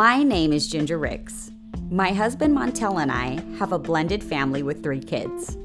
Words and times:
My 0.00 0.22
name 0.22 0.54
is 0.54 0.66
Ginger 0.66 0.96
Ricks. 0.96 1.50
My 1.90 2.10
husband 2.10 2.56
Montel 2.56 3.02
and 3.02 3.12
I 3.12 3.38
have 3.58 3.72
a 3.72 3.78
blended 3.78 4.24
family 4.24 4.62
with 4.62 4.82
three 4.82 4.98
kids. 4.98 5.58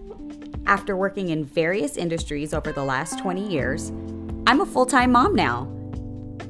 After 0.66 0.98
working 0.98 1.30
in 1.30 1.46
various 1.46 1.96
industries 1.96 2.54
over 2.54 2.74
the 2.74 2.84
last 2.84 3.18
20 3.20 3.48
years, 3.48 3.94
I'm 4.46 4.60
a 4.60 4.66
full 4.66 4.86
time 4.86 5.14
mom 5.14 5.36
now. 5.36 5.64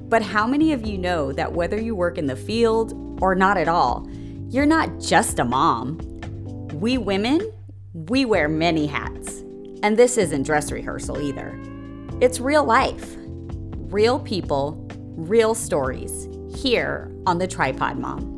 But 0.10 0.24
how 0.24 0.48
many 0.48 0.74
of 0.74 0.84
you 0.84 0.98
know 0.98 1.32
that 1.34 1.54
whether 1.54 1.80
you 1.80 1.94
work 1.94 2.18
in 2.18 2.26
the 2.26 2.36
field 2.36 3.20
or 3.22 3.36
not 3.36 3.56
at 3.56 3.68
all, 3.68 4.10
you're 4.50 4.66
not 4.66 5.00
just 5.00 5.38
a 5.38 5.46
mom? 5.46 6.00
We 6.74 6.98
women, 6.98 7.40
we 7.94 8.26
wear 8.26 8.50
many 8.50 8.88
hats. 8.88 9.44
And 9.84 9.96
this 9.96 10.18
isn't 10.18 10.42
dress 10.42 10.72
rehearsal 10.72 11.22
either. 11.22 11.56
It's 12.20 12.40
real 12.40 12.64
life, 12.64 13.16
real 13.92 14.18
people, 14.18 14.84
real 15.16 15.54
stories 15.54 16.28
here 16.56 17.12
on 17.28 17.38
the 17.38 17.48
Tripod 17.48 17.98
Mom. 18.00 18.32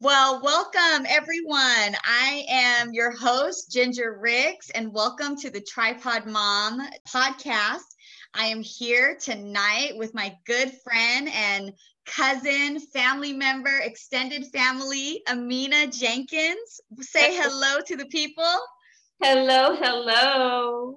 Well, 0.00 0.42
welcome 0.42 1.06
everyone. 1.08 1.96
I 2.04 2.44
am 2.48 2.92
your 2.92 3.10
host, 3.10 3.72
Ginger 3.72 4.18
Ricks, 4.20 4.68
and 4.70 4.92
welcome 4.92 5.34
to 5.36 5.48
the 5.48 5.62
Tripod 5.62 6.26
Mom 6.26 6.86
podcast. 7.08 7.86
I 8.34 8.46
am 8.46 8.62
here 8.62 9.16
tonight 9.18 9.92
with 9.96 10.12
my 10.12 10.36
good 10.44 10.72
friend 10.82 11.30
and 11.32 11.72
cousin, 12.04 12.80
family 12.92 13.32
member, 13.32 13.78
extended 13.78 14.44
family, 14.46 15.22
Amina 15.28 15.86
Jenkins. 15.86 16.80
Say 17.00 17.36
hello 17.36 17.80
to 17.86 17.96
the 17.96 18.06
people. 18.06 18.58
Hello, 19.22 19.74
hello. 19.76 20.96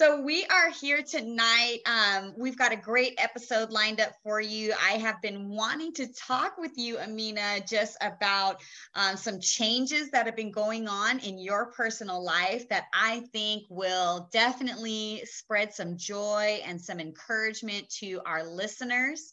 So 0.00 0.20
we 0.22 0.44
are 0.46 0.70
here 0.70 1.02
tonight. 1.02 1.78
Um, 1.86 2.32
we've 2.36 2.56
got 2.56 2.72
a 2.72 2.76
great 2.76 3.14
episode 3.18 3.70
lined 3.70 4.00
up 4.00 4.14
for 4.24 4.40
you. 4.40 4.72
I 4.72 4.94
have 4.94 5.22
been 5.22 5.48
wanting 5.48 5.92
to 5.94 6.12
talk 6.12 6.58
with 6.58 6.72
you, 6.76 6.98
Amina, 6.98 7.60
just 7.68 7.96
about 8.00 8.60
um, 8.94 9.16
some 9.16 9.38
changes 9.38 10.10
that 10.10 10.26
have 10.26 10.34
been 10.34 10.50
going 10.50 10.88
on 10.88 11.20
in 11.20 11.38
your 11.38 11.66
personal 11.66 12.24
life 12.24 12.68
that 12.70 12.86
I 12.92 13.20
think 13.32 13.64
will 13.68 14.28
definitely 14.32 15.22
spread 15.24 15.72
some 15.72 15.96
joy 15.96 16.60
and 16.66 16.80
some 16.80 16.98
encouragement 16.98 17.88
to 18.00 18.20
our 18.26 18.42
listeners. 18.42 19.32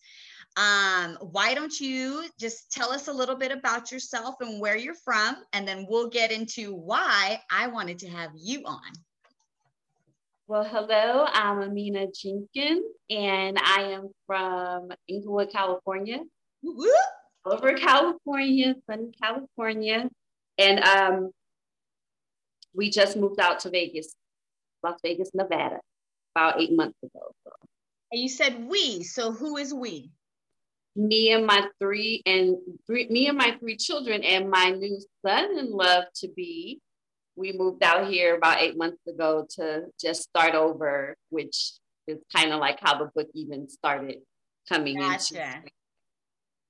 Um, 0.58 1.17
why 1.31 1.53
don't 1.53 1.80
you 1.80 2.25
just 2.39 2.72
tell 2.72 2.92
us 2.92 3.08
a 3.08 3.14
little 3.14 3.36
bit 3.36 3.52
about 3.52 3.92
yourself 3.92 4.36
and 4.42 4.59
where 4.59 4.75
you're 4.75 4.95
from, 4.95 5.38
and 5.53 5.67
then 5.67 5.86
we'll 5.89 6.09
get 6.09 6.31
into 6.31 6.73
why 6.75 7.39
I 7.50 7.67
wanted 7.67 8.00
to 8.00 8.09
have 8.09 8.31
you 8.36 8.64
on. 8.66 8.92
Well, 10.47 10.64
hello, 10.64 11.27
I'm 11.31 11.61
Amina 11.61 12.08
Jenkins, 12.08 12.83
and 13.09 13.58
I 13.59 13.92
am 13.92 14.09
from 14.25 14.89
Inglewood, 15.08 15.52
California. 15.52 16.20
Woo-woo. 16.64 16.89
Over 17.45 17.73
California, 17.73 18.75
sunny 18.89 19.11
California. 19.22 20.09
And 20.58 20.80
um, 20.83 21.31
we 22.73 22.89
just 22.89 23.16
moved 23.16 23.39
out 23.39 23.61
to 23.61 23.70
Vegas, 23.70 24.14
Las 24.83 25.00
Vegas, 25.03 25.30
Nevada, 25.33 25.80
about 26.36 26.59
eight 26.59 26.73
months 26.73 26.97
ago. 27.02 27.31
So. 27.45 27.52
And 28.11 28.22
you 28.22 28.27
said 28.27 28.66
we, 28.67 29.03
so 29.03 29.31
who 29.31 29.55
is 29.58 29.73
we? 29.73 30.11
Me 31.00 31.31
and 31.31 31.45
my 31.45 31.66
three 31.80 32.22
and 32.25 32.58
three, 32.86 33.08
me 33.08 33.28
and 33.28 33.38
my 33.38 33.55
three 33.59 33.78
children 33.78 34.22
and 34.23 34.50
my 34.50 34.72
new 34.72 35.00
son-in-law 35.25 36.02
to 36.16 36.28
be 36.36 36.81
we 37.39 37.53
moved 37.53 37.83
out 37.83 38.11
here 38.11 38.36
about 38.36 38.61
eight 38.61 38.78
months 38.78 39.08
ago 39.08 39.47
to 39.55 39.86
just 40.00 40.23
start 40.23 40.55
over, 40.55 41.16
which 41.30 41.72
is 42.05 42.20
kind 42.36 42.52
of 42.52 42.59
like 42.59 42.80
how 42.81 42.98
the 42.98 43.09
book 43.15 43.30
even 43.33 43.70
started 43.70 44.17
coming 44.67 44.99
gotcha. 44.99 45.36
into. 45.36 45.70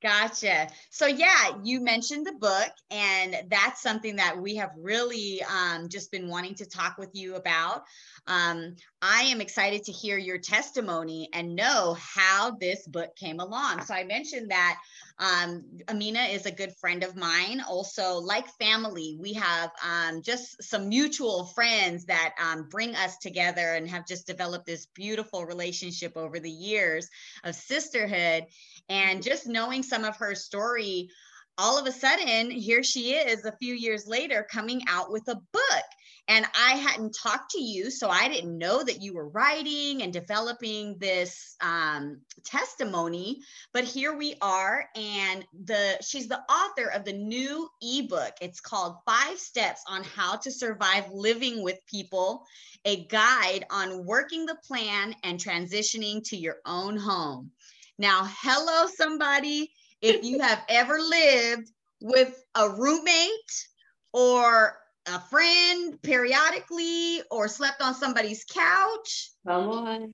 Gotcha. 0.01 0.69
So 0.91 1.07
yeah, 1.07 1.57
you 1.61 1.81
mentioned 1.81 2.25
the 2.25 2.33
book, 2.33 2.71
and 2.89 3.35
that's 3.49 3.81
something 3.81 4.15
that 4.15 4.39
we 4.39 4.55
have 4.55 4.71
really 4.77 5.41
um, 5.43 5.89
just 5.89 6.09
been 6.09 6.29
wanting 6.29 6.55
to 6.55 6.65
talk 6.65 6.97
with 6.97 7.09
you 7.13 7.35
about. 7.35 7.83
Um, 8.29 8.75
I 9.01 9.23
am 9.23 9.41
excited 9.41 9.83
to 9.85 9.91
hear 9.91 10.19
your 10.19 10.37
testimony 10.37 11.29
and 11.33 11.55
know 11.55 11.97
how 11.99 12.51
this 12.51 12.87
book 12.87 13.15
came 13.15 13.39
along. 13.39 13.81
So 13.81 13.95
I 13.95 14.03
mentioned 14.03 14.51
that 14.51 14.77
um, 15.17 15.65
Amina 15.89 16.21
is 16.21 16.45
a 16.45 16.51
good 16.51 16.73
friend 16.79 17.03
of 17.03 17.15
mine. 17.15 17.61
Also, 17.67 18.19
like 18.19 18.47
family, 18.59 19.17
we 19.19 19.33
have 19.33 19.71
um, 19.83 20.21
just 20.21 20.61
some 20.61 20.89
mutual 20.89 21.45
friends 21.45 22.05
that 22.05 22.35
um, 22.39 22.67
bring 22.69 22.95
us 22.95 23.17
together 23.17 23.73
and 23.73 23.89
have 23.89 24.05
just 24.05 24.27
developed 24.27 24.67
this 24.67 24.85
beautiful 24.93 25.45
relationship 25.45 26.13
over 26.15 26.39
the 26.39 26.51
years 26.51 27.09
of 27.43 27.55
sisterhood. 27.55 28.45
And 28.89 29.23
just 29.23 29.47
knowing 29.47 29.81
some 29.81 30.05
of 30.05 30.15
her 30.17 30.35
story, 30.35 31.09
all 31.57 31.79
of 31.79 31.87
a 31.87 31.91
sudden, 31.91 32.51
here 32.51 32.83
she 32.83 33.13
is 33.13 33.43
a 33.43 33.57
few 33.57 33.73
years 33.73 34.07
later 34.07 34.47
coming 34.49 34.83
out 34.87 35.11
with 35.11 35.27
a 35.27 35.35
book 35.51 35.85
and 36.29 36.45
I 36.53 36.73
hadn't 36.75 37.17
talked 37.19 37.49
to 37.51 37.61
you, 37.61 37.89
so 37.89 38.07
I 38.07 38.27
didn't 38.27 38.55
know 38.55 38.83
that 38.83 39.01
you 39.01 39.15
were 39.15 39.29
writing 39.29 40.03
and 40.03 40.13
developing 40.13 40.95
this 40.99 41.55
um, 41.59 42.21
testimony. 42.45 43.41
But 43.73 43.83
here 43.83 44.15
we 44.15 44.35
are, 44.39 44.85
and 44.95 45.43
the 45.65 45.97
she's 46.01 46.27
the 46.27 46.41
author 46.41 46.91
of 46.91 47.03
the 47.03 47.13
new 47.13 47.67
ebook. 47.81 48.33
It's 48.41 48.61
called 48.61 48.97
Five 49.07 49.39
Steps 49.39 49.81
on 49.87 50.03
How 50.03 50.35
to 50.35 50.51
Survive 50.51 51.09
Living 51.11 51.63
with 51.63 51.79
People: 51.87 52.45
A 52.85 53.05
Guide 53.07 53.65
on 53.71 54.05
Working 54.05 54.45
the 54.45 54.57
Plan 54.63 55.15
and 55.23 55.39
Transitioning 55.39 56.23
to 56.29 56.37
Your 56.37 56.57
Own 56.67 56.95
Home. 56.95 57.49
Now, 57.97 58.29
hello, 58.43 58.87
somebody. 58.95 59.71
If 60.03 60.23
you 60.23 60.39
have 60.41 60.61
ever 60.69 60.99
lived 60.99 61.71
with 62.01 62.45
a 62.53 62.69
roommate 62.69 63.67
or 64.13 64.77
a 65.09 65.19
friend 65.29 66.01
periodically 66.01 67.21
or 67.31 67.47
slept 67.47 67.81
on 67.81 67.93
somebody's 67.93 68.43
couch? 68.45 69.31
Come 69.47 69.69
on. 69.69 70.13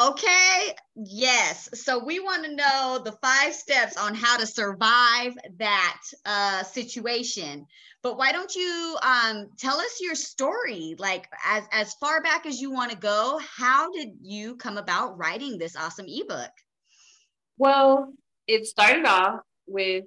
Okay, 0.00 0.74
yes. 0.96 1.68
So 1.74 2.02
we 2.02 2.20
want 2.20 2.44
to 2.44 2.54
know 2.54 3.02
the 3.04 3.12
five 3.20 3.54
steps 3.54 3.98
on 3.98 4.14
how 4.14 4.38
to 4.38 4.46
survive 4.46 5.36
that 5.58 6.00
uh, 6.24 6.62
situation. 6.62 7.66
But 8.02 8.16
why 8.16 8.32
don't 8.32 8.54
you 8.54 8.96
um, 9.02 9.48
tell 9.58 9.78
us 9.78 9.98
your 10.00 10.14
story? 10.14 10.94
Like 10.98 11.28
as 11.44 11.64
as 11.70 11.94
far 11.94 12.22
back 12.22 12.46
as 12.46 12.60
you 12.60 12.70
want 12.70 12.92
to 12.92 12.96
go, 12.96 13.38
how 13.56 13.92
did 13.92 14.10
you 14.22 14.56
come 14.56 14.78
about 14.78 15.18
writing 15.18 15.58
this 15.58 15.76
awesome 15.76 16.06
ebook? 16.08 16.52
Well, 17.58 18.14
it 18.46 18.66
started 18.66 19.04
off 19.04 19.40
with 19.66 20.04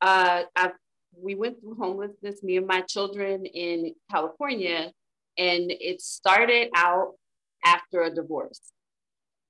uh, 0.00 0.42
I've 0.56 0.72
we 1.20 1.34
went 1.34 1.60
through 1.60 1.76
homelessness, 1.76 2.42
me 2.42 2.56
and 2.56 2.66
my 2.66 2.80
children 2.82 3.46
in 3.46 3.94
California, 4.10 4.92
and 5.36 5.70
it 5.70 6.00
started 6.00 6.70
out 6.74 7.14
after 7.64 8.02
a 8.02 8.14
divorce. 8.14 8.60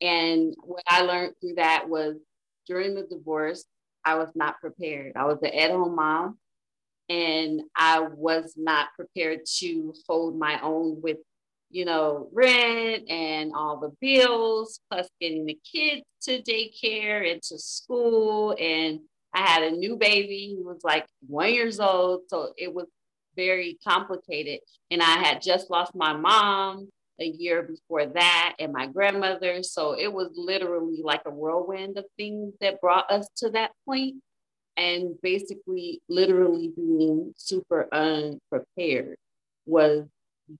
And 0.01 0.55
what 0.63 0.83
I 0.89 1.03
learned 1.03 1.35
through 1.41 1.55
that 1.57 1.89
was 1.89 2.17
during 2.67 2.95
the 2.95 3.03
divorce, 3.03 3.65
I 4.05 4.17
was 4.17 4.31
not 4.35 4.61
prepared. 4.61 5.13
I 5.17 5.25
was 5.25 5.39
an 5.43 5.55
at 5.55 5.71
home 5.71 5.97
mom, 5.97 6.39
and 7.09 7.63
I 7.77 8.01
was 8.01 8.55
not 8.57 8.89
prepared 8.97 9.41
to 9.59 9.95
hold 10.09 10.39
my 10.39 10.61
own 10.61 11.01
with, 11.03 11.19
you 11.71 11.85
know, 11.85 12.29
rent 12.33 13.11
and 13.11 13.53
all 13.55 13.79
the 13.79 13.93
bills, 14.01 14.81
plus 14.91 15.09
getting 15.21 15.47
the 15.47 15.59
kids 15.71 16.03
to 16.23 16.43
daycare 16.43 17.31
and 17.31 17.43
to 17.43 17.59
school 17.59 18.57
and 18.59 19.01
I 19.35 19.41
had 19.41 19.63
a 19.65 19.77
new 19.77 19.97
baby 19.97 20.57
who 20.57 20.65
was 20.65 20.83
like 20.85 21.07
one 21.27 21.53
years 21.53 21.81
old. 21.81 22.23
So 22.29 22.53
it 22.57 22.73
was 22.73 22.87
very 23.37 23.79
complicated. 23.87 24.61
And 24.91 25.03
I 25.03 25.19
had 25.19 25.43
just 25.43 25.71
lost 25.71 25.95
my 25.95 26.13
mom 26.13 26.89
a 27.21 27.25
year 27.27 27.63
before 27.63 28.07
that 28.07 28.55
and 28.59 28.73
my 28.73 28.87
grandmother. 28.87 29.63
So 29.63 29.93
it 29.99 30.13
was 30.13 30.31
literally 30.37 31.01
like 31.03 31.23
a 31.27 31.31
whirlwind 31.31 31.99
of 31.99 32.05
things 32.17 32.55
that 32.61 32.81
brought 32.81 33.11
us 33.11 33.29
to 33.39 33.51
that 33.51 33.73
point 33.85 34.17
and 34.77 35.15
basically 35.23 36.01
literally 36.09 36.73
being 36.75 37.33
super 37.37 37.89
unprepared 37.93 39.17
was 39.67 40.05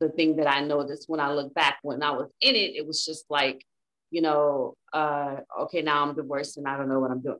the 0.01 0.09
thing 0.09 0.37
that 0.37 0.49
I 0.49 0.61
noticed 0.61 1.09
when 1.09 1.21
I 1.21 1.33
look 1.33 1.53
back 1.55 1.79
when 1.83 2.03
I 2.03 2.13
was 2.13 2.31
in 2.41 2.55
it 2.55 2.75
it 2.77 2.87
was 2.87 3.05
just 3.05 3.25
like 3.29 3.63
you 4.11 4.23
know 4.23 4.75
uh 4.93 5.37
okay 5.63 5.83
now 5.83 6.03
I'm 6.03 6.15
divorced 6.15 6.57
and 6.57 6.67
I 6.67 6.77
don't 6.77 6.89
know 6.89 7.01
what 7.01 7.11
I'm 7.11 7.21
doing 7.21 7.39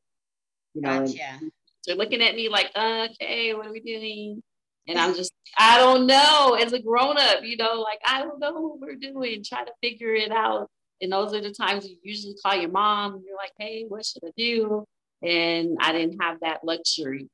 you 0.75 0.83
know, 0.83 1.07
gotcha. 1.07 1.41
they're 1.87 1.97
looking 1.97 2.23
at 2.23 2.35
me 2.35 2.49
like, 2.49 2.71
okay, 2.77 3.55
what 3.55 3.67
are 3.67 3.73
we 3.73 3.81
doing? 3.81 4.43
And 4.87 4.99
I'm 4.99 5.15
just, 5.17 5.33
I 5.59 5.79
don't 5.79 6.07
know, 6.07 6.57
as 6.61 6.73
a 6.73 6.81
grown 6.81 7.17
up, 7.19 7.43
you 7.43 7.57
know, 7.57 7.81
like, 7.81 8.01
I 8.07 8.23
don't 8.23 8.41
know 8.41 8.53
what 8.53 8.81
we're 8.81 8.97
doing, 8.97 9.43
try 9.45 9.65
to 9.65 9.73
figure 9.83 10.15
it 10.15 10.31
out. 10.31 10.69
And 11.01 11.13
those 11.13 11.35
are 11.35 11.41
the 11.41 11.51
times 11.51 11.87
you 11.87 11.97
usually 12.03 12.35
call 12.43 12.57
your 12.57 12.71
mom 12.71 13.15
and 13.15 13.25
you're 13.27 13.37
like, 13.37 13.53
hey, 13.59 13.85
what 13.89 14.05
should 14.05 14.25
I 14.25 14.33
do? 14.37 14.85
And 15.23 15.77
I 15.81 15.93
didn't 15.93 16.21
have 16.21 16.39
that 16.41 16.65
luxury. 16.65 17.29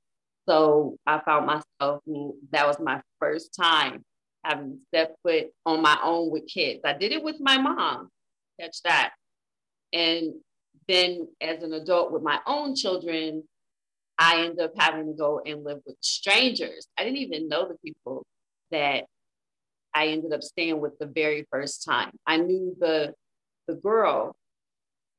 So 0.48 0.96
I 1.06 1.20
found 1.20 1.46
myself, 1.46 2.02
that 2.50 2.66
was 2.66 2.78
my 2.80 3.00
first 3.18 3.54
time 3.54 4.04
having 4.42 4.78
stepped 4.88 5.16
foot 5.22 5.48
on 5.66 5.82
my 5.82 5.98
own 6.02 6.30
with 6.30 6.46
kids. 6.46 6.80
I 6.84 6.94
did 6.94 7.12
it 7.12 7.22
with 7.22 7.36
my 7.40 7.58
mom, 7.58 8.08
catch 8.58 8.82
that. 8.82 9.12
And 9.92 10.34
then 10.90 11.28
as 11.40 11.62
an 11.62 11.72
adult 11.72 12.12
with 12.12 12.22
my 12.22 12.40
own 12.46 12.74
children, 12.74 13.44
I 14.18 14.42
ended 14.42 14.60
up 14.60 14.72
having 14.76 15.06
to 15.06 15.14
go 15.14 15.40
and 15.44 15.64
live 15.64 15.78
with 15.86 15.96
strangers. 16.00 16.86
I 16.98 17.04
didn't 17.04 17.18
even 17.18 17.48
know 17.48 17.68
the 17.68 17.76
people 17.84 18.26
that 18.70 19.04
I 19.94 20.08
ended 20.08 20.32
up 20.32 20.42
staying 20.42 20.80
with 20.80 20.98
the 20.98 21.06
very 21.06 21.46
first 21.50 21.84
time. 21.84 22.12
I 22.26 22.36
knew 22.36 22.76
the 22.78 23.14
the 23.66 23.74
girl. 23.74 24.36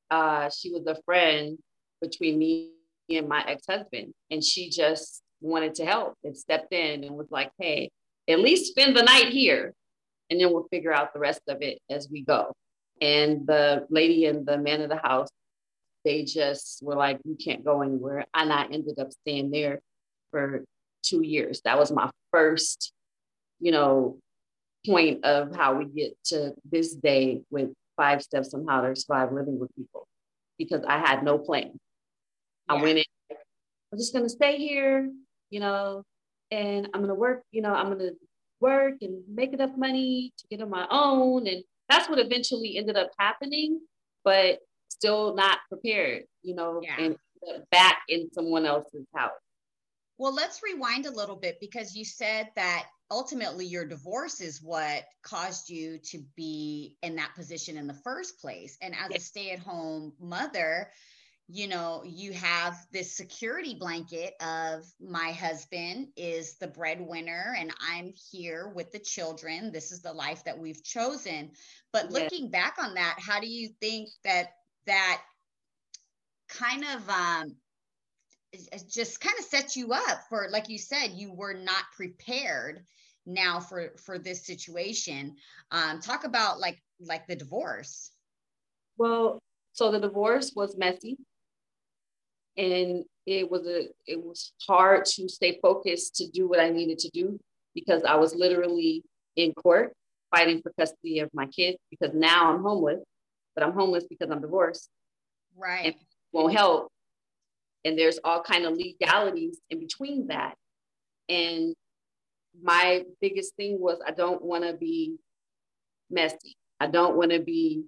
Uh, 0.10 0.50
she 0.50 0.72
was 0.72 0.86
a 0.88 1.02
friend 1.06 1.58
between 2.02 2.38
me 2.38 2.72
and 3.10 3.28
my 3.28 3.44
ex-husband, 3.48 4.14
and 4.30 4.44
she 4.44 4.70
just 4.70 5.22
wanted 5.42 5.74
to 5.76 5.86
help 5.86 6.16
and 6.24 6.38
stepped 6.38 6.74
in 6.74 7.04
and 7.04 7.16
was 7.16 7.32
like, 7.32 7.52
"Hey, 7.60 7.90
at 8.28 8.40
least 8.40 8.72
spend 8.72 8.96
the 8.96 9.04
night 9.04 9.30
here, 9.30 9.74
and 10.30 10.40
then 10.40 10.52
we'll 10.52 10.68
figure 10.70 10.94
out 10.94 11.14
the 11.14 11.20
rest 11.20 11.42
of 11.48 11.62
it 11.62 11.80
as 11.90 12.10
we 12.10 12.22
go." 12.22 12.54
And 13.02 13.48
the 13.48 13.88
lady 13.90 14.26
and 14.26 14.46
the 14.46 14.58
man 14.58 14.82
of 14.82 14.90
the 14.90 14.98
house, 14.98 15.30
they 16.03 16.24
just 16.24 16.81
were 16.83 16.95
like, 16.95 17.19
"You 17.24 17.36
can't 17.36 17.63
go 17.63 17.81
anywhere," 17.81 18.25
and 18.33 18.51
I 18.51 18.65
ended 18.65 19.00
up 19.00 19.12
staying 19.12 19.51
there 19.51 19.81
for 20.31 20.63
two 21.03 21.21
years. 21.21 21.62
That 21.62 21.77
was 21.77 21.92
my 21.92 22.09
first, 22.31 22.94
you 23.59 23.71
know, 23.71 24.18
point 24.86 25.24
of 25.25 25.56
how 25.56 25.75
we 25.75 25.86
get 25.86 26.18
to 26.25 26.53
this 26.69 26.95
day 26.95 27.42
with 27.50 27.69
five 27.98 28.21
steps 28.21 28.53
on 28.53 28.65
how 28.68 28.81
to 28.81 28.95
survive 28.95 29.31
living 29.31 29.59
with 29.59 29.69
people 29.75 30.07
because 30.57 30.83
I 30.88 30.98
had 30.98 31.24
no 31.24 31.38
plan. 31.38 31.71
Yeah. 32.69 32.75
I 32.75 32.81
went 32.81 33.00
in, 33.00 33.03
I'm 33.92 34.00
just 34.00 34.13
gonna 34.13 34.30
stay 34.30 34.57
here, 34.57 35.12
you 35.50 35.59
know, 35.59 36.03
and 36.50 36.89
I'm 36.94 37.01
gonna 37.01 37.15
work, 37.15 37.44
you 37.51 37.62
know, 37.62 37.74
I'm 37.74 37.89
gonna 37.89 38.12
work 38.59 38.95
and 39.01 39.24
make 39.27 39.53
enough 39.53 39.75
money 39.75 40.33
to 40.38 40.48
get 40.50 40.62
on 40.62 40.69
my 40.69 40.88
own. 40.89 41.48
And 41.48 41.63
that's 41.89 42.09
what 42.09 42.19
eventually 42.19 42.77
ended 42.77 42.95
up 42.95 43.09
happening, 43.19 43.81
but 44.24 44.59
still 45.01 45.33
not 45.33 45.57
prepared, 45.68 46.24
you 46.44 46.53
know, 46.53 46.80
yeah. 46.83 46.95
and 47.00 47.15
back 47.71 48.03
in 48.07 48.30
someone 48.31 48.68
else's 48.68 49.07
house. 49.15 49.31
Well, 50.19 50.33
let's 50.33 50.62
rewind 50.62 51.07
a 51.07 51.12
little 51.12 51.36
bit 51.36 51.57
because 51.59 51.95
you 51.95 52.06
said 52.06 52.50
that 52.56 52.86
ultimately 53.09 53.65
your 53.65 53.86
divorce 53.86 54.39
is 54.39 54.62
what 54.62 55.06
caused 55.24 55.71
you 55.71 55.98
to 56.12 56.24
be 56.36 56.95
in 57.01 57.15
that 57.15 57.33
position 57.36 57.77
in 57.77 57.88
the 57.88 57.95
first 57.95 58.39
place. 58.39 58.77
And 58.83 58.94
as 58.94 59.15
a 59.15 59.19
stay 59.19 59.50
at 59.50 59.59
home 59.59 60.13
mother, 60.19 60.92
you 61.48 61.68
know, 61.68 62.03
you 62.06 62.33
have 62.33 62.77
this 62.94 63.18
security 63.18 63.74
blanket 63.74 64.36
of 64.39 64.86
my 65.01 65.31
husband 65.31 66.09
is 66.15 66.57
the 66.59 66.68
breadwinner 66.68 67.56
and 67.57 67.74
I'm 67.92 68.13
here 68.31 68.71
with 68.75 68.92
the 68.92 69.00
children. 69.00 69.71
This 69.71 69.92
is 69.92 70.03
the 70.03 70.13
life 70.13 70.44
that 70.44 70.59
we've 70.59 70.83
chosen. 70.83 71.51
But 71.92 72.12
looking 72.12 72.51
back 72.51 72.75
on 72.80 72.94
that, 72.94 73.15
how 73.19 73.39
do 73.39 73.48
you 73.48 73.69
think 73.81 74.09
that 74.24 74.51
that 74.88 75.22
kind 76.50 76.83
of 76.83 77.10
um, 77.10 77.56
just 78.89 79.22
kind 79.22 79.36
of 79.39 79.45
sets 79.45 79.78
you 79.78 79.94
up 79.94 80.22
for 80.30 80.48
like 80.51 80.69
you 80.69 80.78
said 80.78 81.12
you 81.13 81.31
were 81.33 81.54
not 81.54 81.83
prepared 81.95 82.86
now 83.25 83.60
for 83.60 83.92
for 83.98 84.18
this 84.18 84.45
situation. 84.45 85.36
Um 85.72 86.01
talk 86.01 86.25
about 86.25 86.60
like 86.60 86.81
like 87.00 87.28
the 87.28 87.36
divorce. 87.36 88.12
Well 88.98 89.39
so 89.74 89.92
the 89.92 90.00
divorce 90.00 90.51
was 90.56 90.78
messy 90.78 91.18
and 92.57 93.06
it 93.25 93.50
was 93.50 93.66
a 93.68 93.88
it 94.06 94.22
was 94.22 94.54
hard 94.68 95.06
to 95.06 95.30
stay 95.30 95.60
focused 95.62 96.16
to 96.16 96.27
do 96.30 96.48
what 96.48 96.60
i 96.60 96.69
needed 96.69 97.00
to 97.00 97.10
do 97.13 97.39
because 97.74 98.04
i 98.04 98.16
was 98.16 98.36
literally 98.36 99.04
in 99.38 99.54
court 99.54 99.94
fighting 100.36 100.62
for 100.62 100.72
custody 100.77 101.19
of 101.19 101.30
my 101.34 101.45
kids 101.48 101.77
because 101.89 102.13
now 102.13 102.54
i'm 102.54 102.62
homeless 102.62 103.01
but 103.56 103.63
i'm 103.63 103.74
homeless 103.74 104.06
because 104.09 104.30
i'm 104.31 104.42
divorced. 104.42 104.89
Right. 105.57 105.86
and 105.88 105.95
won't 106.31 106.53
help. 106.53 106.92
And 107.83 107.98
there's 107.98 108.19
all 108.24 108.42
kind 108.42 108.65
of 108.65 108.77
legalities 108.77 109.59
in 109.69 109.80
between 109.80 110.27
that. 110.27 110.56
And 111.27 111.75
my 112.62 113.03
biggest 113.21 113.56
thing 113.56 113.80
was 113.80 114.00
i 114.06 114.12
don't 114.12 114.42
want 114.42 114.63
to 114.65 114.74
be 114.74 115.18
messy. 116.09 116.56
I 116.80 116.88
don't 116.88 117.15
want 117.15 117.31
to 117.31 117.39
be 117.39 117.83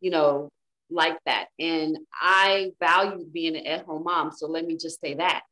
you 0.00 0.10
know 0.10 0.48
like 0.90 1.18
that. 1.26 1.46
And 1.58 1.98
i 2.20 2.72
valued 2.80 3.32
being 3.32 3.56
an 3.56 3.66
at-home 3.66 4.04
mom 4.04 4.32
so 4.32 4.46
let 4.46 4.64
me 4.66 4.76
just 4.76 5.00
say 5.00 5.14
that. 5.14 5.42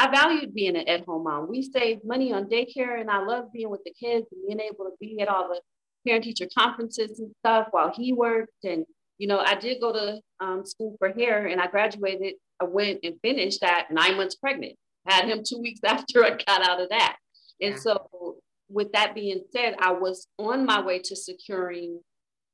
I 0.00 0.08
valued 0.10 0.54
being 0.54 0.76
an 0.76 0.88
at-home 0.88 1.24
mom. 1.24 1.48
We 1.48 1.62
saved 1.62 2.04
money 2.04 2.32
on 2.32 2.44
daycare 2.44 3.00
and 3.00 3.10
i 3.10 3.18
love 3.24 3.52
being 3.52 3.70
with 3.70 3.82
the 3.84 3.92
kids 3.92 4.26
and 4.32 4.46
being 4.46 4.60
able 4.60 4.84
to 4.84 4.92
be 5.00 5.20
at 5.20 5.28
all 5.28 5.48
the 5.48 5.60
parent 6.08 6.24
teacher 6.24 6.46
conferences 6.56 7.18
and 7.18 7.30
stuff 7.40 7.68
while 7.70 7.92
he 7.94 8.12
worked 8.12 8.64
and 8.64 8.84
you 9.18 9.26
know 9.26 9.38
i 9.38 9.54
did 9.54 9.80
go 9.80 9.92
to 9.92 10.20
um, 10.40 10.64
school 10.64 10.96
for 10.98 11.10
hair 11.10 11.46
and 11.46 11.60
i 11.60 11.66
graduated 11.66 12.34
I 12.60 12.64
went 12.64 13.00
and 13.02 13.14
finished 13.22 13.60
that 13.60 13.88
nine 13.90 14.16
months 14.16 14.34
pregnant. 14.34 14.76
Had 15.06 15.26
him 15.26 15.42
two 15.44 15.58
weeks 15.58 15.80
after 15.86 16.24
I 16.24 16.30
got 16.30 16.68
out 16.68 16.80
of 16.80 16.88
that. 16.90 17.16
And 17.60 17.74
yeah. 17.74 17.80
so, 17.80 18.36
with 18.70 18.92
that 18.92 19.14
being 19.14 19.42
said, 19.50 19.76
I 19.80 19.92
was 19.92 20.26
on 20.38 20.66
my 20.66 20.82
way 20.82 20.98
to 20.98 21.16
securing, 21.16 22.00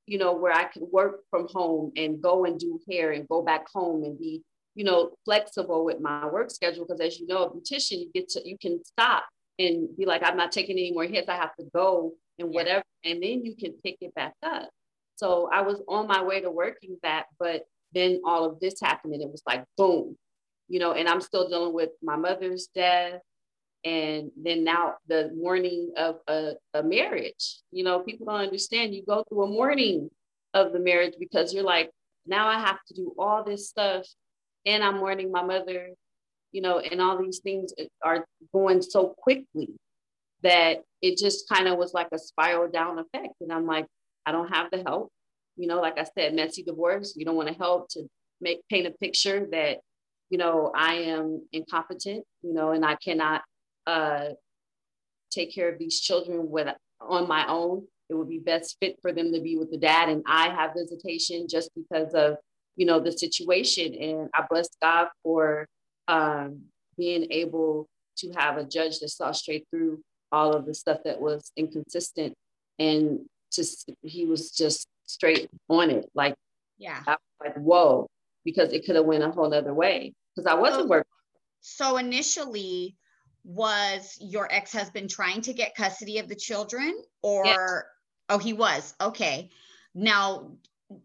you 0.07 0.19
know, 0.19 0.35
where 0.35 0.53
I 0.53 0.65
could 0.65 0.85
work 0.93 1.23
from 1.29 1.49
home 1.51 1.91
and 1.97 2.23
go 2.23 2.45
and 2.45 2.59
do 2.59 2.79
hair 2.89 3.11
and 3.11 3.29
go 3.29 3.43
back 3.43 3.67
home 3.73 4.05
and 4.05 4.17
be, 4.17 4.43
you 4.77 4.85
know, 4.85 5.11
flexible 5.25 5.85
with 5.85 6.01
my 6.01 6.27
work 6.27 6.53
schedule. 6.53 6.85
Because 6.87 7.01
as 7.01 7.19
you 7.19 7.27
know, 7.27 7.45
a 7.45 7.51
beautician, 7.51 7.99
you 7.99 8.11
get 8.15 8.29
to, 8.31 8.49
you 8.49 8.57
can 8.61 8.81
stop 8.85 9.25
and 9.59 9.89
be 9.97 10.07
like, 10.07 10.23
I'm 10.25 10.37
not 10.37 10.53
taking 10.53 10.79
any 10.79 10.93
more 10.93 11.05
hits. 11.05 11.29
I 11.29 11.35
have 11.35 11.55
to 11.57 11.67
go 11.75 12.13
and 12.39 12.53
yeah. 12.53 12.61
whatever. 12.61 12.85
And 13.05 13.23
then 13.23 13.45
you 13.45 13.55
can 13.55 13.73
pick 13.85 13.99
it 14.01 14.15
back 14.15 14.35
up. 14.43 14.71
So 15.17 15.49
I 15.53 15.63
was 15.63 15.83
on 15.89 16.09
my 16.09 16.23
way 16.23 16.41
to 16.41 16.51
working 16.51 16.97
that, 17.03 17.27
but 17.39 17.65
then 17.93 18.21
all 18.25 18.45
of 18.45 18.59
this 18.61 18.81
happened 18.81 19.15
and 19.15 19.23
it 19.23 19.31
was 19.31 19.43
like 19.47 19.65
boom 19.77 20.17
you 20.69 20.81
know 20.81 20.93
and 20.93 21.09
i'm 21.09 21.21
still 21.21 21.49
dealing 21.49 21.75
with 21.75 21.91
my 22.03 22.17
mother's 22.17 22.69
death. 22.75 23.21
And 23.85 24.31
then 24.35 24.65
now 24.65 24.95
the 25.09 25.31
mourning 25.37 25.93
of 25.99 26.17
a, 26.27 26.53
a 26.73 26.83
marriage 26.83 27.61
you 27.71 27.85
know 27.85 28.01
people 28.01 28.27
don't 28.27 28.41
understand. 28.41 28.95
You 28.95 29.05
go 29.05 29.25
through 29.29 29.45
a 29.45 29.47
mourning 29.47 30.11
of 30.55 30.73
the 30.73 30.79
marriage 30.79 31.15
because 31.19 31.53
you're 31.53 31.65
like 31.65 31.91
now 32.27 32.49
i 32.49 32.59
have 32.59 32.79
to 32.89 32.95
do 32.95 33.13
all 33.19 33.45
this 33.45 33.69
stuff 33.69 34.07
and 34.65 34.83
i'm 34.83 34.99
mourning 34.99 35.31
my 35.31 35.43
mother 35.43 35.91
you 36.53 36.63
know 36.63 36.79
and 36.79 37.03
all 37.03 37.21
these 37.21 37.41
things 37.41 37.75
are 38.03 38.25
going 38.53 38.81
so 38.81 39.15
quickly 39.19 39.69
that 40.45 40.83
it 41.03 41.19
just 41.19 41.49
kind 41.49 41.69
of 41.69 41.77
was 41.77 41.93
like 41.93 42.09
a 42.13 42.19
spiral 42.19 42.71
down 42.71 42.99
effect 42.99 43.35
and 43.41 43.53
i'm 43.53 43.67
like 43.67 43.87
i 44.27 44.33
don't 44.33 44.55
have 44.55 44.71
the 44.71 44.83
help 44.87 45.11
you 45.57 45.69
know, 45.69 45.81
like 45.81 45.99
I 45.99 46.05
said, 46.05 46.35
messy 46.35 46.63
divorce. 46.63 47.15
You 47.17 47.25
don't 47.25 47.37
want 47.37 47.49
to 47.49 47.55
help 47.55 47.89
to 47.91 48.05
make 48.41 48.61
paint 48.69 48.87
a 48.87 48.91
picture 48.91 49.47
that, 49.53 49.79
you 50.31 50.39
know, 50.39 50.73
I 50.75 50.95
am 50.95 51.47
incompetent, 51.53 52.25
you 52.43 52.53
know, 52.53 52.73
and 52.73 52.85
I 52.85 52.97
cannot 52.97 53.43
uh, 53.87 54.31
take 55.31 55.55
care 55.55 55.71
of 55.73 55.79
these 55.79 56.01
children 56.01 56.51
with 56.51 56.69
on 57.01 57.29
my 57.29 57.47
own. 57.49 57.87
It 58.09 58.15
would 58.15 58.29
be 58.29 58.39
best 58.39 58.77
fit 58.81 58.97
for 59.01 59.13
them 59.13 59.33
to 59.33 59.41
be 59.41 59.57
with 59.57 59.71
the 59.71 59.79
dad, 59.79 60.09
and 60.09 60.23
I 60.27 60.51
have 60.51 60.73
visitation 60.77 61.47
just 61.49 61.71
because 61.75 62.13
of 62.13 62.37
you 62.77 62.85
know 62.85 63.01
the 63.01 63.13
situation. 63.13 63.95
And 63.95 64.29
I 64.35 64.45
bless 64.49 64.69
God 64.83 65.09
for 65.23 65.67
um, 66.07 66.65
being 66.99 67.27
able 67.31 67.89
to 68.19 68.31
have 68.37 68.59
a 68.59 68.65
judge 68.65 68.99
that 69.01 69.09
saw 69.09 69.33
straight 69.33 69.67
through 69.71 70.03
all 70.35 70.53
of 70.53 70.67
the 70.67 70.75
stuff 70.75 70.99
that 71.05 71.21
was 71.21 71.53
inconsistent 71.57 72.35
and 72.81 73.21
just 73.53 73.91
he 74.03 74.27
was 74.27 74.51
just 74.51 74.89
straight 75.07 75.49
on 75.69 75.91
it. 75.91 76.11
Like, 76.15 76.35
yeah, 76.77 77.03
like 77.41 77.57
whoa, 77.57 78.09
because 78.45 78.73
it 78.73 78.85
could 78.85 78.97
have 78.97 79.05
went 79.05 79.23
a 79.23 79.31
whole 79.31 79.55
other 79.55 79.73
way 79.73 80.13
because 80.35 80.51
I 80.51 80.55
wasn't 80.55 80.83
so, 80.83 80.89
working. 80.89 81.11
So 81.61 81.97
initially, 81.99 82.97
was 83.45 84.19
your 84.21 84.53
ex-husband 84.53 85.09
trying 85.09 85.41
to 85.43 85.53
get 85.53 85.77
custody 85.77 86.19
of 86.19 86.29
the 86.29 86.35
children, 86.35 87.01
or 87.23 87.45
yes. 87.47 87.83
oh, 88.29 88.39
he 88.39 88.53
was 88.53 88.95
okay. 89.01 89.51
Now, 89.95 90.51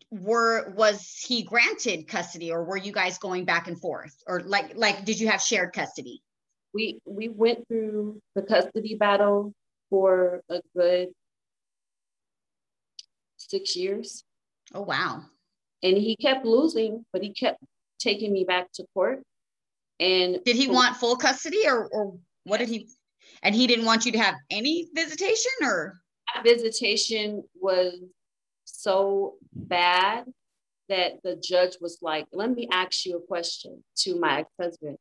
were 0.10 0.74
was 0.76 1.24
he 1.24 1.44
granted 1.44 2.08
custody, 2.08 2.52
or 2.52 2.64
were 2.64 2.78
you 2.78 2.92
guys 2.92 3.20
going 3.20 3.46
back 3.46 3.68
and 3.68 3.80
forth, 3.80 4.16
or 4.26 4.42
like 4.42 4.72
like 4.76 5.06
did 5.06 5.20
you 5.20 5.28
have 5.28 5.42
shared 5.42 5.72
custody? 5.74 6.24
We 6.74 7.00
we 7.06 7.30
went 7.30 7.68
through 7.68 8.22
the 8.36 8.44
custody 8.44 8.96
battle 8.96 9.54
for 9.90 10.42
a 10.50 10.62
good 10.76 11.10
six 13.38 13.76
years. 13.76 14.24
Oh, 14.74 14.82
wow. 14.82 15.24
And 15.82 15.98
he 15.98 16.16
kept 16.16 16.46
losing, 16.46 17.06
but 17.12 17.24
he 17.24 17.34
kept 17.34 17.64
taking 18.00 18.32
me 18.32 18.44
back 18.44 18.72
to 18.74 18.86
court. 18.94 19.24
And 20.00 20.40
did 20.46 20.56
he 20.56 20.68
want 20.68 20.98
full 20.98 21.16
custody 21.16 21.68
or, 21.68 21.88
or 21.88 22.18
what 22.44 22.58
did 22.58 22.70
he? 22.70 22.88
And 23.42 23.56
he 23.56 23.68
didn't 23.68 23.86
want 23.86 24.06
you 24.06 24.12
to 24.14 24.20
have 24.20 24.36
any 24.50 24.88
visitation 24.94 25.52
or? 25.62 26.00
Visitation 26.44 27.44
was 27.60 28.00
so 28.66 29.36
bad 29.54 30.26
that 30.90 31.14
the 31.24 31.36
judge 31.36 31.78
was 31.82 32.00
like, 32.02 32.26
let 32.32 32.52
me 32.52 32.68
ask 32.72 33.06
you 33.06 33.18
a 33.18 33.22
question 33.22 33.84
to 33.98 34.20
my 34.20 34.40
ex-husband. 34.40 34.98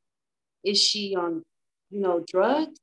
Is 0.64 0.80
she 0.82 1.14
on, 1.14 1.44
you 1.90 2.00
know, 2.00 2.24
drugs? 2.26 2.78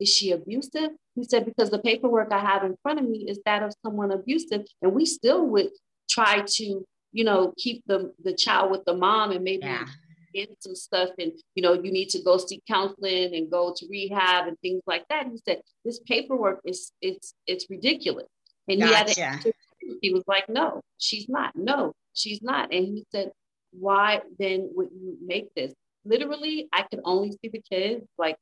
is 0.00 0.08
she 0.08 0.32
abusive? 0.32 0.90
He 1.14 1.24
said, 1.24 1.44
because 1.44 1.70
the 1.70 1.78
paperwork 1.78 2.32
I 2.32 2.40
have 2.40 2.64
in 2.64 2.74
front 2.82 2.98
of 2.98 3.08
me 3.08 3.26
is 3.28 3.38
that 3.44 3.62
of 3.62 3.72
someone 3.84 4.10
abusive. 4.10 4.62
And 4.80 4.94
we 4.94 5.04
still 5.04 5.46
would 5.46 5.68
try 6.08 6.42
to, 6.44 6.84
you 7.12 7.24
know, 7.24 7.52
keep 7.58 7.84
the, 7.86 8.12
the 8.24 8.34
child 8.34 8.70
with 8.70 8.84
the 8.86 8.94
mom 8.94 9.30
and 9.30 9.44
maybe 9.44 9.66
yeah. 9.66 9.84
get 10.34 10.56
some 10.60 10.74
stuff. 10.74 11.10
And, 11.18 11.32
you 11.54 11.62
know, 11.62 11.74
you 11.74 11.92
need 11.92 12.08
to 12.10 12.22
go 12.22 12.38
seek 12.38 12.62
counseling 12.66 13.34
and 13.34 13.50
go 13.50 13.74
to 13.76 13.86
rehab 13.90 14.48
and 14.48 14.56
things 14.60 14.82
like 14.86 15.04
that. 15.10 15.26
He 15.26 15.38
said, 15.44 15.60
this 15.84 16.00
paperwork 16.00 16.60
is, 16.64 16.92
it's, 17.02 17.34
it's 17.46 17.66
ridiculous. 17.68 18.26
And 18.68 18.80
gotcha. 18.80 19.12
he 19.12 19.20
had 19.20 19.40
to, 19.42 19.52
he 20.00 20.12
was 20.12 20.24
like, 20.26 20.48
no, 20.48 20.80
she's 20.98 21.28
not. 21.28 21.54
No, 21.54 21.92
she's 22.14 22.40
not. 22.42 22.72
And 22.72 22.86
he 22.86 23.04
said, 23.12 23.32
why 23.72 24.22
then 24.38 24.70
would 24.74 24.88
you 24.92 25.18
make 25.24 25.54
this? 25.54 25.74
Literally, 26.04 26.68
I 26.72 26.82
could 26.82 27.00
only 27.04 27.32
see 27.32 27.48
the 27.48 27.62
kids 27.62 28.06
like 28.18 28.36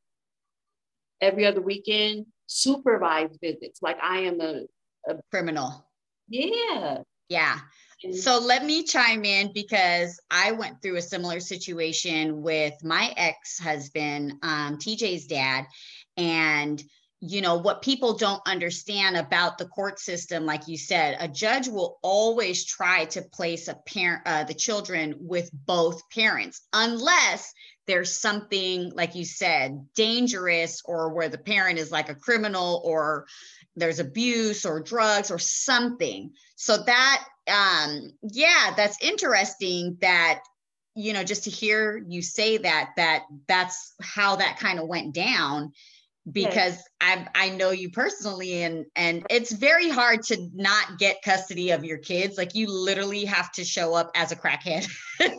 every 1.21 1.47
other 1.47 1.61
weekend, 1.61 2.27
supervised 2.47 3.39
visits. 3.41 3.81
Like 3.83 3.99
I 4.03 4.21
am 4.21 4.41
a, 4.41 4.63
a 5.09 5.17
criminal. 5.31 5.87
Yeah. 6.29 6.99
Yeah. 7.29 7.59
So 8.13 8.39
let 8.39 8.65
me 8.65 8.85
chime 8.85 9.25
in 9.25 9.53
because 9.53 10.21
I 10.31 10.53
went 10.53 10.81
through 10.81 10.97
a 10.97 11.03
similar 11.03 11.41
situation 11.41 12.43
with 12.43 12.75
my 12.85 13.13
ex 13.17 13.59
husband, 13.59 14.35
um, 14.43 14.79
TJ's 14.79 15.27
dad. 15.27 15.67
And 16.17 16.83
you 17.21 17.41
know 17.41 17.57
what 17.57 17.83
people 17.83 18.17
don't 18.17 18.41
understand 18.47 19.17
about 19.17 19.59
the 19.59 19.67
court 19.67 19.99
system 19.99 20.47
like 20.47 20.69
you 20.69 20.79
said 20.79 21.17
a 21.19 21.27
judge 21.27 21.67
will 21.67 21.99
always 22.03 22.65
try 22.65 23.05
to 23.07 23.23
place 23.23 23.67
a 23.69 23.75
parent 23.75 24.23
uh, 24.25 24.45
the 24.45 24.55
children 24.55 25.15
with 25.19 25.51
both 25.53 26.09
parents 26.11 26.61
unless 26.73 27.53
there's 27.89 28.21
something 28.21 28.93
like 28.95 29.15
you 29.15 29.25
said 29.25 29.89
dangerous 29.95 30.83
or 30.85 31.13
where 31.15 31.31
the 31.31 31.39
parent 31.39 31.79
is 31.79 31.91
like 31.91 32.11
a 32.11 32.15
criminal 32.15 32.83
or 32.85 33.27
there's 33.79 33.99
abuse 33.99 34.67
or 34.67 34.81
drugs 34.81 35.31
or 35.31 35.39
something. 35.39 36.33
So 36.57 36.77
that 36.77 37.25
um 37.49 38.11
yeah 38.23 38.75
that's 38.77 39.03
interesting 39.03 39.97
that 40.03 40.41
you 40.95 41.15
know 41.15 41.25
just 41.25 41.45
to 41.45 41.51
hear 41.51 41.97
you 42.07 42.21
say 42.21 42.59
that 42.59 42.91
that 42.97 43.23
that's 43.47 43.95
how 44.03 44.37
that 44.37 44.59
kind 44.59 44.79
of 44.79 44.87
went 44.87 45.15
down 45.15 45.73
because 46.33 46.75
yes. 46.75 46.89
I 47.01 47.27
I 47.35 47.49
know 47.51 47.71
you 47.71 47.91
personally 47.91 48.63
and 48.63 48.87
and 48.97 49.27
it's 49.31 49.53
very 49.53 49.89
hard 49.89 50.23
to 50.25 50.49
not 50.55 50.99
get 50.99 51.23
custody 51.23 51.71
of 51.71 51.85
your 51.85 51.99
kids. 51.99 52.37
Like 52.37 52.55
you 52.55 52.69
literally 52.69 53.25
have 53.25 53.53
to 53.53 53.65
show 53.65 53.95
up 53.95 54.11
as 54.15 54.33
a 54.33 54.37
crackhead. 54.37 54.89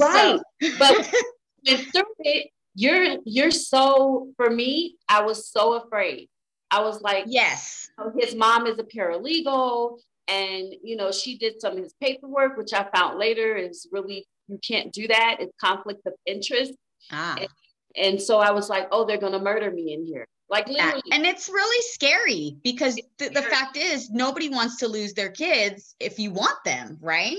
right. 0.00 0.40
but 0.78 1.14
it, 1.64 2.50
you're 2.74 3.18
you're 3.24 3.50
so 3.50 4.32
for 4.36 4.50
me, 4.50 4.96
I 5.08 5.22
was 5.22 5.48
so 5.50 5.82
afraid. 5.82 6.28
I 6.70 6.82
was 6.82 7.02
like, 7.02 7.24
yes, 7.26 7.88
his 8.18 8.34
mom 8.34 8.66
is 8.66 8.78
a 8.78 8.84
paralegal 8.84 9.98
and 10.30 10.74
you 10.82 10.96
know 10.96 11.10
she 11.10 11.36
did 11.36 11.60
some 11.60 11.76
of 11.76 11.82
his 11.82 11.94
paperwork 12.00 12.56
which 12.56 12.72
i 12.72 12.86
found 12.94 13.18
later 13.18 13.56
is 13.56 13.88
really 13.90 14.26
you 14.48 14.58
can't 14.66 14.92
do 14.92 15.08
that 15.08 15.38
it's 15.40 15.52
conflict 15.60 16.00
of 16.06 16.12
interest 16.24 16.72
ah. 17.10 17.36
and 17.38 17.48
and 17.96 18.20
so 18.20 18.38
I 18.38 18.50
was 18.50 18.68
like, 18.68 18.88
oh, 18.92 19.04
they're 19.04 19.18
going 19.18 19.32
to 19.32 19.40
murder 19.40 19.70
me 19.70 19.92
in 19.92 20.04
here. 20.04 20.26
Like 20.48 20.68
literally. 20.68 21.02
And 21.12 21.24
it's 21.24 21.48
really 21.48 21.82
scary 21.90 22.56
because 22.64 22.96
th- 23.18 23.32
the 23.32 23.42
fact 23.42 23.76
is, 23.76 24.10
nobody 24.10 24.48
wants 24.48 24.78
to 24.78 24.88
lose 24.88 25.14
their 25.14 25.30
kids 25.30 25.94
if 26.00 26.18
you 26.18 26.32
want 26.32 26.56
them, 26.64 26.98
right? 27.00 27.38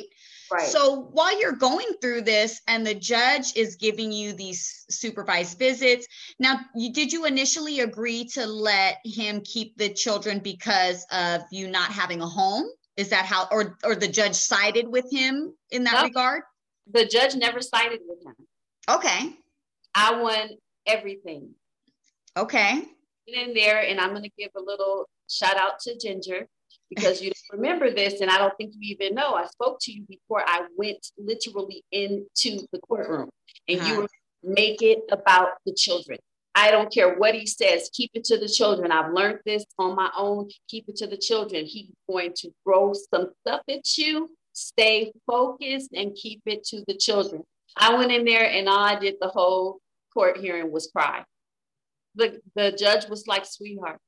Right. 0.50 0.67
So 0.67 1.10
while 1.12 1.38
you're 1.39 1.53
going 1.53 1.88
through 2.01 2.22
this 2.22 2.62
and 2.67 2.86
the 2.86 2.96
judge 2.96 3.55
is 3.55 3.75
giving 3.75 4.12
you 4.12 4.34
these 4.34 4.86
supervised 4.89 5.60
visits, 5.60 6.08
now 6.39 6.60
you, 6.75 6.91
did 6.93 7.12
you 7.12 7.25
initially 7.25 7.81
agree 7.81 8.25
to 8.34 8.46
let 8.46 8.98
him 9.05 9.41
keep 9.41 9.77
the 9.77 9.89
children 9.89 10.39
because 10.39 11.05
of 11.12 11.41
you 11.51 11.67
not 11.67 11.91
having 11.91 12.22
a 12.22 12.27
home? 12.27 12.65
Is 12.98 13.10
that 13.10 13.25
how, 13.25 13.48
or 13.51 13.77
or 13.84 13.96
the 13.96 14.08
judge 14.08 14.36
sided 14.36 14.88
with 14.88 15.10
him 15.12 15.53
in 15.70 15.86
that 15.86 16.03
regard? 16.03 16.43
The 16.91 17.05
judge 17.05 17.36
never 17.36 17.62
sided 17.62 18.01
with 18.05 18.25
him. 18.25 18.36
Okay. 18.89 19.34
I 19.95 20.21
won 20.21 20.50
everything. 20.86 21.51
Okay. 22.38 22.83
Get 23.27 23.48
in 23.48 23.53
there, 23.53 23.81
and 23.81 24.00
I'm 24.00 24.12
going 24.12 24.24
to 24.24 24.31
give 24.38 24.51
a 24.55 24.62
little 24.62 25.07
shout 25.29 25.57
out 25.57 25.79
to 25.81 25.98
Ginger 25.98 26.48
because 26.89 27.21
you 27.21 27.31
remember 27.51 27.91
this, 27.91 28.21
and 28.21 28.29
I 28.29 28.38
don't 28.38 28.55
think 28.57 28.74
you 28.77 28.95
even 28.95 29.15
know. 29.15 29.33
I 29.33 29.45
spoke 29.45 29.79
to 29.81 29.91
you 29.91 30.03
before 30.07 30.43
I 30.45 30.65
went 30.75 31.05
literally 31.17 31.83
into 31.91 32.65
the 32.71 32.79
courtroom, 32.79 33.29
and 33.67 33.79
uh-huh. 33.79 33.93
you 33.93 34.01
were 34.01 34.07
make 34.43 34.81
it 34.81 35.03
about 35.12 35.50
the 35.65 35.74
children. 35.74 36.19
I 36.53 36.71
don't 36.71 36.93
care 36.93 37.15
what 37.15 37.33
he 37.33 37.45
says, 37.45 37.89
keep 37.93 38.12
it 38.13 38.25
to 38.25 38.38
the 38.38 38.48
children. 38.48 38.91
I've 38.91 39.13
learned 39.13 39.39
this 39.45 39.63
on 39.79 39.95
my 39.95 40.12
own. 40.17 40.50
Keep 40.67 40.89
it 40.89 40.98
to 40.98 41.07
the 41.07 41.17
children. 41.17 41.65
He's 41.65 41.91
going 42.10 42.33
to 42.38 42.51
throw 42.63 42.93
some 42.93 43.29
stuff 43.39 43.62
at 43.69 43.98
you. 43.98 44.29
Stay 44.51 45.13
focused 45.25 45.91
and 45.93 46.13
keep 46.13 46.41
it 46.45 46.65
to 46.65 46.83
the 46.88 46.95
children. 46.95 47.43
I 47.77 47.95
went 47.95 48.11
in 48.11 48.25
there 48.25 48.49
and 48.49 48.67
all 48.67 48.79
I 48.79 48.99
did 48.99 49.15
the 49.21 49.27
whole 49.27 49.79
court 50.13 50.37
hearing 50.37 50.71
was 50.71 50.89
cry. 50.93 51.23
The, 52.15 52.41
the 52.55 52.71
judge 52.71 53.07
was 53.07 53.27
like, 53.27 53.45
sweetheart, 53.45 53.99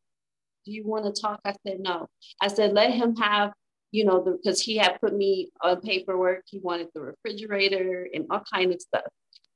do 0.65 0.71
you 0.71 0.85
want 0.85 1.05
to 1.05 1.21
talk? 1.21 1.39
I 1.45 1.53
said, 1.65 1.79
no. 1.79 2.07
I 2.41 2.47
said, 2.47 2.73
let 2.73 2.91
him 2.91 3.15
have, 3.15 3.53
you 3.91 4.05
know, 4.05 4.21
because 4.21 4.61
he 4.61 4.77
had 4.77 4.99
put 4.99 5.15
me 5.15 5.49
on 5.61 5.81
paperwork. 5.81 6.43
He 6.47 6.59
wanted 6.59 6.87
the 6.93 7.01
refrigerator 7.01 8.07
and 8.13 8.25
all 8.29 8.43
kind 8.53 8.73
of 8.73 8.81
stuff. 8.81 9.03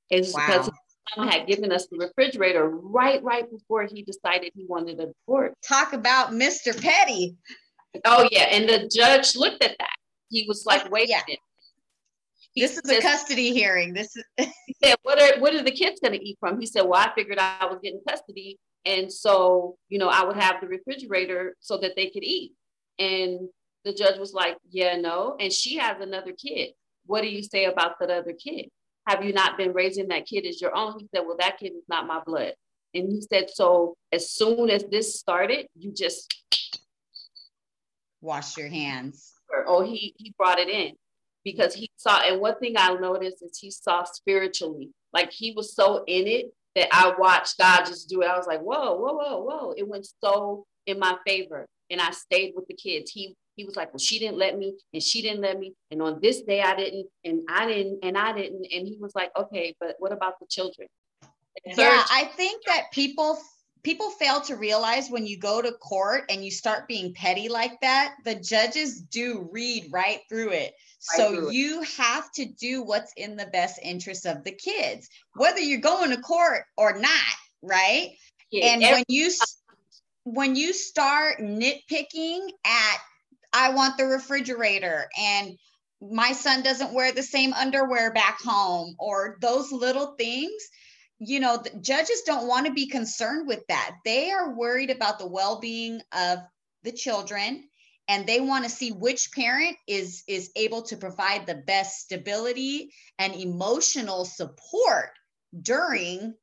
It's 0.10 0.34
wow. 0.34 0.46
because 0.48 0.72
he 1.16 1.28
had 1.28 1.48
given 1.48 1.72
us 1.72 1.88
the 1.88 1.98
refrigerator 1.98 2.70
right, 2.70 3.22
right 3.24 3.50
before 3.50 3.84
he 3.84 4.04
decided 4.04 4.52
he 4.56 4.66
wanted 4.68 5.00
a 5.00 5.08
divorce. 5.08 5.54
Talk 5.68 5.94
about 5.94 6.32
Mr. 6.32 6.80
Petty. 6.80 7.36
Oh 8.06 8.28
yeah. 8.32 8.48
And 8.52 8.70
the 8.70 8.90
judge 8.94 9.36
looked 9.36 9.64
at 9.64 9.76
that. 9.80 9.96
He 10.30 10.46
was 10.48 10.66
like, 10.66 10.90
wait 10.92 11.10
yeah. 11.10 11.22
a 11.22 11.24
minute 11.28 11.40
this 12.58 12.78
is 12.78 12.90
a 12.90 13.02
custody 13.02 13.54
hearing. 13.54 13.94
This 13.94 14.16
is 14.16 14.26
said, 14.84 14.96
what 15.04 15.22
are 15.22 15.40
what 15.40 15.54
are 15.54 15.64
the 15.64 15.72
kids 15.72 16.00
gonna 16.02 16.20
eat 16.22 16.38
from? 16.40 16.60
He 16.60 16.66
said, 16.66 16.82
Well, 16.82 17.00
I 17.00 17.14
figured 17.16 17.40
I 17.40 17.66
was 17.66 17.80
getting 17.82 18.02
custody. 18.08 18.58
And 18.86 19.12
so, 19.12 19.78
you 19.90 20.00
know, 20.00 20.08
I 20.08 20.24
would 20.24 20.38
have 20.38 20.62
the 20.62 20.68
refrigerator 20.68 21.56
so 21.60 21.78
that 21.80 21.96
they 21.96 22.10
could 22.10 22.24
eat. 22.24 22.54
And 23.00 23.50
the 23.84 23.94
judge 23.94 24.18
was 24.18 24.34
like, 24.34 24.58
Yeah, 24.70 24.98
no. 24.98 25.36
And 25.40 25.52
she 25.52 25.78
has 25.78 26.00
another 26.02 26.34
kid. 26.34 26.72
What 27.06 27.22
do 27.22 27.30
you 27.30 27.44
say 27.44 27.66
about 27.66 28.00
that 28.00 28.10
other 28.10 28.34
kid? 28.34 28.70
Have 29.08 29.24
you 29.24 29.34
not 29.34 29.58
been 29.58 29.74
raising 29.74 30.10
that 30.10 30.26
kid 30.26 30.46
as 30.46 30.62
your 30.62 30.76
own? 30.76 31.00
He 31.00 31.08
said, 31.14 31.26
Well, 31.26 31.38
that 31.40 31.58
kid 31.60 31.74
is 31.74 31.86
not 31.88 32.08
my 32.08 32.22
blood. 32.26 32.54
And 32.94 33.12
he 33.12 33.22
said, 33.22 33.50
So 33.54 33.96
as 34.12 34.32
soon 34.32 34.70
as 34.70 34.84
this 34.86 35.20
started, 35.20 35.68
you 35.78 35.94
just 35.94 36.34
wash 38.22 38.58
your 38.58 38.70
hands. 38.70 39.34
Oh, 39.66 39.84
he 39.84 40.14
he 40.18 40.34
brought 40.38 40.60
it 40.60 40.70
in 40.70 40.94
because 41.48 41.74
he 41.74 41.90
saw, 41.96 42.20
and 42.28 42.42
one 42.42 42.60
thing 42.60 42.74
I 42.78 42.94
noticed 42.96 43.42
is 43.42 43.58
he 43.58 43.72
saw 43.72 44.04
spiritually. 44.04 44.90
Like 45.14 45.32
he 45.32 45.54
was 45.54 45.74
so 45.74 46.04
in 46.06 46.28
it 46.28 46.48
that 46.76 46.90
I 46.92 47.14
watched 47.18 47.58
God 47.58 47.86
just 47.86 48.10
do 48.10 48.22
it. 48.22 48.28
I 48.28 48.36
was 48.36 48.48
like, 48.48 48.60
whoa, 48.60 48.96
whoa, 48.96 49.14
whoa, 49.14 49.42
whoa. 49.44 49.74
It 49.78 49.88
went 49.88 50.06
so 50.22 50.66
in 50.86 51.00
my 51.00 51.16
favor. 51.26 51.66
And 51.90 52.02
I 52.02 52.12
stayed 52.12 52.52
with 52.54 52.68
the 52.68 52.74
kids. 52.74 53.12
He 53.12 53.34
he 53.56 53.64
was 53.64 53.78
like, 53.78 53.94
Well, 53.94 54.00
she 54.00 54.20
didn't 54.20 54.38
let 54.38 54.58
me, 54.58 54.76
and 54.94 55.02
she 55.02 55.22
didn't 55.22 55.40
let 55.40 55.58
me, 55.58 55.74
and 55.90 56.02
on 56.02 56.20
this 56.22 56.42
day 56.42 56.62
I 56.62 56.76
didn't, 56.76 57.08
and 57.24 57.42
I 57.50 57.66
didn't, 57.66 58.00
and 58.04 58.18
I 58.18 58.34
didn't. 58.34 58.68
And 58.72 58.86
he 58.86 58.98
was 59.00 59.16
like, 59.16 59.32
Okay, 59.40 59.74
but 59.80 59.96
what 60.00 60.12
about 60.12 60.34
the 60.42 60.48
children? 60.50 60.90
yeah, 61.66 62.04
I 62.12 62.30
think 62.36 62.62
that 62.68 62.92
people 62.92 63.40
people 63.88 64.10
fail 64.10 64.42
to 64.42 64.58
realize 64.58 65.10
when 65.10 65.26
you 65.26 65.40
go 65.40 65.62
to 65.62 65.72
court 65.72 66.26
and 66.30 66.44
you 66.44 66.52
start 66.52 66.90
being 66.90 67.14
petty 67.14 67.48
like 67.48 67.80
that, 67.80 68.16
the 68.26 68.36
judges 68.36 69.00
do 69.00 69.48
read 69.50 69.88
right 69.94 70.20
through 70.28 70.50
it. 70.50 70.74
So 71.00 71.50
you 71.52 71.84
have 71.98 72.30
to 72.34 72.44
do 72.44 72.84
what's 72.84 73.14
in 73.16 73.38
the 73.38 73.46
best 73.46 73.80
interest 73.82 74.26
of 74.26 74.44
the 74.44 74.52
kids, 74.52 75.08
whether 75.36 75.62
you're 75.62 75.80
going 75.80 76.10
to 76.10 76.18
court 76.18 76.64
or 76.76 77.00
not, 77.00 77.36
right? 77.62 78.12
Yeah, 78.52 78.74
and 78.74 78.82
when 78.82 79.04
you 79.08 79.32
when 80.26 80.58
you 80.58 80.74
start 80.74 81.40
nitpicking 81.40 82.42
at 82.66 82.98
I 83.54 83.70
want 83.70 83.98
the 83.98 84.06
refrigerator 84.06 85.08
and 85.18 85.58
my 86.02 86.34
son 86.34 86.62
doesn't 86.62 86.94
wear 86.94 87.14
the 87.14 87.24
same 87.24 87.54
underwear 87.54 88.12
back 88.12 88.40
home 88.44 88.98
or 89.00 89.38
those 89.40 89.72
little 89.72 90.16
things, 90.18 90.62
you 91.20 91.40
know, 91.40 91.58
the 91.58 91.72
judges 91.80 92.22
don't 92.26 92.48
want 92.48 92.68
to 92.68 92.74
be 92.74 92.88
concerned 92.88 93.48
with 93.48 93.66
that. 93.68 93.96
They 94.06 94.32
are 94.32 94.54
worried 94.54 94.92
about 94.92 95.20
the 95.20 95.28
well-being 95.28 96.02
of 96.12 96.40
the 96.84 96.92
children 96.92 97.64
and 98.08 98.26
they 98.26 98.40
want 98.40 98.64
to 98.64 98.70
see 98.70 98.92
which 98.92 99.32
parent 99.34 99.76
is 99.88 100.24
is 100.28 100.52
able 100.56 100.84
to 100.84 100.96
provide 100.96 101.46
the 101.46 101.56
best 101.56 102.00
stability 102.00 102.92
and 103.20 103.36
emotional 103.36 104.26
support 104.26 105.10
during 105.62 106.34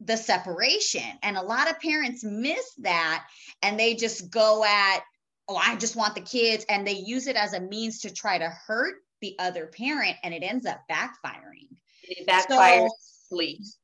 the 0.00 0.16
separation. 0.16 1.02
And 1.22 1.36
a 1.36 1.42
lot 1.42 1.68
of 1.68 1.80
parents 1.80 2.24
miss 2.24 2.64
that 2.78 3.26
and 3.62 3.78
they 3.78 3.94
just 3.94 4.30
go 4.30 4.64
at 4.64 5.00
oh 5.48 5.56
i 5.56 5.76
just 5.76 5.96
want 5.96 6.14
the 6.14 6.20
kids 6.20 6.64
and 6.68 6.86
they 6.86 6.92
use 6.92 7.26
it 7.26 7.36
as 7.36 7.52
a 7.52 7.60
means 7.60 8.00
to 8.00 8.14
try 8.14 8.38
to 8.38 8.48
hurt 8.48 8.94
the 9.20 9.36
other 9.38 9.66
parent 9.66 10.16
and 10.22 10.32
it 10.32 10.42
ends 10.42 10.66
up 10.66 10.80
backfiring. 10.90 11.68
It 12.04 12.26
backfires. 12.26 12.88
So, 12.88 13.09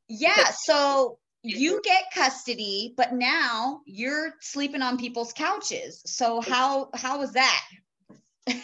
yeah 0.08 0.50
so 0.50 1.18
you 1.46 1.80
get 1.82 2.04
custody, 2.12 2.92
but 2.96 3.12
now 3.12 3.80
you're 3.86 4.34
sleeping 4.40 4.82
on 4.82 4.98
people's 4.98 5.32
couches. 5.32 6.02
So 6.04 6.40
how 6.40 6.90
how 6.94 7.18
was 7.18 7.32
that? 7.32 7.62
right. 8.48 8.60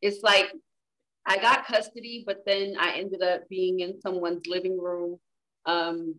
It's 0.00 0.22
like 0.22 0.50
I 1.26 1.36
got 1.36 1.66
custody, 1.66 2.24
but 2.26 2.44
then 2.46 2.74
I 2.78 2.92
ended 2.92 3.22
up 3.22 3.48
being 3.48 3.80
in 3.80 4.00
someone's 4.00 4.46
living 4.46 4.80
room. 4.80 5.18
Um, 5.66 6.14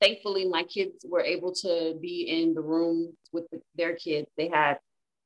thankfully, 0.00 0.48
my 0.48 0.64
kids 0.64 1.04
were 1.08 1.22
able 1.22 1.54
to 1.62 1.96
be 2.00 2.22
in 2.22 2.54
the 2.54 2.62
room 2.62 3.16
with 3.32 3.44
the, 3.52 3.60
their 3.76 3.94
kids. 3.94 4.26
They 4.36 4.48
had 4.48 4.78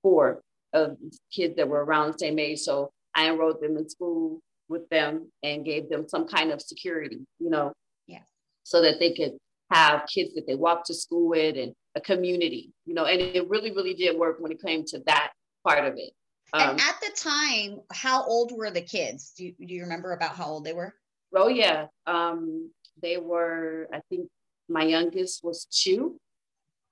four 0.03 0.43
of 0.75 0.99
kids 1.33 1.57
that 1.57 1.69
were 1.69 1.85
around 1.85 2.13
the 2.13 2.19
same 2.19 2.39
age. 2.39 2.61
So 2.61 2.93
I 3.15 3.31
enrolled 3.31 3.63
them 3.63 3.79
in 3.79 3.89
school 3.89 4.43
with 4.69 4.89
them 4.89 5.31
and 5.43 5.65
gave 5.65 5.89
them 5.89 6.09
some 6.09 6.27
kind 6.27 6.51
of 6.51 6.61
security, 6.61 7.21
you 7.39 7.51
know, 7.51 7.73
yeah, 8.07 8.23
so 8.63 8.81
that 8.83 8.99
they 8.99 9.13
could 9.13 9.33
have 9.71 10.07
kids 10.13 10.35
that 10.35 10.47
they 10.47 10.55
walk 10.55 10.85
to 10.85 10.95
school 10.95 11.29
with 11.29 11.57
and 11.57 11.73
a 11.95 12.01
community, 12.01 12.73
you 12.87 12.95
know, 12.95 13.05
and 13.05 13.21
it 13.21 13.49
really, 13.49 13.71
really 13.71 13.95
did 13.95 14.19
work 14.19 14.37
when 14.41 14.53
it 14.53 14.63
came 14.63 14.85
to 14.85 15.01
that 15.07 15.33
part 15.67 15.85
of 15.85 15.95
it. 15.97 16.13
Um, 16.53 16.71
and 16.71 16.81
at 16.81 17.01
the 17.01 17.11
time, 17.17 17.81
how 17.93 18.25
old 18.25 18.53
were 18.57 18.71
the 18.71 18.83
kids? 18.83 19.33
Do 19.37 19.47
you, 19.47 19.55
do 19.59 19.75
you 19.75 19.83
remember 19.83 20.13
about 20.13 20.37
how 20.37 20.47
old 20.47 20.65
they 20.65 20.73
were? 20.73 20.95
Oh 21.35 21.49
yeah, 21.49 21.87
um, 22.07 22.71
they 23.03 23.17
were. 23.17 23.89
I 23.93 24.01
think 24.09 24.29
my 24.69 24.85
youngest 24.85 25.43
was 25.43 25.67
two, 25.67 26.17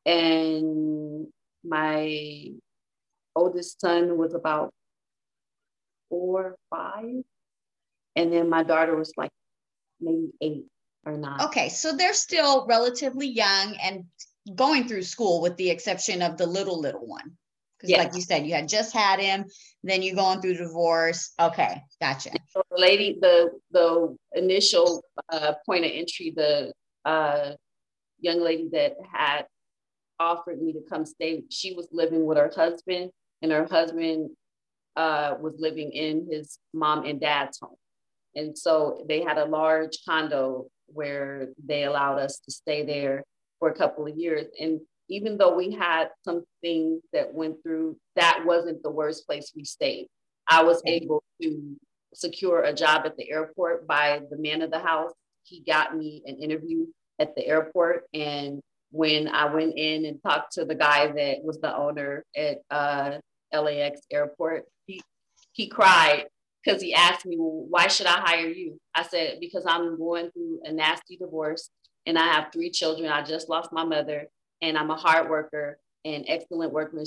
and 0.05 1.29
my 1.65 2.49
oldest 3.37 3.81
son 3.81 4.19
was 4.19 4.35
about 4.35 4.73
four, 6.09 6.57
five, 6.71 7.23
and 8.17 8.33
then 8.33 8.49
my 8.49 8.63
daughter 8.63 8.97
was 8.97 9.13
like 9.17 9.31
maybe 10.01 10.31
eight 10.41 10.65
or 11.05 11.17
nine. 11.17 11.41
Okay, 11.43 11.69
so 11.69 11.97
they're 11.97 12.15
still 12.15 12.67
relatively 12.67 13.29
young 13.29 13.77
and 13.83 14.05
going 14.55 14.89
through 14.89 15.03
school, 15.03 15.41
with 15.41 15.57
the 15.57 15.71
exception 15.71 16.23
of 16.23 16.37
the 16.37 16.47
little 16.47 16.81
little 16.81 17.07
one. 17.07 17.33
Because, 17.79 17.91
yeah. 17.91 17.99
like 17.99 18.15
you 18.15 18.21
said, 18.21 18.47
you 18.47 18.55
had 18.55 18.69
just 18.69 18.93
had 18.93 19.19
him, 19.19 19.45
then 19.83 20.03
you're 20.03 20.15
going 20.15 20.41
through 20.41 20.55
divorce. 20.55 21.33
Okay, 21.41 21.83
gotcha. 22.01 22.31
So 22.49 22.63
the 22.71 22.81
lady, 22.81 23.19
the 23.21 23.51
the 23.73 24.17
initial 24.35 25.03
uh, 25.33 25.55
point 25.67 25.85
of 25.85 25.91
entry, 25.93 26.33
the 26.35 26.73
uh, 27.05 27.53
young 28.21 28.41
lady 28.41 28.69
that 28.73 28.95
had 29.13 29.47
offered 30.21 30.63
me 30.63 30.73
to 30.75 30.81
come 30.89 31.05
stay, 31.05 31.43
she 31.51 31.75
was 31.75 31.89
living 31.91 32.25
with 32.25 32.39
her 32.39 32.53
husband, 32.55 33.11
and 33.41 33.51
her 33.51 33.67
husband 33.67 34.31
uh, 34.95 35.35
was 35.41 35.55
living 35.59 35.91
in 35.91 36.29
his 36.31 36.59
mom 36.73 37.05
and 37.05 37.21
dad's 37.21 37.59
home. 37.61 37.75
And 38.35 38.57
so 38.57 39.05
they 39.09 39.23
had 39.23 39.39
a 39.39 39.45
large 39.45 39.99
condo 40.09 40.67
where 40.87 41.49
they 41.65 41.85
allowed 41.85 42.19
us 42.19 42.39
to 42.41 42.51
stay 42.51 42.85
there 42.85 43.25
for 43.59 43.69
a 43.71 43.75
couple 43.75 44.07
of 44.07 44.17
years. 44.17 44.47
And 44.61 44.81
even 45.09 45.37
though 45.37 45.55
we 45.55 45.73
had 45.73 46.09
some 46.25 46.45
things 46.63 47.03
that 47.13 47.33
went 47.33 47.63
through, 47.63 47.97
that 48.17 48.43
wasn't 48.45 48.83
the 48.83 48.91
worst 48.91 49.27
place 49.27 49.53
we 49.55 49.65
stayed. 49.65 50.09
I 50.49 50.63
was 50.63 50.83
able 50.87 51.23
to 51.41 51.77
secure 52.15 52.63
a 52.63 52.75
job 52.75 53.03
at 53.07 53.17
the 53.17 53.31
airport 53.31 53.87
by 53.87 54.21
the 54.31 54.37
man 54.37 54.63
of 54.63 54.71
the 54.71 54.79
house. 54.79 55.13
He 55.45 55.61
got 55.61 55.97
me 55.97 56.23
an 56.27 56.37
interview 56.37 56.87
at 57.19 57.35
the 57.35 57.47
airport. 57.47 58.05
And 58.15 58.61
when 58.91 59.29
I 59.29 59.53
went 59.53 59.75
in 59.77 60.05
and 60.05 60.23
talked 60.23 60.53
to 60.53 60.65
the 60.65 60.75
guy 60.75 61.07
that 61.07 61.43
was 61.43 61.59
the 61.61 61.75
owner 61.75 62.25
at 62.37 62.59
uh, 62.71 63.19
LAX 63.53 64.01
airport, 64.11 64.65
he, 64.87 65.03
he 65.53 65.69
cried 65.69 66.27
because 66.63 66.83
he 66.83 66.95
asked 66.95 67.27
me, 67.27 67.37
well, 67.39 67.67
why 67.69 67.89
should 67.89 68.07
I 68.07 68.21
hire 68.21 68.49
you? 68.49 68.81
I 68.95 69.03
said, 69.03 69.39
because 69.41 69.65
I'm 69.67 69.97
going 69.97 70.31
through 70.31 70.61
a 70.65 70.73
nasty 70.73 71.17
divorce 71.17 71.71
and 72.07 72.19
I 72.19 72.25
have 72.33 72.53
three 72.53 72.71
children. 72.71 73.11
I 73.11 73.23
just 73.23 73.49
lost 73.49 73.73
my 73.73 73.85
mother 73.85 74.29
and 74.61 74.79
I'm 74.79 74.91
a 74.91 74.97
hard 74.97 75.29
worker 75.29 75.79
and 76.05 76.25
excellent 76.29 76.73
workman, 76.73 77.05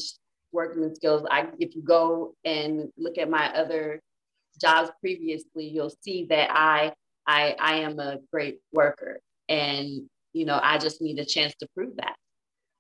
workman 0.52 0.96
skills. 0.96 1.26
I, 1.30 1.48
if 1.60 1.76
you 1.76 1.82
go 1.82 2.34
and 2.44 2.92
look 2.98 3.18
at 3.18 3.30
my 3.30 3.50
other 3.54 4.02
jobs 4.60 4.92
previously, 5.00 5.68
you'll 5.68 5.94
see 6.02 6.26
that 6.30 6.50
I, 6.52 6.94
I, 7.28 7.56
I 7.60 7.76
am 7.78 8.00
a 8.00 8.18
great 8.32 8.60
worker 8.74 9.20
and, 9.48 10.10
you 10.34 10.46
know, 10.46 10.60
I 10.62 10.78
just 10.78 11.02
need 11.02 11.20
a 11.20 11.26
chance 11.26 11.56
to 11.60 11.68
prove 11.76 11.96
that. 11.98 12.16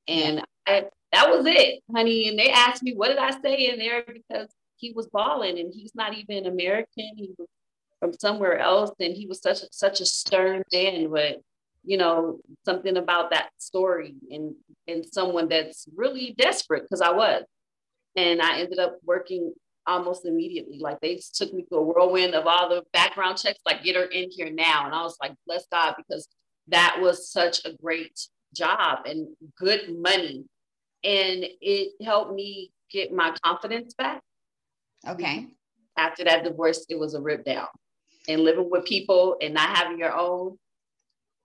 And 0.08 0.44
I, 0.68 0.86
that 1.14 1.30
was 1.30 1.46
it, 1.46 1.82
honey. 1.94 2.28
And 2.28 2.38
they 2.38 2.52
asked 2.52 2.84
me, 2.84 2.94
what 2.94 3.08
did 3.08 3.18
I 3.18 3.32
say 3.42 3.70
in 3.70 3.80
there? 3.80 4.04
Because 4.06 4.50
he 4.78 4.92
was 4.92 5.08
bawling 5.08 5.60
and 5.60 5.74
he's 5.74 5.96
not 5.96 6.14
even 6.14 6.46
American. 6.46 7.12
He 7.16 7.32
was 7.38 7.48
from 8.00 8.14
somewhere 8.14 8.60
else. 8.60 8.92
And 9.00 9.16
he 9.16 9.28
was 9.28 9.42
such 9.42 9.64
a, 9.64 9.68
such 9.72 10.02
a 10.02 10.06
stern 10.06 10.64
man, 10.72 11.10
but 11.10 11.42
you 11.84 11.98
know, 11.98 12.40
something 12.66 12.98
about 12.98 13.30
that 13.30 13.50
story 13.60 14.16
and, 14.32 14.56
and 14.88 15.06
someone 15.06 15.48
that's 15.48 15.88
really 15.96 16.34
desperate 16.38 16.84
because 16.84 17.02
I 17.02 17.12
was. 17.12 17.44
And 18.16 18.42
I 18.42 18.60
ended 18.60 18.80
up 18.80 18.98
working 19.04 19.54
almost 19.86 20.26
immediately. 20.26 20.80
Like 20.80 21.00
they 21.00 21.20
took 21.34 21.54
me 21.54 21.66
through 21.66 21.80
a 21.80 21.84
whirlwind 21.84 22.34
of 22.34 22.48
all 22.48 22.70
the 22.70 22.84
background 22.92 23.38
checks, 23.38 23.60
like 23.66 23.84
get 23.84 23.96
her 23.96 24.06
in 24.06 24.32
here 24.32 24.50
now. 24.50 24.86
And 24.86 24.96
I 24.96 25.04
was 25.04 25.18
like, 25.22 25.34
bless 25.46 25.66
God, 25.72 25.96
because 25.98 26.28
that 26.70 26.98
was 27.00 27.30
such 27.30 27.64
a 27.66 27.74
great 27.74 28.20
job 28.56 29.06
and 29.06 29.28
good 29.58 29.96
money. 29.96 30.46
And 31.04 31.46
it 31.62 32.04
helped 32.04 32.34
me 32.34 32.72
get 32.92 33.14
my 33.14 33.36
confidence 33.44 33.94
back 33.94 34.22
Okay. 35.08 35.48
After 35.98 36.24
that 36.24 36.44
divorce, 36.44 36.86
it 36.90 37.00
was 37.00 37.14
a 37.14 37.22
rip 37.22 37.46
down. 37.46 37.68
And 38.28 38.42
living 38.42 38.70
with 38.70 38.86
people 38.86 39.38
and 39.42 39.54
not 39.54 39.76
having 39.76 40.00
your 40.00 40.14
own. 40.14 40.58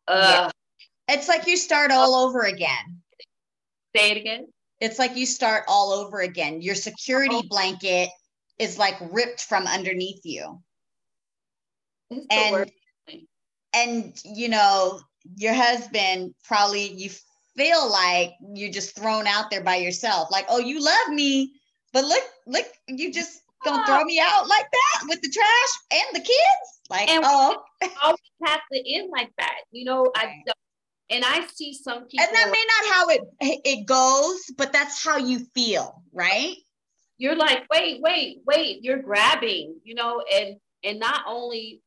Uh, 0.08 0.50
yeah. 1.08 1.14
It's 1.14 1.28
like 1.28 1.46
you 1.46 1.56
start 1.56 1.90
all 1.90 2.14
over 2.14 2.42
again. 2.42 3.02
Say 3.94 4.12
it 4.12 4.16
again. 4.16 4.46
It's 4.80 4.98
like 4.98 5.16
you 5.16 5.26
start 5.26 5.64
all 5.68 5.92
over 5.92 6.20
again. 6.20 6.62
Your 6.62 6.74
security 6.74 7.36
oh. 7.36 7.42
blanket 7.48 8.08
is 8.58 8.78
like 8.78 8.96
ripped 9.10 9.42
from 9.44 9.66
underneath 9.66 10.20
you. 10.24 10.60
It's 12.10 12.26
and, 12.30 13.22
and 13.74 14.20
you 14.24 14.48
know, 14.48 15.00
your 15.36 15.54
husband 15.54 16.34
probably 16.44 16.92
you 16.92 17.10
feel 17.56 17.90
like 17.90 18.32
you're 18.54 18.72
just 18.72 18.96
thrown 18.96 19.26
out 19.26 19.50
there 19.50 19.62
by 19.62 19.76
yourself. 19.76 20.28
Like, 20.30 20.46
oh, 20.48 20.58
you 20.58 20.82
love 20.82 21.08
me, 21.10 21.52
but 21.92 22.04
look, 22.04 22.24
look, 22.46 22.66
you 22.88 23.12
just 23.12 23.42
gonna 23.64 23.84
throw 23.86 24.04
me 24.04 24.20
out 24.20 24.48
like 24.48 24.66
that 24.70 25.06
with 25.08 25.20
the 25.22 25.28
trash 25.28 26.00
and 26.02 26.16
the 26.16 26.20
kids? 26.20 26.80
Like, 26.88 27.08
and 27.08 27.24
oh, 27.24 27.62
always 28.02 28.18
have 28.44 28.60
to 28.72 28.94
end 28.94 29.10
like 29.12 29.30
that. 29.38 29.60
You 29.70 29.84
know, 29.84 30.10
I 30.14 30.42
don't. 30.46 30.56
And 31.12 31.24
I 31.24 31.44
see 31.52 31.74
some 31.74 32.06
people, 32.06 32.24
and 32.24 32.36
that 32.36 32.50
may 32.52 32.64
not 32.66 32.94
how 32.94 33.08
it 33.08 33.20
it 33.64 33.86
goes, 33.86 34.40
but 34.56 34.72
that's 34.72 35.04
how 35.04 35.16
you 35.16 35.40
feel, 35.54 36.02
right? 36.12 36.54
You're 37.18 37.36
like, 37.36 37.64
wait, 37.72 38.00
wait, 38.00 38.42
wait. 38.46 38.82
You're 38.82 39.02
grabbing, 39.02 39.76
you 39.84 39.94
know, 39.94 40.22
and 40.32 40.56
and 40.84 40.98
not 41.00 41.22
only 41.26 41.82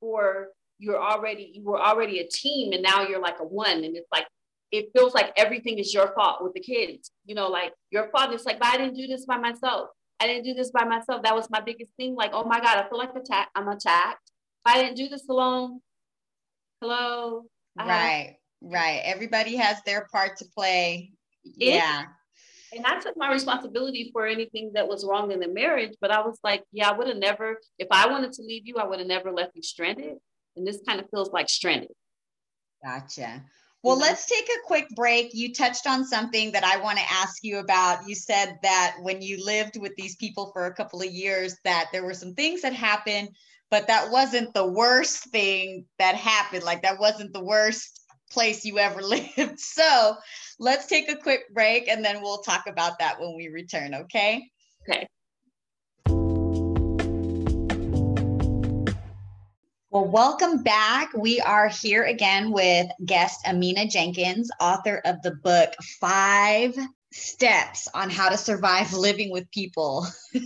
for 0.00 0.48
you're 0.78 1.02
already 1.02 1.50
you 1.54 1.64
were 1.64 1.80
already 1.80 2.20
a 2.20 2.28
team, 2.28 2.72
and 2.72 2.82
now 2.82 3.02
you're 3.02 3.20
like 3.20 3.40
a 3.40 3.44
one, 3.44 3.84
and 3.84 3.96
it's 3.96 4.08
like 4.12 4.26
it 4.70 4.90
feels 4.94 5.14
like 5.14 5.32
everything 5.36 5.78
is 5.78 5.94
your 5.94 6.12
fault 6.14 6.42
with 6.42 6.52
the 6.52 6.60
kids. 6.60 7.10
You 7.24 7.34
know, 7.34 7.48
like 7.48 7.72
your 7.90 8.10
fault. 8.10 8.32
It's 8.32 8.44
like, 8.44 8.58
but 8.58 8.68
I 8.68 8.76
didn't 8.76 8.96
do 8.96 9.06
this 9.06 9.24
by 9.24 9.38
myself. 9.38 9.88
I 10.20 10.26
didn't 10.26 10.44
do 10.44 10.54
this 10.54 10.70
by 10.70 10.84
myself. 10.84 11.22
That 11.22 11.34
was 11.34 11.48
my 11.50 11.60
biggest 11.60 11.92
thing. 11.96 12.14
Like, 12.14 12.30
oh 12.32 12.44
my 12.44 12.60
God, 12.60 12.78
I 12.78 12.88
feel 12.88 12.98
like 12.98 13.14
attack. 13.14 13.48
I'm 13.54 13.68
attacked. 13.68 14.30
I 14.64 14.82
didn't 14.82 14.96
do 14.96 15.08
this 15.08 15.28
alone. 15.28 15.80
Hello. 16.80 17.44
Right, 17.78 18.36
right. 18.60 19.00
Everybody 19.04 19.56
has 19.56 19.80
their 19.86 20.08
part 20.12 20.36
to 20.38 20.44
play. 20.56 21.12
Yeah. 21.44 22.04
And 22.74 22.84
I 22.84 22.98
took 22.98 23.16
my 23.16 23.32
responsibility 23.32 24.10
for 24.12 24.26
anything 24.26 24.72
that 24.74 24.86
was 24.86 25.04
wrong 25.04 25.30
in 25.30 25.40
the 25.40 25.48
marriage, 25.48 25.94
but 26.00 26.10
I 26.10 26.20
was 26.20 26.38
like, 26.44 26.64
yeah, 26.72 26.90
I 26.90 26.96
would 26.96 27.08
have 27.08 27.16
never, 27.16 27.58
if 27.78 27.88
I 27.90 28.08
wanted 28.08 28.32
to 28.32 28.42
leave 28.42 28.66
you, 28.66 28.76
I 28.76 28.86
would 28.86 28.98
have 28.98 29.08
never 29.08 29.32
left 29.32 29.52
you 29.54 29.62
stranded. 29.62 30.18
And 30.56 30.66
this 30.66 30.80
kind 30.86 31.00
of 31.00 31.08
feels 31.10 31.30
like 31.30 31.48
stranded. 31.48 31.92
Gotcha. 32.84 33.44
Well, 33.82 33.98
let's 33.98 34.26
take 34.26 34.48
a 34.48 34.66
quick 34.66 34.88
break. 34.96 35.30
You 35.34 35.54
touched 35.54 35.86
on 35.86 36.04
something 36.04 36.52
that 36.52 36.64
I 36.64 36.78
want 36.78 36.98
to 36.98 37.12
ask 37.12 37.44
you 37.44 37.58
about. 37.58 38.08
You 38.08 38.14
said 38.16 38.58
that 38.62 38.96
when 39.02 39.22
you 39.22 39.44
lived 39.44 39.80
with 39.80 39.94
these 39.96 40.16
people 40.16 40.50
for 40.52 40.66
a 40.66 40.74
couple 40.74 41.00
of 41.00 41.10
years 41.10 41.56
that 41.64 41.86
there 41.92 42.04
were 42.04 42.14
some 42.14 42.34
things 42.34 42.62
that 42.62 42.72
happened, 42.72 43.28
but 43.70 43.86
that 43.86 44.10
wasn't 44.10 44.52
the 44.52 44.66
worst 44.66 45.30
thing 45.30 45.84
that 45.98 46.16
happened. 46.16 46.64
Like 46.64 46.82
that 46.82 46.98
wasn't 46.98 47.32
the 47.32 47.44
worst 47.44 48.00
place 48.30 48.64
you 48.64 48.78
ever 48.78 49.00
lived. 49.36 49.58
So, 49.58 50.16
let's 50.58 50.86
take 50.86 51.10
a 51.10 51.16
quick 51.16 51.42
break 51.54 51.88
and 51.88 52.04
then 52.04 52.20
we'll 52.20 52.38
talk 52.38 52.66
about 52.66 52.98
that 52.98 53.20
when 53.20 53.36
we 53.36 53.48
return, 53.48 53.94
okay? 53.94 54.42
Okay. 54.88 55.06
Well, 59.98 60.06
welcome 60.06 60.62
back. 60.62 61.12
We 61.12 61.40
are 61.40 61.66
here 61.66 62.04
again 62.04 62.52
with 62.52 62.86
guest 63.04 63.44
Amina 63.44 63.88
Jenkins, 63.88 64.48
author 64.60 65.02
of 65.04 65.20
the 65.22 65.32
book 65.32 65.74
Five 66.00 66.76
Steps 67.12 67.88
on 67.92 68.08
How 68.08 68.28
to 68.28 68.36
Survive 68.36 68.92
Living 68.92 69.32
with 69.32 69.50
People. 69.50 70.06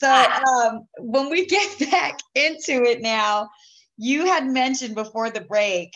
so, 0.00 0.10
um, 0.10 0.88
when 0.98 1.30
we 1.30 1.46
get 1.46 1.78
back 1.92 2.18
into 2.34 2.82
it 2.82 3.00
now, 3.00 3.48
you 3.96 4.26
had 4.26 4.44
mentioned 4.44 4.96
before 4.96 5.30
the 5.30 5.42
break 5.42 5.92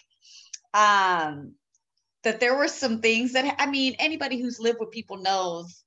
um, 0.73 1.55
that 2.23 2.39
there 2.39 2.57
were 2.57 2.69
some 2.69 3.01
things 3.01 3.33
that 3.33 3.57
I 3.59 3.67
mean, 3.67 3.97
anybody 3.99 4.41
who's 4.41 4.61
lived 4.61 4.79
with 4.79 4.93
people 4.93 5.17
knows, 5.17 5.83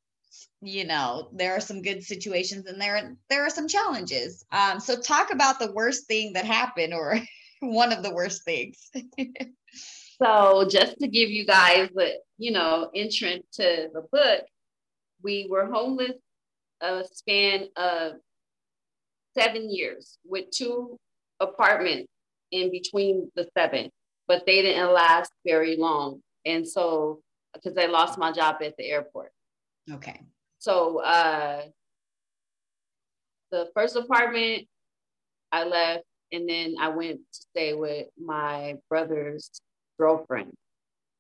you 0.64 0.86
know, 0.86 1.30
there 1.34 1.54
are 1.54 1.60
some 1.60 1.82
good 1.82 2.04
situations 2.04 2.66
and 2.66 2.80
there 2.80 3.16
there 3.30 3.44
are 3.46 3.50
some 3.50 3.68
challenges. 3.68 4.46
Um, 4.52 4.80
so 4.80 5.00
talk 5.00 5.32
about 5.32 5.60
the 5.60 5.72
worst 5.72 6.08
thing 6.08 6.34
that 6.34 6.46
happened 6.46 6.94
or 6.94 7.20
one 7.62 7.92
of 7.92 8.04
the 8.04 8.14
worst 8.14 8.44
things. 8.46 8.90
so 10.22 10.68
just 10.70 11.00
to 11.00 11.08
give 11.08 11.30
you 11.30 11.46
guys 11.46 11.90
the, 11.94 12.14
you 12.38 12.52
know, 12.52 12.90
entrance 12.96 13.46
to 13.54 13.90
the 13.94 14.02
book, 14.12 14.44
we 15.22 15.48
were 15.50 15.72
homeless 15.72 16.18
a 16.82 17.04
span 17.12 17.68
of 17.78 18.14
seven 19.38 19.74
years 19.74 20.18
with 20.26 20.50
two 20.52 20.98
apartments 21.40 22.12
in 22.52 22.70
between 22.72 23.32
the 23.36 23.48
seven 23.58 23.90
but 24.28 24.46
they 24.46 24.62
didn't 24.62 24.94
last 24.94 25.32
very 25.46 25.76
long. 25.76 26.22
And 26.46 26.68
so, 26.68 27.22
because 27.54 27.78
I 27.78 27.86
lost 27.86 28.18
my 28.18 28.32
job 28.32 28.58
at 28.64 28.76
the 28.78 28.86
airport. 28.86 29.32
Okay. 29.92 30.22
So, 30.64 31.00
uh, 31.00 31.64
the 33.52 33.68
first 33.76 33.98
apartment 33.98 34.66
I 35.52 35.66
left, 35.66 36.06
and 36.32 36.48
then 36.48 36.76
I 36.80 36.88
went 36.88 37.18
to 37.18 37.40
stay 37.52 37.74
with 37.74 38.08
my 38.18 38.76
brother's 38.88 39.52
girlfriend. 40.00 40.54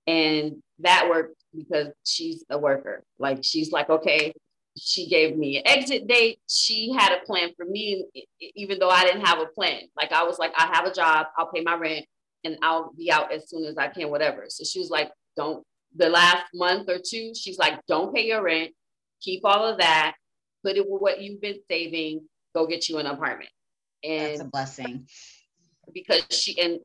And 0.08 0.64
that 0.80 1.10
worked 1.10 1.36
because 1.54 1.90
she's 2.06 2.46
a 2.50 2.58
worker. 2.58 3.04
Like, 3.20 3.40
she's 3.44 3.74
like, 3.74 3.90
okay, 3.90 4.32
she 4.80 5.10
gave 5.10 5.36
me 5.36 5.58
an 5.58 5.68
exit 5.68 6.08
date. 6.08 6.40
She 6.48 6.94
had 6.98 7.12
a 7.12 7.26
plan 7.26 7.50
for 7.58 7.66
me, 7.66 8.06
even 8.40 8.80
though 8.80 8.90
I 8.90 9.04
didn't 9.04 9.26
have 9.26 9.40
a 9.40 9.48
plan. 9.48 9.82
Like, 9.98 10.14
I 10.14 10.24
was 10.24 10.40
like, 10.40 10.54
I 10.58 10.68
have 10.74 10.86
a 10.86 10.94
job, 10.94 11.28
I'll 11.38 11.52
pay 11.52 11.64
my 11.64 11.76
rent 11.76 12.06
and 12.46 12.58
I'll 12.62 12.94
be 12.94 13.12
out 13.12 13.34
as 13.34 13.50
soon 13.50 13.66
as 13.66 13.78
I 13.78 13.90
can, 13.90 14.10
whatever. 14.10 14.46
So 14.48 14.64
she 14.64 14.80
was 14.80 14.90
like, 14.90 15.12
don't, 15.36 15.66
the 15.98 16.08
last 16.08 16.46
month 16.54 16.88
or 16.88 16.98
two, 16.98 17.34
she's 17.36 17.58
like, 17.58 17.86
don't 17.90 18.16
pay 18.16 18.26
your 18.26 18.42
rent, 18.42 18.72
keep 19.24 19.42
all 19.44 19.66
of 19.66 19.80
that, 19.80 20.16
put 20.64 20.78
it 20.78 20.90
with 20.90 21.02
what 21.02 21.22
you've 21.22 21.42
been 21.42 21.60
saving, 21.70 22.22
go 22.54 22.68
get 22.68 22.90
you 22.90 22.98
an 22.98 23.06
apartment. 23.06 23.50
And 24.04 24.32
that's 24.32 24.42
a 24.42 24.46
blessing. 24.46 25.08
Because 25.94 26.26
she, 26.30 26.60
and 26.60 26.80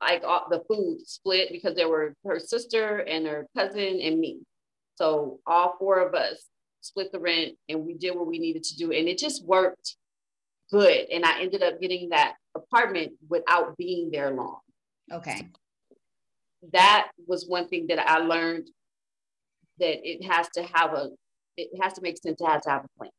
like 0.00 0.22
all, 0.24 0.46
the 0.50 0.62
food 0.68 1.00
split 1.06 1.48
because 1.50 1.74
there 1.74 1.88
were 1.88 2.14
her 2.24 2.38
sister 2.38 2.98
and 2.98 3.26
her 3.26 3.46
cousin 3.56 4.00
and 4.00 4.18
me. 4.18 4.40
So 4.96 5.40
all 5.46 5.76
four 5.78 6.06
of 6.06 6.14
us 6.14 6.44
split 6.80 7.12
the 7.12 7.18
rent 7.18 7.52
and 7.68 7.84
we 7.86 7.94
did 7.94 8.14
what 8.14 8.26
we 8.26 8.38
needed 8.38 8.64
to 8.64 8.76
do. 8.76 8.92
And 8.92 9.08
it 9.08 9.18
just 9.18 9.44
worked 9.44 9.96
good. 10.70 11.06
And 11.10 11.24
I 11.24 11.40
ended 11.40 11.62
up 11.62 11.80
getting 11.80 12.10
that 12.10 12.34
apartment 12.54 13.12
without 13.28 13.76
being 13.76 14.10
there 14.10 14.30
long. 14.30 14.58
Okay. 15.12 15.48
That 16.72 17.10
was 17.26 17.46
one 17.46 17.68
thing 17.68 17.86
that 17.88 17.98
I 17.98 18.18
learned 18.18 18.68
that 19.78 20.06
it 20.08 20.24
has 20.30 20.48
to 20.50 20.62
have 20.74 20.92
a, 20.92 21.08
it 21.56 21.70
has 21.82 21.94
to 21.94 22.02
make 22.02 22.18
sense 22.18 22.38
to 22.38 22.46
have 22.46 22.62
to 22.62 22.70
have 22.70 22.84
a 22.84 22.98
plan. 22.98 23.10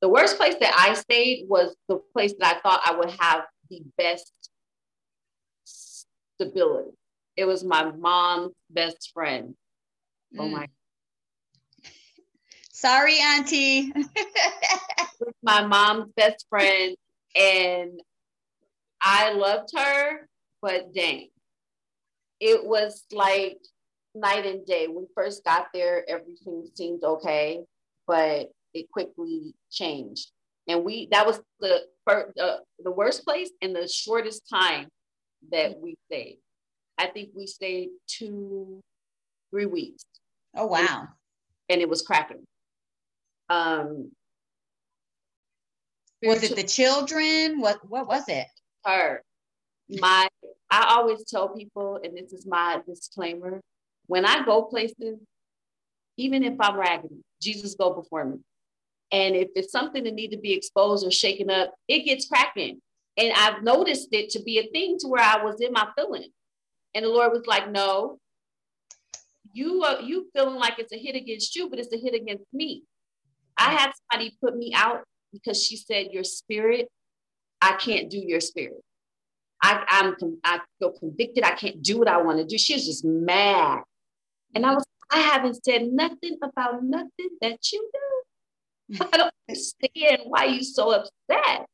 The 0.00 0.08
worst 0.08 0.36
place 0.36 0.56
that 0.60 0.74
I 0.76 0.94
stayed 0.94 1.46
was 1.48 1.76
the 1.88 2.00
place 2.12 2.34
that 2.38 2.56
I 2.56 2.60
thought 2.60 2.82
I 2.84 2.96
would 2.96 3.10
have 3.20 3.44
the 3.70 3.82
best 3.96 4.32
stability. 5.64 6.90
It 7.36 7.44
was 7.44 7.64
my 7.64 7.90
mom's 7.90 8.52
best 8.68 9.10
friend. 9.14 9.54
Oh 10.38 10.48
my. 10.48 10.64
Mm. 10.64 10.68
Sorry, 12.72 13.16
Auntie. 13.20 13.92
my 15.42 15.64
mom's 15.64 16.12
best 16.16 16.46
friend. 16.48 16.96
And 17.36 18.00
I 19.00 19.32
loved 19.32 19.70
her, 19.76 20.28
but 20.60 20.92
dang, 20.92 21.28
it 22.40 22.64
was 22.66 23.04
like 23.12 23.58
night 24.14 24.46
and 24.46 24.64
day. 24.66 24.86
When 24.86 25.02
we 25.02 25.08
first 25.14 25.44
got 25.44 25.66
there, 25.72 26.08
everything 26.08 26.66
seemed 26.74 27.04
okay, 27.04 27.60
but 28.06 28.50
it 28.74 28.90
quickly 28.90 29.54
changed. 29.70 30.30
And 30.68 30.84
we 30.84 31.08
that 31.10 31.26
was 31.26 31.40
the 31.60 31.82
first, 32.06 32.38
uh, 32.38 32.58
the 32.82 32.90
worst 32.90 33.24
place 33.24 33.50
and 33.60 33.74
the 33.74 33.88
shortest 33.88 34.48
time 34.48 34.88
that 35.50 35.78
we 35.80 35.96
stayed. 36.06 36.38
I 36.98 37.06
think 37.06 37.30
we 37.34 37.46
stayed 37.46 37.88
two, 38.06 38.80
three 39.50 39.66
weeks. 39.66 40.04
Oh 40.56 40.66
wow! 40.66 40.86
And, 40.88 41.08
and 41.68 41.80
it 41.80 41.88
was 41.88 42.02
cracking. 42.02 42.44
Um, 43.48 44.12
was 46.22 46.44
it 46.44 46.54
the 46.54 46.62
children? 46.62 47.60
What 47.60 47.78
what 47.88 48.06
was 48.06 48.28
it? 48.28 48.46
Her 48.84 49.22
my 50.00 50.28
I 50.70 50.94
always 50.96 51.24
tell 51.24 51.48
people, 51.48 52.00
and 52.02 52.16
this 52.16 52.32
is 52.32 52.46
my 52.46 52.80
disclaimer, 52.86 53.60
when 54.12 54.26
I 54.26 54.44
go 54.44 54.64
places, 54.64 55.18
even 56.18 56.44
if 56.44 56.52
I'm 56.60 56.76
raggedy, 56.76 57.24
Jesus 57.40 57.74
go 57.76 57.94
before 57.94 58.26
me. 58.26 58.40
And 59.10 59.34
if 59.34 59.48
it's 59.54 59.72
something 59.72 60.04
that 60.04 60.12
need 60.12 60.32
to 60.32 60.36
be 60.36 60.52
exposed 60.52 61.06
or 61.06 61.10
shaken 61.10 61.48
up, 61.48 61.72
it 61.88 62.04
gets 62.04 62.28
cracking. 62.28 62.82
And 63.16 63.32
I've 63.34 63.62
noticed 63.62 64.08
it 64.12 64.28
to 64.32 64.42
be 64.42 64.58
a 64.58 64.70
thing 64.70 64.98
to 64.98 65.08
where 65.08 65.24
I 65.24 65.42
was 65.42 65.62
in 65.62 65.72
my 65.72 65.88
feeling. 65.96 66.28
And 66.94 67.06
the 67.06 67.08
Lord 67.08 67.32
was 67.32 67.46
like, 67.46 67.70
no, 67.70 68.18
you 69.54 69.82
are 69.82 70.02
you 70.02 70.28
feeling 70.36 70.56
like 70.56 70.78
it's 70.78 70.92
a 70.92 70.98
hit 70.98 71.16
against 71.16 71.56
you, 71.56 71.70
but 71.70 71.78
it's 71.78 71.94
a 71.94 71.98
hit 71.98 72.12
against 72.12 72.44
me. 72.52 72.82
I 73.56 73.72
had 73.72 73.92
somebody 74.10 74.36
put 74.42 74.58
me 74.58 74.74
out 74.74 75.04
because 75.32 75.64
she 75.64 75.78
said, 75.78 76.08
Your 76.10 76.24
spirit, 76.24 76.88
I 77.62 77.76
can't 77.76 78.10
do 78.10 78.18
your 78.18 78.40
spirit. 78.40 78.82
I, 79.62 79.84
I'm 79.88 80.16
I 80.44 80.60
feel 80.78 80.92
convicted. 80.92 81.44
I 81.44 81.52
can't 81.52 81.82
do 81.82 81.98
what 81.98 82.08
I 82.08 82.20
want 82.20 82.38
to 82.40 82.44
do. 82.44 82.58
She 82.58 82.74
was 82.74 82.84
just 82.84 83.06
mad. 83.06 83.84
And 84.54 84.66
I 84.66 84.74
was, 84.74 84.84
I 85.10 85.18
haven't 85.18 85.64
said 85.64 85.88
nothing 85.92 86.38
about 86.42 86.82
nothing 86.82 87.30
that 87.40 87.58
you 87.72 87.90
do. 87.92 88.96
Mm. 88.96 89.08
I 89.12 89.16
don't 89.16 89.34
understand 89.48 90.22
why 90.26 90.44
you 90.46 90.62
so 90.62 90.92
upset. 90.92 91.66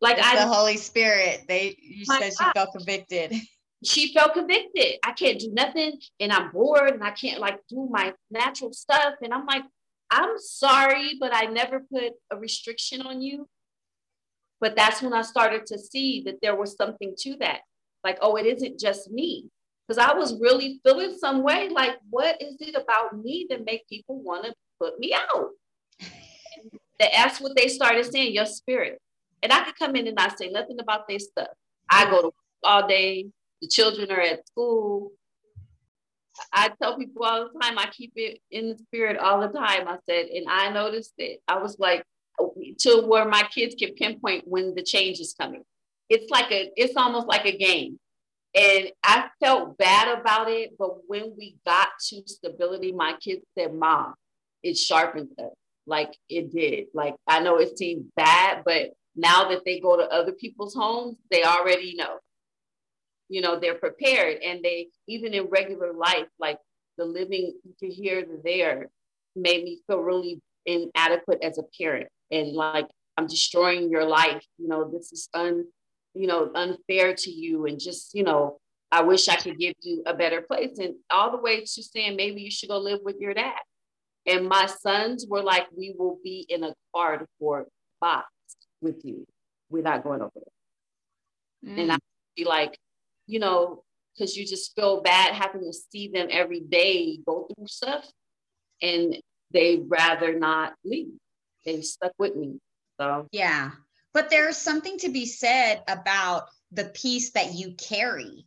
Like 0.00 0.18
it's 0.18 0.26
I 0.26 0.36
the 0.36 0.46
Holy 0.46 0.76
Spirit. 0.76 1.44
They 1.48 1.76
you 1.80 2.04
said 2.04 2.32
she 2.32 2.44
felt 2.54 2.72
convicted. 2.72 3.34
She 3.84 4.14
felt 4.14 4.32
convicted. 4.32 4.94
I 5.04 5.12
can't 5.12 5.38
do 5.38 5.52
nothing 5.52 6.00
and 6.18 6.32
I'm 6.32 6.50
bored 6.50 6.94
and 6.94 7.04
I 7.04 7.10
can't 7.10 7.40
like 7.40 7.60
do 7.68 7.86
my 7.90 8.14
natural 8.30 8.72
stuff. 8.72 9.14
And 9.22 9.34
I'm 9.34 9.44
like, 9.44 9.64
I'm 10.10 10.38
sorry, 10.38 11.18
but 11.20 11.34
I 11.34 11.44
never 11.44 11.80
put 11.80 12.12
a 12.32 12.36
restriction 12.36 13.02
on 13.02 13.20
you. 13.20 13.46
But 14.60 14.76
that's 14.76 15.02
when 15.02 15.12
I 15.12 15.20
started 15.20 15.66
to 15.66 15.78
see 15.78 16.22
that 16.24 16.36
there 16.40 16.56
was 16.56 16.74
something 16.74 17.14
to 17.18 17.36
that. 17.40 17.60
Like, 18.02 18.18
oh, 18.22 18.36
it 18.36 18.46
isn't 18.46 18.80
just 18.80 19.10
me. 19.10 19.50
Because 19.86 20.04
I 20.04 20.14
was 20.14 20.38
really 20.40 20.80
feeling 20.84 21.16
some 21.16 21.42
way 21.42 21.68
like, 21.68 21.98
what 22.10 22.40
is 22.40 22.56
it 22.60 22.74
about 22.74 23.16
me 23.16 23.46
that 23.50 23.64
make 23.64 23.88
people 23.88 24.20
want 24.20 24.44
to 24.44 24.54
put 24.80 24.98
me 24.98 25.14
out? 25.14 25.50
that's 27.00 27.40
what 27.40 27.56
they 27.56 27.68
started 27.68 28.04
saying, 28.04 28.34
your 28.34 28.46
spirit. 28.46 29.00
And 29.42 29.52
I 29.52 29.62
could 29.62 29.78
come 29.78 29.94
in 29.94 30.06
and 30.06 30.16
not 30.16 30.38
say 30.38 30.48
nothing 30.48 30.80
about 30.80 31.06
their 31.08 31.18
stuff. 31.18 31.48
I 31.88 32.06
go 32.10 32.20
to 32.20 32.26
work 32.26 32.34
all 32.64 32.88
day. 32.88 33.26
The 33.62 33.68
children 33.68 34.10
are 34.10 34.20
at 34.20 34.46
school. 34.46 35.12
I 36.52 36.70
tell 36.82 36.98
people 36.98 37.24
all 37.24 37.48
the 37.52 37.60
time, 37.60 37.78
I 37.78 37.86
keep 37.86 38.12
it 38.16 38.40
in 38.50 38.70
the 38.70 38.78
spirit 38.78 39.18
all 39.18 39.40
the 39.40 39.48
time. 39.48 39.88
I 39.88 39.98
said, 40.08 40.26
and 40.26 40.46
I 40.48 40.70
noticed 40.70 41.14
it. 41.18 41.40
I 41.48 41.58
was 41.58 41.78
like, 41.78 42.04
to 42.80 43.02
where 43.06 43.26
my 43.26 43.42
kids 43.54 43.74
can 43.78 43.94
pinpoint 43.94 44.44
when 44.46 44.74
the 44.74 44.82
change 44.82 45.20
is 45.20 45.34
coming. 45.38 45.62
It's 46.08 46.30
like 46.30 46.50
a, 46.52 46.70
it's 46.76 46.96
almost 46.96 47.26
like 47.26 47.46
a 47.46 47.56
game. 47.56 47.98
And 48.56 48.90
I 49.04 49.28
felt 49.38 49.76
bad 49.76 50.18
about 50.18 50.50
it, 50.50 50.76
but 50.78 51.06
when 51.06 51.34
we 51.36 51.58
got 51.66 51.88
to 52.08 52.22
stability, 52.24 52.90
my 52.90 53.14
kids 53.20 53.42
said, 53.56 53.74
Mom, 53.74 54.14
it 54.62 54.78
sharpened 54.78 55.28
us. 55.38 55.52
Like 55.86 56.16
it 56.28 56.52
did. 56.52 56.86
Like 56.94 57.14
I 57.28 57.40
know 57.40 57.58
it 57.58 57.76
seemed 57.78 58.06
bad, 58.16 58.62
but 58.64 58.94
now 59.14 59.50
that 59.50 59.64
they 59.64 59.78
go 59.78 59.96
to 59.96 60.02
other 60.04 60.32
people's 60.32 60.74
homes, 60.74 61.16
they 61.30 61.44
already 61.44 61.94
know. 61.96 62.18
You 63.28 63.42
know, 63.42 63.60
they're 63.60 63.74
prepared 63.74 64.38
and 64.42 64.64
they 64.64 64.88
even 65.06 65.34
in 65.34 65.44
regular 65.44 65.92
life, 65.92 66.26
like 66.40 66.58
the 66.96 67.04
living 67.04 67.54
to 67.80 67.88
here 67.88 68.24
to 68.24 68.38
there 68.42 68.88
made 69.36 69.64
me 69.64 69.80
feel 69.86 70.00
really 70.00 70.40
inadequate 70.64 71.38
as 71.42 71.58
a 71.58 71.62
parent 71.78 72.08
and 72.30 72.52
like 72.52 72.88
I'm 73.16 73.26
destroying 73.26 73.90
your 73.90 74.04
life. 74.04 74.44
You 74.58 74.68
know, 74.68 74.90
this 74.90 75.12
is 75.12 75.28
un, 75.34 75.66
you 76.16 76.26
know, 76.26 76.50
unfair 76.54 77.14
to 77.14 77.30
you. 77.30 77.66
And 77.66 77.78
just, 77.78 78.14
you 78.14 78.22
know, 78.22 78.58
I 78.90 79.02
wish 79.02 79.28
I 79.28 79.36
could 79.36 79.58
give 79.58 79.74
you 79.80 80.02
a 80.06 80.14
better 80.14 80.42
place. 80.42 80.78
And 80.78 80.94
all 81.10 81.30
the 81.30 81.42
way 81.42 81.60
to 81.60 81.66
saying 81.66 82.16
maybe 82.16 82.42
you 82.42 82.50
should 82.50 82.68
go 82.68 82.78
live 82.78 83.00
with 83.04 83.16
your 83.18 83.34
dad. 83.34 83.58
And 84.26 84.48
my 84.48 84.66
sons 84.66 85.26
were 85.28 85.42
like, 85.42 85.66
we 85.76 85.94
will 85.96 86.18
be 86.22 86.46
in 86.48 86.64
a 86.64 86.74
cardboard 86.94 87.66
box 88.00 88.26
with 88.80 89.04
you. 89.04 89.24
We're 89.70 89.82
going 89.82 90.22
over 90.22 90.30
there. 90.34 91.74
Mm. 91.74 91.80
And 91.82 91.92
I'd 91.92 92.00
be 92.36 92.44
like, 92.44 92.78
you 93.26 93.38
know, 93.38 93.82
because 94.14 94.36
you 94.36 94.46
just 94.46 94.74
feel 94.74 95.02
bad 95.02 95.34
having 95.34 95.60
to 95.60 95.72
see 95.72 96.08
them 96.08 96.28
every 96.30 96.60
day 96.60 97.18
go 97.26 97.46
through 97.54 97.66
stuff. 97.66 98.08
And 98.82 99.16
they'd 99.52 99.84
rather 99.88 100.38
not 100.38 100.74
leave 100.84 101.12
they 101.66 101.82
stuck 101.82 102.12
with 102.16 102.34
me. 102.34 102.60
So 102.98 103.26
yeah. 103.32 103.72
But 104.16 104.30
there's 104.30 104.56
something 104.56 104.96
to 105.00 105.10
be 105.10 105.26
said 105.26 105.82
about 105.88 106.48
the 106.72 106.86
peace 106.86 107.32
that 107.32 107.52
you 107.52 107.74
carry 107.74 108.46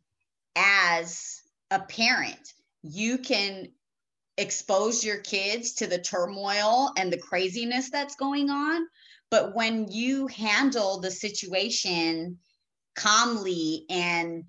as 0.56 1.44
a 1.70 1.80
parent, 1.80 2.54
you 2.82 3.20
can 3.20 3.68
expose 4.40 5.04
your 5.04 5.20
kids 5.20 5.74
to 5.74 5.86
the 5.86 6.00
turmoil 6.00 6.92
and 6.98 7.14
the 7.14 7.20
craziness 7.20 7.92
that's 7.92 8.16
going 8.16 8.50
on. 8.50 8.88
But 9.30 9.54
when 9.54 9.92
you 9.92 10.26
handle 10.26 11.02
the 11.02 11.12
situation 11.12 12.40
calmly 12.96 13.86
and 13.92 14.46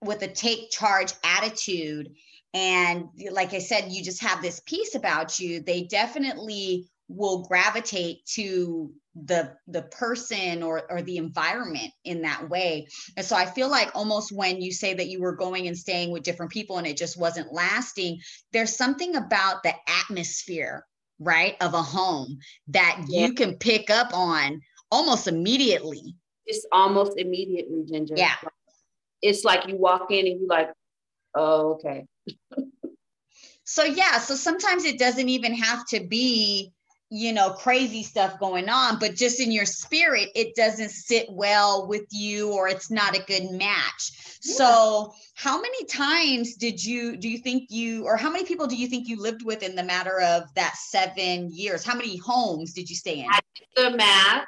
with 0.00 0.22
a 0.22 0.28
take 0.28 0.70
charge 0.70 1.12
attitude, 1.24 2.14
and 2.54 3.08
like 3.32 3.52
I 3.52 3.58
said, 3.58 3.90
you 3.90 4.04
just 4.04 4.22
have 4.22 4.40
this 4.40 4.60
peace 4.64 4.94
about 4.94 5.40
you, 5.40 5.60
they 5.60 5.82
definitely 5.82 6.88
will 7.16 7.44
gravitate 7.44 8.24
to 8.34 8.92
the 9.14 9.54
the 9.68 9.82
person 9.82 10.62
or 10.62 10.90
or 10.90 11.02
the 11.02 11.18
environment 11.18 11.92
in 12.04 12.22
that 12.22 12.48
way. 12.48 12.86
And 13.16 13.26
so 13.26 13.36
i 13.36 13.44
feel 13.44 13.68
like 13.68 13.90
almost 13.94 14.32
when 14.32 14.62
you 14.62 14.72
say 14.72 14.94
that 14.94 15.08
you 15.08 15.20
were 15.20 15.36
going 15.36 15.66
and 15.66 15.76
staying 15.76 16.10
with 16.10 16.22
different 16.22 16.52
people 16.52 16.78
and 16.78 16.86
it 16.86 16.96
just 16.96 17.18
wasn't 17.18 17.52
lasting 17.52 18.20
there's 18.52 18.76
something 18.76 19.16
about 19.16 19.62
the 19.62 19.74
atmosphere 19.86 20.86
right 21.18 21.56
of 21.60 21.74
a 21.74 21.82
home 21.82 22.38
that 22.68 23.04
yeah. 23.08 23.26
you 23.26 23.34
can 23.34 23.56
pick 23.56 23.90
up 23.90 24.14
on 24.14 24.60
almost 24.90 25.28
immediately. 25.28 26.16
It's 26.46 26.66
almost 26.72 27.12
immediately 27.16 27.84
ginger. 27.88 28.14
Yeah. 28.16 28.34
It's 29.20 29.44
like 29.44 29.68
you 29.68 29.76
walk 29.76 30.10
in 30.10 30.26
and 30.26 30.40
you're 30.40 30.48
like 30.48 30.72
oh 31.34 31.74
okay. 31.74 32.06
So 33.64 33.84
yeah 33.84 34.18
so 34.18 34.34
sometimes 34.34 34.84
it 34.84 34.98
doesn't 34.98 35.28
even 35.28 35.54
have 35.54 35.86
to 35.88 36.00
be 36.00 36.72
you 37.14 37.30
know, 37.30 37.50
crazy 37.50 38.02
stuff 38.02 38.40
going 38.40 38.70
on, 38.70 38.98
but 38.98 39.14
just 39.14 39.38
in 39.38 39.52
your 39.52 39.66
spirit, 39.66 40.30
it 40.34 40.54
doesn't 40.56 40.88
sit 40.88 41.26
well 41.30 41.86
with 41.86 42.06
you 42.10 42.50
or 42.54 42.68
it's 42.68 42.90
not 42.90 43.14
a 43.14 43.22
good 43.24 43.50
match. 43.50 44.38
Yeah. 44.42 44.54
So, 44.54 45.12
how 45.34 45.60
many 45.60 45.84
times 45.84 46.56
did 46.56 46.82
you 46.82 47.18
do 47.18 47.28
you 47.28 47.36
think 47.36 47.70
you 47.70 48.06
or 48.06 48.16
how 48.16 48.30
many 48.30 48.46
people 48.46 48.66
do 48.66 48.76
you 48.76 48.86
think 48.86 49.08
you 49.08 49.20
lived 49.20 49.44
with 49.44 49.62
in 49.62 49.76
the 49.76 49.82
matter 49.82 50.22
of 50.22 50.44
that 50.54 50.74
seven 50.76 51.50
years? 51.52 51.84
How 51.84 51.94
many 51.94 52.16
homes 52.16 52.72
did 52.72 52.88
you 52.88 52.96
stay 52.96 53.18
in? 53.18 53.26
I 53.30 53.40
did 53.56 53.92
the 53.92 53.96
math. 53.98 54.46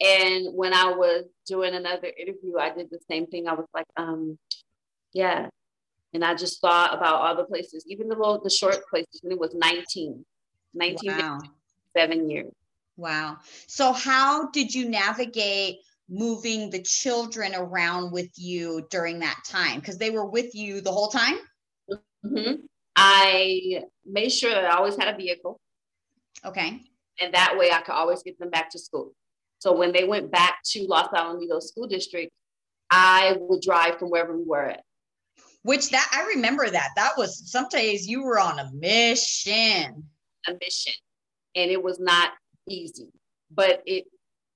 And 0.00 0.48
when 0.52 0.74
I 0.74 0.90
was 0.90 1.26
doing 1.46 1.76
another 1.76 2.10
interview, 2.18 2.58
I 2.58 2.70
did 2.70 2.90
the 2.90 2.98
same 3.08 3.28
thing. 3.28 3.46
I 3.46 3.54
was 3.54 3.68
like, 3.72 3.86
um, 3.96 4.36
yeah. 5.12 5.48
And 6.12 6.24
I 6.24 6.34
just 6.34 6.60
thought 6.60 6.92
about 6.92 7.20
all 7.20 7.36
the 7.36 7.44
places, 7.44 7.84
even 7.86 8.08
the 8.08 8.16
little 8.16 8.40
the 8.42 8.50
short 8.50 8.78
places, 8.90 9.20
and 9.22 9.30
it 9.30 9.38
was 9.38 9.54
19. 9.54 10.24
19 10.74 11.16
wow 11.16 11.38
seven 11.96 12.30
years. 12.30 12.52
Wow. 12.96 13.38
So, 13.66 13.92
how 13.92 14.50
did 14.50 14.74
you 14.74 14.88
navigate 14.88 15.78
moving 16.08 16.70
the 16.70 16.82
children 16.82 17.54
around 17.54 18.12
with 18.12 18.30
you 18.36 18.86
during 18.90 19.18
that 19.20 19.42
time? 19.46 19.80
Because 19.80 19.98
they 19.98 20.10
were 20.10 20.26
with 20.26 20.54
you 20.54 20.80
the 20.80 20.92
whole 20.92 21.08
time? 21.08 21.38
Mm-hmm. 22.24 22.54
I 22.96 23.82
made 24.06 24.30
sure 24.30 24.50
that 24.50 24.64
I 24.64 24.76
always 24.76 24.96
had 24.96 25.12
a 25.12 25.16
vehicle. 25.16 25.60
Okay. 26.44 26.80
And 27.20 27.34
that 27.34 27.56
way 27.58 27.70
I 27.72 27.80
could 27.80 27.94
always 27.94 28.22
get 28.22 28.38
them 28.38 28.50
back 28.50 28.70
to 28.70 28.78
school. 28.78 29.12
So, 29.58 29.76
when 29.76 29.92
they 29.92 30.04
went 30.04 30.30
back 30.30 30.58
to 30.66 30.86
Los 30.86 31.08
Alamitos 31.08 31.64
School 31.64 31.88
District, 31.88 32.30
I 32.90 33.36
would 33.40 33.60
drive 33.60 33.98
from 33.98 34.10
wherever 34.10 34.36
we 34.36 34.44
were 34.44 34.70
at. 34.70 34.84
Which 35.62 35.90
that 35.90 36.08
I 36.12 36.34
remember 36.36 36.68
that. 36.68 36.90
That 36.94 37.12
was 37.16 37.50
some 37.50 37.68
days 37.70 38.06
you 38.06 38.22
were 38.22 38.38
on 38.38 38.58
a 38.58 38.70
mission. 38.74 40.04
A 40.46 40.52
mission 40.60 40.92
and 41.54 41.70
it 41.70 41.82
was 41.82 41.98
not 42.00 42.30
easy, 42.68 43.08
but 43.50 43.82
it 43.86 44.04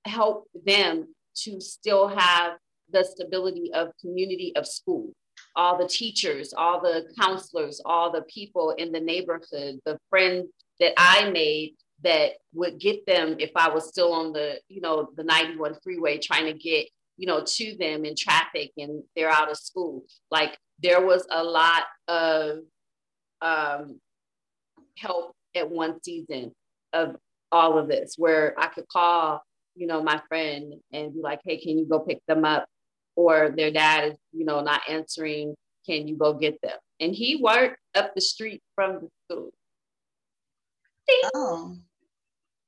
helped 0.05 0.49
them 0.65 1.07
to 1.35 1.59
still 1.59 2.07
have 2.07 2.53
the 2.91 3.03
stability 3.03 3.71
of 3.73 3.89
community 4.01 4.53
of 4.55 4.65
school. 4.65 5.11
All 5.55 5.77
the 5.77 5.87
teachers 5.87 6.53
all 6.53 6.81
the 6.81 7.05
counselors 7.19 7.81
all 7.85 8.11
the 8.11 8.23
people 8.23 8.71
in 8.77 8.91
the 8.91 8.99
neighborhood 8.99 9.79
the 9.85 9.97
friends 10.09 10.47
that 10.79 10.93
i 10.97 11.29
made 11.29 11.75
that 12.03 12.33
would 12.53 12.79
get 12.79 13.05
them 13.05 13.35
if 13.39 13.49
i 13.55 13.67
was 13.67 13.87
still 13.87 14.13
on 14.13 14.31
the 14.31 14.59
you 14.67 14.79
know 14.81 15.09
the 15.15 15.23
91 15.23 15.75
freeway 15.81 16.17
trying 16.17 16.45
to 16.45 16.53
get 16.53 16.87
you 17.19 17.27
know 17.27 17.43
to 17.45 17.75
them 17.77 18.05
in 18.05 18.15
traffic 18.17 18.71
and 18.77 19.03
they're 19.15 19.29
out 19.29 19.51
of 19.51 19.57
school. 19.57 20.03
Like 20.31 20.57
there 20.81 21.05
was 21.05 21.27
a 21.29 21.43
lot 21.43 21.83
of 22.07 22.59
um, 23.41 23.99
help 24.97 25.35
at 25.53 25.69
one 25.69 26.01
season 26.01 26.53
of 26.93 27.15
all 27.51 27.77
of 27.77 27.87
this 27.87 28.15
where 28.17 28.53
I 28.57 28.67
could 28.67 28.87
call, 28.87 29.43
you 29.75 29.87
know, 29.87 30.03
my 30.03 30.21
friend 30.27 30.73
and 30.93 31.13
be 31.13 31.21
like, 31.21 31.39
hey, 31.45 31.57
can 31.57 31.77
you 31.77 31.85
go 31.85 31.99
pick 31.99 32.19
them 32.27 32.45
up? 32.45 32.65
Or 33.15 33.49
their 33.49 33.71
dad 33.71 34.11
is, 34.11 34.17
you 34.31 34.45
know, 34.45 34.61
not 34.61 34.81
answering, 34.87 35.55
can 35.85 36.07
you 36.07 36.15
go 36.15 36.33
get 36.33 36.61
them? 36.61 36.77
And 36.99 37.13
he 37.13 37.37
worked 37.41 37.79
up 37.95 38.13
the 38.13 38.21
street 38.21 38.61
from 38.75 38.99
the 39.01 39.09
school. 39.25 39.51
Oh. 41.33 41.75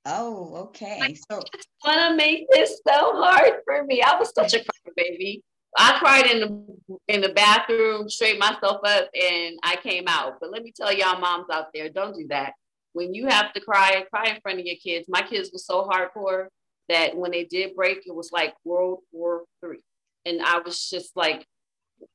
Oh, 0.05 0.55
okay. 0.55 0.99
I 0.99 1.13
so 1.13 1.41
want 1.86 1.99
to 1.99 2.15
make 2.15 2.47
this 2.51 2.81
so 2.88 3.21
hard 3.21 3.53
for 3.65 3.84
me. 3.84 4.01
I 4.01 4.17
was 4.17 4.34
such 4.34 4.55
a 4.55 4.57
cry 4.57 4.93
baby. 4.95 5.43
I 5.77 5.99
cried 5.99 6.25
in 6.25 6.39
the 6.39 6.97
in 7.07 7.21
the 7.21 7.29
bathroom, 7.29 8.10
straightened 8.10 8.39
myself 8.39 8.81
up, 8.84 9.10
and 9.13 9.60
I 9.63 9.77
came 9.77 10.05
out. 10.07 10.38
But 10.41 10.51
let 10.51 10.63
me 10.63 10.73
tell 10.75 10.91
y'all, 10.91 11.19
moms 11.19 11.45
out 11.51 11.67
there, 11.73 11.89
don't 11.89 12.17
do 12.17 12.27
that 12.29 12.53
when 12.93 13.13
you 13.13 13.27
have 13.27 13.54
to 13.54 13.62
cry, 13.62 14.04
cry 14.10 14.25
in 14.34 14.41
front 14.41 14.60
of 14.60 14.65
your 14.65 14.75
kids. 14.75 15.08
My 15.08 15.21
kids 15.21 15.49
were 15.51 15.60
so 15.60 15.88
hardcore 15.88 16.47
that 16.89 17.15
when 17.15 17.32
they 17.32 17.45
did 17.45 17.75
break, 17.75 17.99
it 18.06 18.13
was 18.13 18.32
like 18.32 18.54
World 18.63 18.99
War 19.12 19.43
Three, 19.62 19.84
and 20.25 20.41
I 20.41 20.60
was 20.60 20.89
just 20.89 21.15
like, 21.15 21.45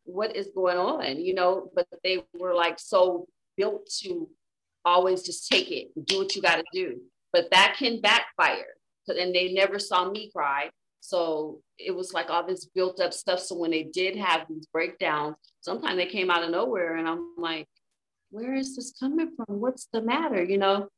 "What 0.05 0.37
is 0.37 0.51
going 0.55 0.79
on?" 0.79 1.21
You 1.21 1.35
know. 1.35 1.71
But 1.75 1.87
they 2.05 2.25
were 2.39 2.55
like 2.55 2.79
so 2.79 3.27
built 3.57 3.89
to 4.03 4.29
always 4.85 5.23
just 5.23 5.49
take 5.51 5.71
it, 5.71 5.89
do 6.07 6.19
what 6.19 6.37
you 6.37 6.43
got 6.43 6.57
to 6.57 6.65
do. 6.73 7.01
But 7.33 7.51
that 7.51 7.77
can 7.79 8.01
backfire, 8.01 8.75
and 9.09 9.35
they 9.35 9.53
never 9.53 9.79
saw 9.79 10.09
me 10.11 10.31
cry. 10.35 10.71
So 11.01 11.61
it 11.79 11.95
was 11.95 12.13
like 12.13 12.31
all 12.31 12.45
this 12.47 12.67
built 12.67 13.01
up 13.01 13.13
stuff. 13.13 13.41
So 13.41 13.57
when 13.57 13.71
they 13.71 13.85
did 13.85 14.17
have 14.17 14.47
these 14.49 14.67
breakdowns, 14.73 15.37
sometimes 15.61 15.97
they 15.97 16.07
came 16.07 16.31
out 16.31 16.43
of 16.43 16.51
nowhere, 16.51 16.97
and 16.97 17.09
I'm 17.09 17.35
like, 17.39 17.69
where 18.31 18.55
is 18.55 18.77
this 18.77 18.93
coming 18.99 19.31
from? 19.37 19.61
What's 19.61 19.89
the 19.93 20.03
matter? 20.03 20.43
You 20.43 20.59
know? 20.59 20.89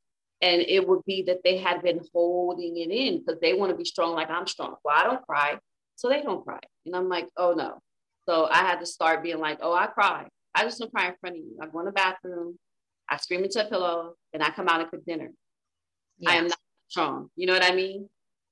And 0.41 0.61
it 0.61 0.87
would 0.87 1.03
be 1.05 1.23
that 1.23 1.43
they 1.43 1.57
had 1.57 1.81
been 1.81 2.01
holding 2.13 2.77
it 2.77 2.91
in 2.91 3.19
because 3.19 3.41
they 3.41 3.53
want 3.53 3.71
to 3.71 3.77
be 3.77 3.83
strong 3.83 4.15
like 4.15 4.29
I'm 4.29 4.47
strong. 4.47 4.75
Well, 4.83 4.95
I 4.97 5.03
don't 5.03 5.25
cry. 5.25 5.59
So 5.95 6.07
they 6.07 6.21
don't 6.21 6.45
cry. 6.45 6.59
And 6.85 6.95
I'm 6.95 7.09
like, 7.09 7.27
oh 7.35 7.53
no. 7.53 7.79
So 8.25 8.47
I 8.49 8.59
had 8.59 8.79
to 8.79 8.85
start 8.85 9.23
being 9.23 9.39
like, 9.39 9.59
oh, 9.61 9.73
I 9.73 9.87
cry. 9.87 10.27
I 10.55 10.63
just 10.63 10.79
don't 10.79 10.93
cry 10.93 11.07
in 11.07 11.15
front 11.19 11.35
of 11.35 11.41
you. 11.41 11.57
I 11.61 11.67
go 11.67 11.79
in 11.79 11.85
the 11.85 11.91
bathroom, 11.91 12.57
I 13.09 13.17
scream 13.17 13.43
into 13.43 13.65
a 13.65 13.69
pillow, 13.69 14.13
and 14.33 14.41
I 14.43 14.49
come 14.51 14.67
out 14.67 14.81
and 14.81 14.89
cook 14.89 15.05
dinner. 15.05 15.31
Yeah. 16.19 16.31
I 16.31 16.35
am 16.35 16.47
not 16.47 16.59
strong. 16.87 17.29
You 17.35 17.47
know 17.47 17.53
what 17.53 17.63
I 17.63 17.75
mean? 17.75 18.07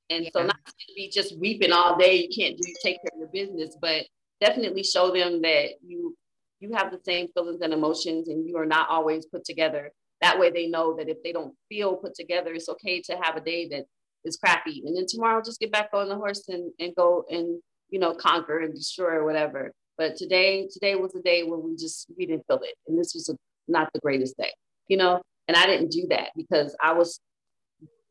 And 0.09 0.23
yeah. 0.23 0.29
so 0.33 0.43
not 0.43 0.57
to 0.65 0.93
be 0.95 1.09
just 1.09 1.37
weeping 1.37 1.71
all 1.71 1.97
day, 1.97 2.15
you 2.15 2.29
can't 2.29 2.57
do 2.57 2.73
take 2.83 2.97
care 2.97 3.11
of 3.13 3.19
your 3.19 3.27
business, 3.27 3.77
but 3.79 4.05
definitely 4.41 4.83
show 4.83 5.11
them 5.11 5.41
that 5.41 5.71
you 5.85 6.15
you 6.59 6.73
have 6.73 6.91
the 6.91 6.99
same 7.05 7.27
feelings 7.29 7.61
and 7.61 7.73
emotions 7.73 8.29
and 8.29 8.47
you 8.47 8.57
are 8.57 8.65
not 8.65 8.89
always 8.89 9.25
put 9.25 9.43
together. 9.43 9.91
That 10.21 10.39
way 10.39 10.49
they 10.49 10.67
know 10.67 10.95
that 10.97 11.09
if 11.09 11.21
they 11.23 11.31
don't 11.31 11.53
feel 11.69 11.95
put 11.95 12.15
together, 12.15 12.53
it's 12.53 12.69
okay 12.69 13.01
to 13.01 13.17
have 13.21 13.35
a 13.35 13.41
day 13.41 13.67
that 13.69 13.85
is 14.25 14.37
crappy. 14.37 14.83
And 14.85 14.95
then 14.95 15.05
tomorrow 15.07 15.41
just 15.43 15.59
get 15.59 15.71
back 15.71 15.89
on 15.93 16.09
the 16.09 16.15
horse 16.15 16.47
and, 16.49 16.71
and 16.79 16.95
go 16.95 17.25
and, 17.29 17.61
you 17.89 17.99
know, 17.99 18.13
conquer 18.13 18.59
and 18.59 18.73
destroy 18.73 19.15
or 19.15 19.25
whatever. 19.25 19.71
But 19.97 20.15
today, 20.15 20.67
today 20.71 20.95
was 20.95 21.15
a 21.15 21.21
day 21.21 21.43
where 21.43 21.59
we 21.59 21.75
just, 21.75 22.07
we 22.17 22.25
didn't 22.25 22.45
feel 22.47 22.59
it. 22.63 22.75
And 22.87 22.97
this 22.97 23.13
was 23.13 23.29
a, 23.29 23.35
not 23.67 23.89
the 23.93 23.99
greatest 23.99 24.37
day, 24.37 24.51
you 24.87 24.97
know? 24.97 25.21
And 25.47 25.55
I 25.55 25.65
didn't 25.65 25.91
do 25.91 26.07
that 26.09 26.31
because 26.35 26.75
I 26.81 26.93
was 26.93 27.19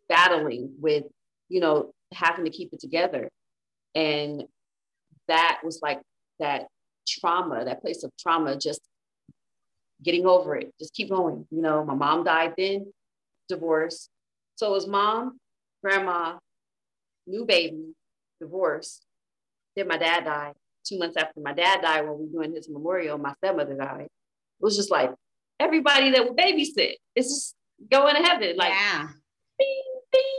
battling 0.08 0.72
with, 0.78 1.04
you 1.48 1.60
know, 1.60 1.92
having 2.12 2.44
to 2.44 2.50
keep 2.50 2.72
it 2.72 2.80
together. 2.80 3.28
And 3.94 4.44
that 5.28 5.60
was 5.64 5.80
like 5.82 6.00
that 6.38 6.66
trauma, 7.06 7.64
that 7.64 7.80
place 7.80 8.04
of 8.04 8.10
trauma, 8.18 8.56
just 8.56 8.80
getting 10.02 10.26
over 10.26 10.56
it, 10.56 10.72
just 10.78 10.94
keep 10.94 11.10
going. 11.10 11.46
You 11.50 11.62
know, 11.62 11.84
my 11.84 11.94
mom 11.94 12.24
died 12.24 12.54
then, 12.58 12.92
divorce. 13.48 14.08
So 14.56 14.68
it 14.68 14.72
was 14.72 14.86
mom, 14.86 15.38
grandma, 15.82 16.38
new 17.26 17.44
baby, 17.44 17.94
divorce. 18.40 19.00
Then 19.74 19.88
my 19.88 19.98
dad 19.98 20.24
died. 20.24 20.54
Two 20.86 20.98
months 20.98 21.16
after 21.16 21.40
my 21.40 21.52
dad 21.52 21.82
died, 21.82 22.02
when 22.02 22.18
we 22.18 22.26
were 22.26 22.44
doing 22.44 22.54
his 22.54 22.68
memorial, 22.68 23.18
my 23.18 23.34
stepmother 23.34 23.74
died. 23.74 24.02
It 24.04 24.60
was 24.60 24.76
just 24.76 24.90
like 24.90 25.12
everybody 25.58 26.10
that 26.12 26.24
would 26.24 26.36
babysit, 26.36 26.94
it's 27.14 27.28
just 27.28 27.54
going 27.90 28.14
to 28.16 28.22
heaven. 28.22 28.56
Like, 28.56 28.72
yeah. 28.72 29.08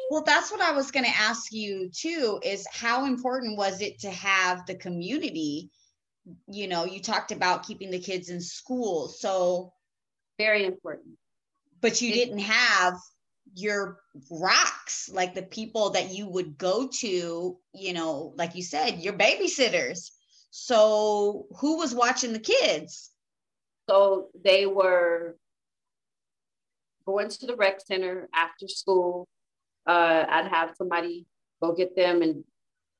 Well, 0.09 0.23
that's 0.23 0.51
what 0.51 0.61
I 0.61 0.71
was 0.71 0.89
going 0.89 1.05
to 1.05 1.17
ask 1.17 1.51
you 1.51 1.89
too 1.93 2.39
is 2.43 2.65
how 2.71 3.05
important 3.05 3.57
was 3.57 3.81
it 3.81 3.99
to 3.99 4.09
have 4.09 4.65
the 4.65 4.75
community 4.75 5.69
you 6.47 6.67
know, 6.67 6.85
you 6.85 7.01
talked 7.01 7.31
about 7.31 7.65
keeping 7.65 7.91
the 7.91 7.99
kids 7.99 8.29
in 8.29 8.41
school. 8.41 9.07
So 9.07 9.73
very 10.37 10.65
important. 10.65 11.17
But 11.81 12.01
you 12.01 12.13
didn't 12.13 12.39
have 12.39 12.95
your 13.53 13.99
rocks, 14.29 15.09
like 15.11 15.33
the 15.33 15.43
people 15.43 15.91
that 15.91 16.11
you 16.13 16.27
would 16.27 16.57
go 16.57 16.87
to, 16.87 17.57
you 17.73 17.93
know, 17.93 18.33
like 18.35 18.55
you 18.55 18.63
said, 18.63 18.99
your 18.99 19.13
babysitters. 19.13 20.11
So 20.51 21.47
who 21.59 21.77
was 21.77 21.93
watching 21.93 22.33
the 22.33 22.39
kids? 22.39 23.11
So 23.89 24.27
they 24.43 24.65
were 24.65 25.37
going 27.05 27.29
to 27.29 27.45
the 27.45 27.55
rec 27.55 27.79
center 27.81 28.27
after 28.33 28.67
school. 28.67 29.27
Uh, 29.85 30.25
I'd 30.27 30.47
have 30.47 30.75
somebody 30.75 31.25
go 31.61 31.73
get 31.73 31.95
them 31.95 32.21
and 32.21 32.43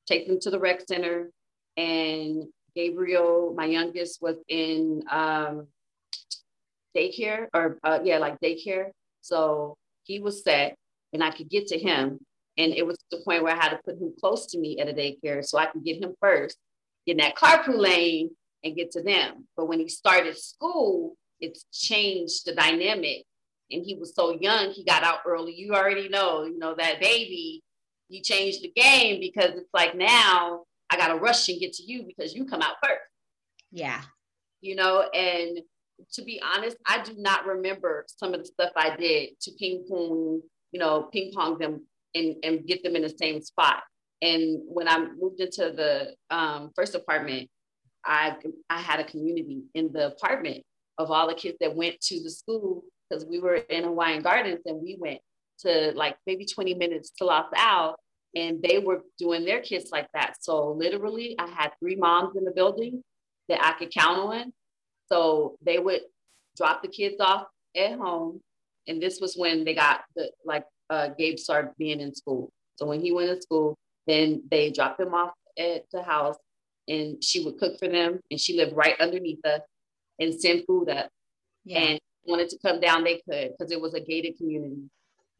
take 0.08 0.28
them 0.28 0.40
to 0.42 0.50
the 0.50 0.60
rec 0.60 0.82
center. 0.88 1.32
And 1.76 2.46
Gabriel, 2.78 3.56
my 3.58 3.66
youngest, 3.66 4.22
was 4.22 4.36
in 4.48 5.04
um, 5.10 5.66
daycare 6.96 7.48
or 7.52 7.80
uh, 7.84 8.00
yeah, 8.04 8.20
like 8.20 8.40
daycare. 8.40 8.92
So 9.22 9.78
he 10.04 10.20
was 10.20 10.44
set 10.44 10.76
and 11.12 11.24
I 11.24 11.32
could 11.32 11.50
get 11.50 11.68
to 11.68 11.80
him. 11.80 12.20
And 12.60 12.74
it 12.74 12.86
was 12.86 12.98
the 13.12 13.22
point 13.26 13.44
where 13.44 13.56
I 13.56 13.64
had 13.64 13.72
to 13.72 13.80
put 13.84 14.00
him 14.00 14.14
close 14.20 14.46
to 14.48 14.60
me 14.60 14.80
at 14.80 14.90
a 14.90 14.94
daycare 14.94 15.44
so 15.44 15.58
I 15.58 15.66
could 15.66 15.84
get 15.84 16.04
him 16.04 16.14
first, 16.22 16.58
get 17.08 17.14
in 17.14 17.18
that 17.18 17.36
carpool 17.36 17.80
lane 17.80 18.30
and 18.64 18.76
get 18.76 18.92
to 18.92 19.02
them. 19.02 19.48
But 19.56 19.68
when 19.68 19.80
he 19.80 19.90
started 19.90 20.38
school, 20.38 21.16
it's 21.40 21.66
changed 21.74 22.46
the 22.46 22.54
dynamic. 22.54 23.24
And 23.72 23.84
he 23.84 23.96
was 23.96 24.14
so 24.16 24.38
young, 24.40 24.70
he 24.70 24.84
got 24.84 25.04
out 25.04 25.20
early. 25.26 25.54
You 25.54 25.74
already 25.74 26.10
know, 26.10 26.46
you 26.46 26.60
know, 26.60 26.76
that 26.76 27.02
baby, 27.02 27.64
he 28.08 28.22
changed 28.22 28.62
the 28.62 28.72
game 28.76 29.20
because 29.20 29.52
it's 29.56 29.74
like 29.74 29.96
now 29.96 30.64
I 30.90 30.98
got 30.98 31.10
to 31.10 31.16
rush 31.16 31.48
and 31.50 31.60
get 31.60 31.74
to 31.74 31.84
you 31.84 32.04
because 32.04 32.34
you 32.34 32.46
come 32.46 32.62
out 32.62 32.76
first. 32.84 33.02
Yeah. 33.72 34.02
You 34.62 34.76
know, 34.76 35.02
and 35.14 35.60
to 36.14 36.22
be 36.22 36.42
honest, 36.42 36.78
I 36.86 37.02
do 37.02 37.14
not 37.18 37.46
remember 37.46 38.06
some 38.08 38.34
of 38.34 38.40
the 38.40 38.46
stuff 38.46 38.72
I 38.76 38.96
did 38.96 39.40
to 39.42 39.52
ping 39.60 39.86
pong, 39.90 40.42
you 40.72 40.80
know, 40.80 41.04
ping 41.12 41.32
pong 41.34 41.58
them 41.58 41.86
and, 42.16 42.36
and 42.44 42.66
get 42.66 42.84
them 42.84 42.96
in 42.96 43.02
the 43.02 43.14
same 43.18 43.42
spot. 43.42 43.84
And 44.22 44.62
when 44.66 44.88
I 44.88 45.00
moved 45.00 45.40
into 45.40 45.72
the 45.72 46.16
um, 46.36 46.72
first 46.76 46.96
apartment, 46.96 47.50
I, 48.06 48.36
I 48.70 48.82
had 48.82 49.00
a 49.00 49.04
community 49.04 49.64
in 49.76 49.92
the 49.92 50.08
apartment 50.08 50.64
of 50.98 51.12
all 51.12 51.28
the 51.28 51.36
kids 51.36 51.58
that 51.60 51.76
went 51.76 52.00
to 52.02 52.24
the 52.24 52.32
school 52.32 52.84
because 53.10 53.26
we 53.26 53.40
were 53.40 53.56
in 53.56 53.84
Hawaiian 53.84 54.24
Gardens 54.24 54.62
and 54.66 54.82
we 54.82 54.98
went 55.00 55.20
to 55.60 55.92
like 55.96 56.18
maybe 56.26 56.46
20 56.46 56.74
minutes 56.76 57.12
to 57.18 57.26
Los 57.26 57.48
Al 57.56 57.96
and 58.36 58.62
they 58.62 58.80
were 58.80 59.02
doing 59.18 59.46
their 59.46 59.62
kids 59.62 59.90
like 59.92 60.08
that. 60.14 60.36
So 60.42 60.72
literally 60.72 61.36
I 61.40 61.48
had 61.48 61.72
three 61.80 61.96
moms 61.96 62.36
in 62.36 62.44
the 62.44 62.52
building 62.52 63.04
that 63.50 63.64
I 63.64 63.74
could 63.74 63.92
count 63.92 64.20
on. 64.20 64.54
So 65.12 65.58
they 65.66 65.80
would 65.80 66.02
drop 66.56 66.82
the 66.82 66.90
kids 66.90 67.16
off 67.20 67.46
at 67.76 67.94
home. 67.94 68.42
And 68.88 69.02
this 69.02 69.20
was 69.20 69.36
when 69.36 69.64
they 69.64 69.74
got 69.74 70.02
the, 70.16 70.32
like 70.46 70.66
uh, 70.90 71.10
Gabe 71.18 71.38
started 71.38 71.72
being 71.78 72.02
in 72.02 72.14
school. 72.14 72.52
So 72.76 72.86
when 72.86 73.02
he 73.02 73.12
went 73.12 73.30
to 73.30 73.42
school, 73.42 73.78
then 74.06 74.44
they 74.50 74.72
dropped 74.72 75.00
him 75.00 75.14
off 75.14 75.32
at 75.58 75.86
the 75.92 76.04
house 76.04 76.38
and 76.88 77.22
she 77.24 77.44
would 77.44 77.58
cook 77.58 77.80
for 77.80 77.88
them. 77.88 78.20
And 78.32 78.40
she 78.40 78.56
lived 78.56 78.76
right 78.76 78.96
underneath 79.00 79.44
us 79.46 79.62
and 80.20 80.40
send 80.40 80.64
food 80.68 80.90
up. 80.90 81.10
Yeah. 81.66 81.80
And 81.80 82.00
wanted 82.28 82.50
to 82.50 82.58
come 82.60 82.80
down, 82.80 83.04
they 83.04 83.22
could 83.30 83.52
because 83.58 83.72
it 83.72 83.82
was 83.82 83.94
a 83.94 84.00
gated 84.00 84.38
community. 84.38 84.90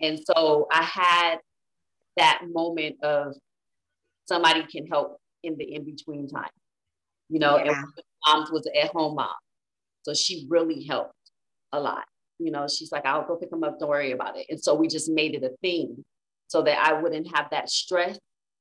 And 0.02 0.20
so 0.26 0.68
I 0.72 0.84
had 0.84 1.38
that 2.18 2.42
moment 2.52 3.04
of 3.04 3.36
somebody 4.26 4.64
can 4.64 4.86
help 4.88 5.18
in 5.44 5.58
the 5.58 5.74
in 5.76 5.86
between 5.86 6.28
time, 6.28 6.50
you 7.30 7.40
know. 7.40 7.58
Yeah. 7.58 7.72
And 7.72 7.86
mom 8.26 8.48
was 8.52 8.68
at 8.80 8.92
home 8.92 9.16
mom, 9.16 9.30
so 10.04 10.14
she 10.14 10.46
really 10.50 10.84
helped 10.84 11.14
a 11.72 11.80
lot. 11.80 12.04
You 12.40 12.52
know, 12.52 12.68
she's 12.68 12.92
like, 12.92 13.06
I'll 13.06 13.26
go 13.26 13.36
pick 13.36 13.50
them 13.50 13.64
up. 13.64 13.80
Don't 13.80 13.90
worry 13.90 14.12
about 14.12 14.38
it. 14.38 14.46
And 14.50 14.62
so 14.62 14.76
we 14.76 14.88
just 14.88 15.10
made 15.10 15.34
it 15.34 15.44
a 15.44 15.56
thing, 15.62 16.04
so 16.48 16.62
that 16.64 16.78
I 16.86 17.02
wouldn't 17.02 17.36
have 17.36 17.48
that 17.52 17.70
stress 17.70 18.20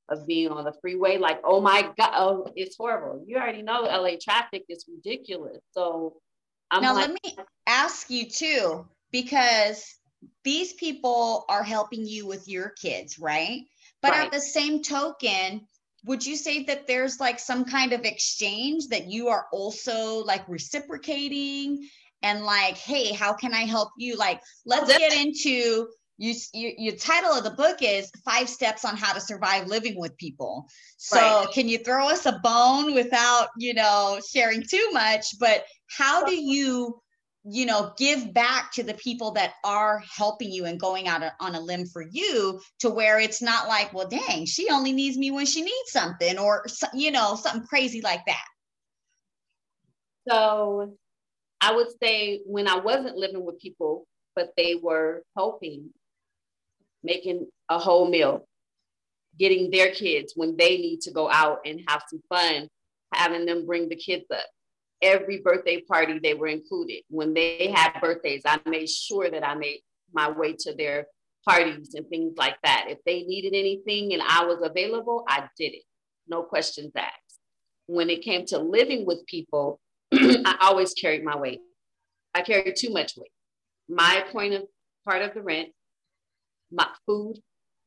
of 0.08 0.26
being 0.26 0.48
on 0.48 0.64
the 0.64 0.72
freeway. 0.80 1.18
Like, 1.18 1.40
oh 1.44 1.60
my 1.60 1.90
god, 1.98 2.12
oh, 2.14 2.46
it's 2.54 2.76
horrible. 2.76 3.24
You 3.26 3.36
already 3.36 3.62
know 3.62 3.82
LA 3.82 4.12
traffic 4.22 4.64
is 4.68 4.84
ridiculous. 4.88 5.58
So 5.72 6.14
I'm 6.70 6.82
now 6.82 6.94
like, 6.94 7.08
let 7.08 7.18
me 7.24 7.36
ask 7.66 8.08
you 8.08 8.28
too, 8.28 8.86
because 9.10 9.96
these 10.44 10.72
people 10.74 11.44
are 11.48 11.62
helping 11.62 12.06
you 12.06 12.26
with 12.26 12.48
your 12.48 12.70
kids, 12.70 13.18
right? 13.18 13.62
But 14.02 14.12
right. 14.12 14.26
at 14.26 14.32
the 14.32 14.40
same 14.40 14.82
token, 14.82 15.66
would 16.04 16.24
you 16.24 16.36
say 16.36 16.64
that 16.64 16.86
there's 16.86 17.18
like 17.18 17.38
some 17.38 17.64
kind 17.64 17.92
of 17.92 18.04
exchange 18.04 18.88
that 18.88 19.10
you 19.10 19.28
are 19.28 19.46
also 19.52 20.24
like 20.24 20.48
reciprocating 20.48 21.88
and 22.22 22.44
like, 22.44 22.76
hey, 22.76 23.12
how 23.12 23.32
can 23.32 23.52
I 23.52 23.62
help 23.62 23.90
you? 23.98 24.16
Like, 24.16 24.40
let's 24.64 24.96
get 24.96 25.12
into 25.12 25.88
you, 26.18 26.34
you 26.54 26.72
your 26.78 26.96
title 26.96 27.32
of 27.32 27.44
the 27.44 27.50
book 27.50 27.78
is 27.82 28.10
five 28.24 28.48
steps 28.48 28.84
on 28.84 28.96
how 28.96 29.12
to 29.12 29.20
survive 29.20 29.66
living 29.66 29.98
with 29.98 30.16
people 30.16 30.66
so 30.96 31.18
right. 31.18 31.48
can 31.52 31.68
you 31.68 31.78
throw 31.78 32.08
us 32.08 32.24
a 32.24 32.40
bone 32.42 32.94
without 32.94 33.48
you 33.58 33.74
know 33.74 34.18
sharing 34.32 34.62
too 34.62 34.88
much 34.92 35.38
but 35.38 35.64
how 35.88 36.24
do 36.24 36.34
you 36.34 36.98
you 37.48 37.64
know 37.64 37.92
give 37.96 38.34
back 38.34 38.72
to 38.72 38.82
the 38.82 38.94
people 38.94 39.30
that 39.30 39.54
are 39.64 40.02
helping 40.16 40.50
you 40.50 40.64
and 40.64 40.80
going 40.80 41.06
out 41.06 41.22
on 41.40 41.54
a 41.54 41.60
limb 41.60 41.86
for 41.86 42.02
you 42.02 42.60
to 42.80 42.90
where 42.90 43.20
it's 43.20 43.40
not 43.40 43.68
like 43.68 43.92
well 43.94 44.08
dang 44.08 44.44
she 44.44 44.68
only 44.70 44.92
needs 44.92 45.16
me 45.16 45.30
when 45.30 45.46
she 45.46 45.62
needs 45.62 45.90
something 45.90 46.38
or 46.38 46.64
you 46.92 47.10
know 47.10 47.36
something 47.36 47.66
crazy 47.66 48.00
like 48.00 48.24
that. 48.26 48.44
So 50.28 50.96
i 51.60 51.72
would 51.72 51.88
say 52.02 52.40
when 52.44 52.66
i 52.66 52.76
wasn't 52.76 53.16
living 53.16 53.44
with 53.44 53.60
people 53.60 54.06
but 54.34 54.50
they 54.56 54.74
were 54.74 55.22
helping 55.36 55.90
making 57.02 57.46
a 57.68 57.78
whole 57.78 58.08
meal 58.08 58.46
getting 59.38 59.70
their 59.70 59.92
kids 59.92 60.32
when 60.34 60.56
they 60.56 60.78
need 60.78 61.00
to 61.00 61.12
go 61.12 61.30
out 61.30 61.60
and 61.64 61.80
have 61.86 62.02
some 62.10 62.20
fun 62.28 62.68
having 63.14 63.46
them 63.46 63.66
bring 63.66 63.88
the 63.88 63.96
kids 63.96 64.24
up 64.32 64.44
every 65.02 65.38
birthday 65.38 65.80
party 65.80 66.18
they 66.18 66.34
were 66.34 66.46
included. 66.46 67.02
When 67.08 67.34
they 67.34 67.72
had 67.74 68.00
birthdays, 68.00 68.42
I 68.44 68.60
made 68.66 68.88
sure 68.88 69.30
that 69.30 69.46
I 69.46 69.54
made 69.54 69.80
my 70.12 70.30
way 70.30 70.54
to 70.60 70.74
their 70.74 71.06
parties 71.46 71.94
and 71.94 72.08
things 72.08 72.34
like 72.36 72.56
that. 72.64 72.86
If 72.88 72.98
they 73.04 73.22
needed 73.22 73.54
anything 73.54 74.12
and 74.12 74.22
I 74.22 74.44
was 74.44 74.58
available, 74.62 75.24
I 75.28 75.48
did 75.58 75.74
it. 75.74 75.82
No 76.28 76.42
questions 76.42 76.92
asked. 76.96 77.12
When 77.86 78.10
it 78.10 78.22
came 78.22 78.44
to 78.46 78.58
living 78.58 79.06
with 79.06 79.26
people, 79.26 79.80
I 80.12 80.56
always 80.60 80.92
carried 80.94 81.24
my 81.24 81.36
weight. 81.36 81.60
I 82.34 82.42
carried 82.42 82.76
too 82.76 82.90
much 82.90 83.16
weight. 83.16 83.30
My 83.88 84.24
point 84.32 84.54
of 84.54 84.64
part 85.04 85.22
of 85.22 85.34
the 85.34 85.42
rent, 85.42 85.68
my 86.72 86.88
food, 87.06 87.36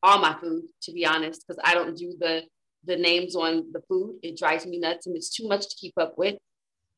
all 0.01 0.19
my 0.19 0.37
food, 0.39 0.63
to 0.83 0.93
be 0.93 1.05
honest, 1.05 1.43
because 1.45 1.61
I 1.63 1.73
don't 1.73 1.97
do 1.97 2.15
the 2.17 2.43
the 2.85 2.95
names 2.95 3.35
on 3.35 3.71
the 3.73 3.81
food. 3.89 4.19
It 4.23 4.37
drives 4.37 4.65
me 4.65 4.79
nuts 4.79 5.05
and 5.05 5.15
it's 5.15 5.29
too 5.29 5.47
much 5.47 5.67
to 5.67 5.75
keep 5.75 5.93
up 5.97 6.17
with. 6.17 6.35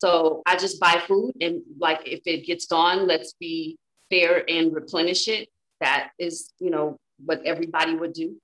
So 0.01 0.41
I 0.47 0.55
just 0.55 0.79
buy 0.79 0.99
food 1.07 1.33
and 1.41 1.61
like 1.79 2.01
if 2.07 2.21
it 2.25 2.47
gets 2.47 2.65
gone, 2.65 3.05
let's 3.05 3.33
be 3.33 3.77
fair 4.09 4.43
and 4.49 4.73
replenish 4.73 5.27
it. 5.27 5.47
That 5.79 6.09
is, 6.17 6.51
you 6.57 6.71
know, 6.71 6.97
what 7.23 7.45
everybody 7.45 7.93
would 7.93 8.13
do. 8.13 8.35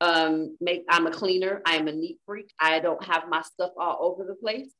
Um, 0.00 0.56
make 0.60 0.84
I'm 0.88 1.08
a 1.08 1.10
cleaner, 1.10 1.62
I'm 1.66 1.88
a 1.88 1.92
neat 1.92 2.18
freak. 2.24 2.52
I 2.60 2.78
don't 2.78 3.02
have 3.02 3.28
my 3.28 3.42
stuff 3.42 3.72
all 3.76 3.98
over 4.02 4.24
the 4.24 4.36
place. 4.36 4.72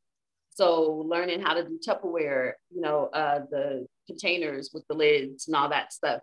So 0.50 1.04
learning 1.08 1.40
how 1.40 1.54
to 1.54 1.64
do 1.64 1.80
Tupperware, 1.84 2.52
you 2.70 2.80
know, 2.80 3.10
uh, 3.12 3.40
the 3.50 3.88
containers 4.06 4.70
with 4.72 4.86
the 4.86 4.94
lids 4.94 5.48
and 5.48 5.56
all 5.56 5.70
that 5.70 5.92
stuff, 5.92 6.20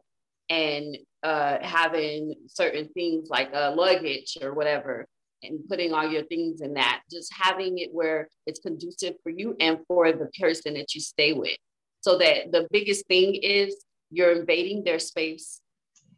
and 0.49 0.97
uh, 1.21 1.57
having 1.61 2.35
certain 2.47 2.87
things 2.93 3.27
like 3.29 3.53
uh, 3.53 3.73
luggage 3.75 4.37
or 4.41 4.53
whatever 4.53 5.05
and 5.43 5.67
putting 5.67 5.93
all 5.93 6.07
your 6.07 6.23
things 6.23 6.61
in 6.61 6.73
that, 6.75 7.01
just 7.09 7.33
having 7.33 7.79
it 7.79 7.89
where 7.93 8.29
it's 8.45 8.59
conducive 8.59 9.15
for 9.23 9.29
you 9.29 9.55
and 9.59 9.79
for 9.87 10.11
the 10.11 10.29
person 10.39 10.75
that 10.75 10.93
you 10.93 11.01
stay 11.01 11.33
with. 11.33 11.57
So 12.01 12.17
that 12.17 12.51
the 12.51 12.67
biggest 12.71 13.05
thing 13.07 13.35
is 13.35 13.83
you're 14.09 14.39
invading 14.39 14.83
their 14.83 14.99
space. 14.99 15.61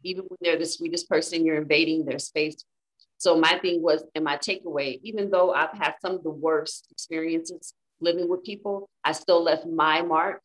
Even 0.02 0.24
when 0.24 0.38
they're 0.40 0.58
the 0.58 0.66
sweetest 0.66 1.08
person, 1.08 1.44
you're 1.44 1.60
invading 1.60 2.04
their 2.04 2.18
space. 2.18 2.64
So 3.18 3.38
my 3.38 3.58
thing 3.58 3.82
was, 3.82 4.04
and 4.14 4.24
my 4.24 4.36
takeaway, 4.36 5.00
even 5.02 5.30
though 5.30 5.52
I've 5.52 5.72
had 5.72 5.94
some 6.02 6.16
of 6.16 6.22
the 6.22 6.30
worst 6.30 6.88
experiences 6.90 7.72
living 8.00 8.28
with 8.28 8.44
people, 8.44 8.88
I 9.02 9.12
still 9.12 9.42
left 9.42 9.66
my 9.66 10.02
mark 10.02 10.42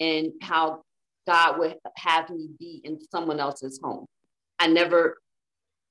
and 0.00 0.32
how 0.42 0.82
God 1.26 1.58
would 1.58 1.76
have 1.96 2.30
me 2.30 2.48
be 2.58 2.80
in 2.84 2.98
someone 3.10 3.40
else's 3.40 3.80
home. 3.82 4.06
I 4.58 4.66
never 4.66 5.18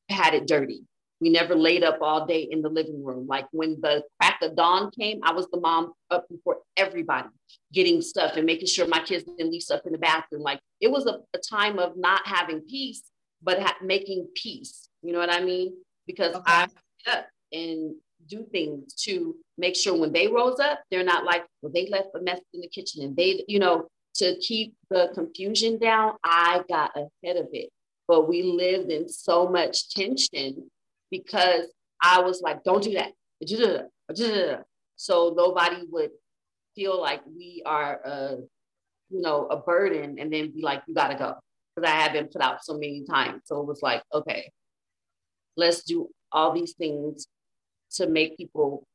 had 0.09 0.33
it 0.33 0.47
dirty. 0.47 0.83
We 1.19 1.29
never 1.29 1.55
laid 1.55 1.83
up 1.83 1.99
all 2.01 2.25
day 2.27 2.47
in 2.49 2.61
the 2.61 2.69
living 2.69 3.03
room. 3.03 3.27
Like 3.27 3.47
when 3.51 3.79
the 3.81 4.03
crack 4.19 4.39
of 4.41 4.55
dawn 4.55 4.91
came, 4.91 5.19
I 5.23 5.33
was 5.33 5.47
the 5.51 5.59
mom 5.59 5.93
up 6.11 6.27
before 6.29 6.57
everybody 6.75 7.29
getting 7.73 8.01
stuff 8.01 8.35
and 8.35 8.45
making 8.45 8.67
sure 8.67 8.87
my 8.87 9.01
kids 9.01 9.23
didn't 9.23 9.51
leave 9.51 9.63
stuff 9.63 9.81
in 9.85 9.93
the 9.93 9.97
bathroom. 9.97 10.43
Like 10.43 10.59
it 10.79 10.91
was 10.91 11.07
a, 11.07 11.19
a 11.33 11.39
time 11.39 11.79
of 11.79 11.97
not 11.97 12.25
having 12.27 12.61
peace, 12.61 13.01
but 13.41 13.59
ha- 13.61 13.77
making 13.81 14.27
peace. 14.35 14.89
You 15.01 15.13
know 15.13 15.19
what 15.19 15.33
I 15.33 15.43
mean? 15.43 15.73
Because 16.05 16.35
okay. 16.35 16.43
I 16.45 16.67
up 17.07 17.27
and 17.51 17.95
do 18.27 18.45
things 18.51 18.93
to 18.93 19.35
make 19.57 19.75
sure 19.75 19.97
when 19.97 20.11
they 20.11 20.27
rose 20.27 20.59
up, 20.59 20.79
they're 20.91 21.03
not 21.03 21.23
like, 21.23 21.45
well, 21.61 21.71
they 21.73 21.87
left 21.87 22.09
a 22.15 22.21
mess 22.21 22.39
in 22.53 22.61
the 22.61 22.67
kitchen 22.67 23.03
and 23.03 23.15
they, 23.15 23.43
you 23.47 23.59
know, 23.59 23.87
to 24.15 24.35
keep 24.39 24.73
the 24.89 25.09
confusion 25.13 25.77
down, 25.77 26.13
I 26.23 26.63
got 26.67 26.91
ahead 26.95 27.37
of 27.37 27.47
it. 27.53 27.69
But 28.07 28.27
we 28.27 28.43
lived 28.43 28.91
in 28.91 29.07
so 29.07 29.47
much 29.47 29.89
tension 29.93 30.69
because 31.11 31.71
I 32.01 32.21
was 32.21 32.41
like, 32.41 32.63
don't 32.63 32.83
do 32.83 32.93
that. 32.93 33.13
So 34.95 35.33
nobody 35.35 35.83
would 35.89 36.11
feel 36.75 36.99
like 36.99 37.21
we 37.25 37.63
are 37.65 37.99
a 38.03 38.37
you 39.09 39.21
know, 39.21 39.47
a 39.47 39.57
burden 39.57 40.17
and 40.19 40.31
then 40.31 40.51
be 40.51 40.61
like, 40.61 40.83
you 40.87 40.93
gotta 40.93 41.15
go. 41.15 41.35
Because 41.75 41.89
I 41.89 41.95
have 41.95 42.13
been 42.13 42.27
put 42.27 42.41
out 42.41 42.63
so 42.63 42.73
many 42.73 43.03
times. 43.09 43.43
So 43.45 43.59
it 43.61 43.67
was 43.67 43.81
like, 43.81 44.03
okay, 44.13 44.51
let's 45.55 45.83
do 45.83 46.09
all 46.31 46.53
these 46.53 46.73
things 46.73 47.27
to 47.91 48.07
make 48.07 48.37
people, 48.37 48.85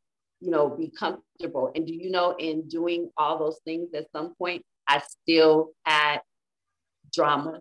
you 0.40 0.50
know, 0.50 0.68
be 0.68 0.90
comfortable. 0.90 1.70
And 1.74 1.86
do 1.86 1.94
you 1.94 2.10
know, 2.10 2.34
in 2.38 2.68
doing 2.68 3.10
all 3.16 3.38
those 3.38 3.60
things, 3.64 3.88
at 3.94 4.10
some 4.12 4.34
point, 4.34 4.62
I 4.88 5.00
still 5.00 5.70
had 5.84 6.20
drama. 7.12 7.60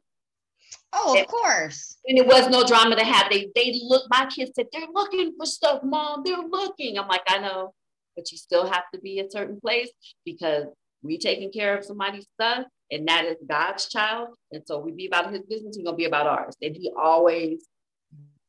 Oh, 0.93 1.13
of 1.13 1.19
and, 1.19 1.27
course. 1.27 1.97
And 2.05 2.17
it 2.17 2.27
was 2.27 2.49
no 2.49 2.65
drama 2.65 2.95
to 2.95 3.03
have. 3.03 3.29
They 3.29 3.49
they 3.55 3.79
look, 3.83 4.03
my 4.09 4.25
kids 4.25 4.51
said, 4.55 4.67
they're 4.71 4.87
looking 4.93 5.33
for 5.37 5.45
stuff, 5.45 5.81
mom. 5.83 6.21
They're 6.25 6.37
looking. 6.37 6.97
I'm 6.97 7.07
like, 7.07 7.23
I 7.27 7.39
know, 7.39 7.73
but 8.15 8.31
you 8.31 8.37
still 8.37 8.65
have 8.69 8.83
to 8.93 8.99
be 8.99 9.19
a 9.19 9.29
certain 9.29 9.59
place 9.59 9.89
because 10.25 10.65
we 11.03 11.17
taking 11.17 11.51
care 11.51 11.77
of 11.77 11.85
somebody's 11.85 12.27
stuff, 12.33 12.65
and 12.91 13.07
that 13.07 13.25
is 13.25 13.37
God's 13.47 13.87
child. 13.87 14.29
And 14.51 14.63
so 14.65 14.79
we 14.79 14.91
be 14.91 15.07
about 15.07 15.31
his 15.31 15.41
business, 15.41 15.77
he's 15.77 15.85
gonna 15.85 15.97
be 15.97 16.05
about 16.05 16.27
ours. 16.27 16.55
And 16.61 16.75
he 16.75 16.91
always 16.97 17.65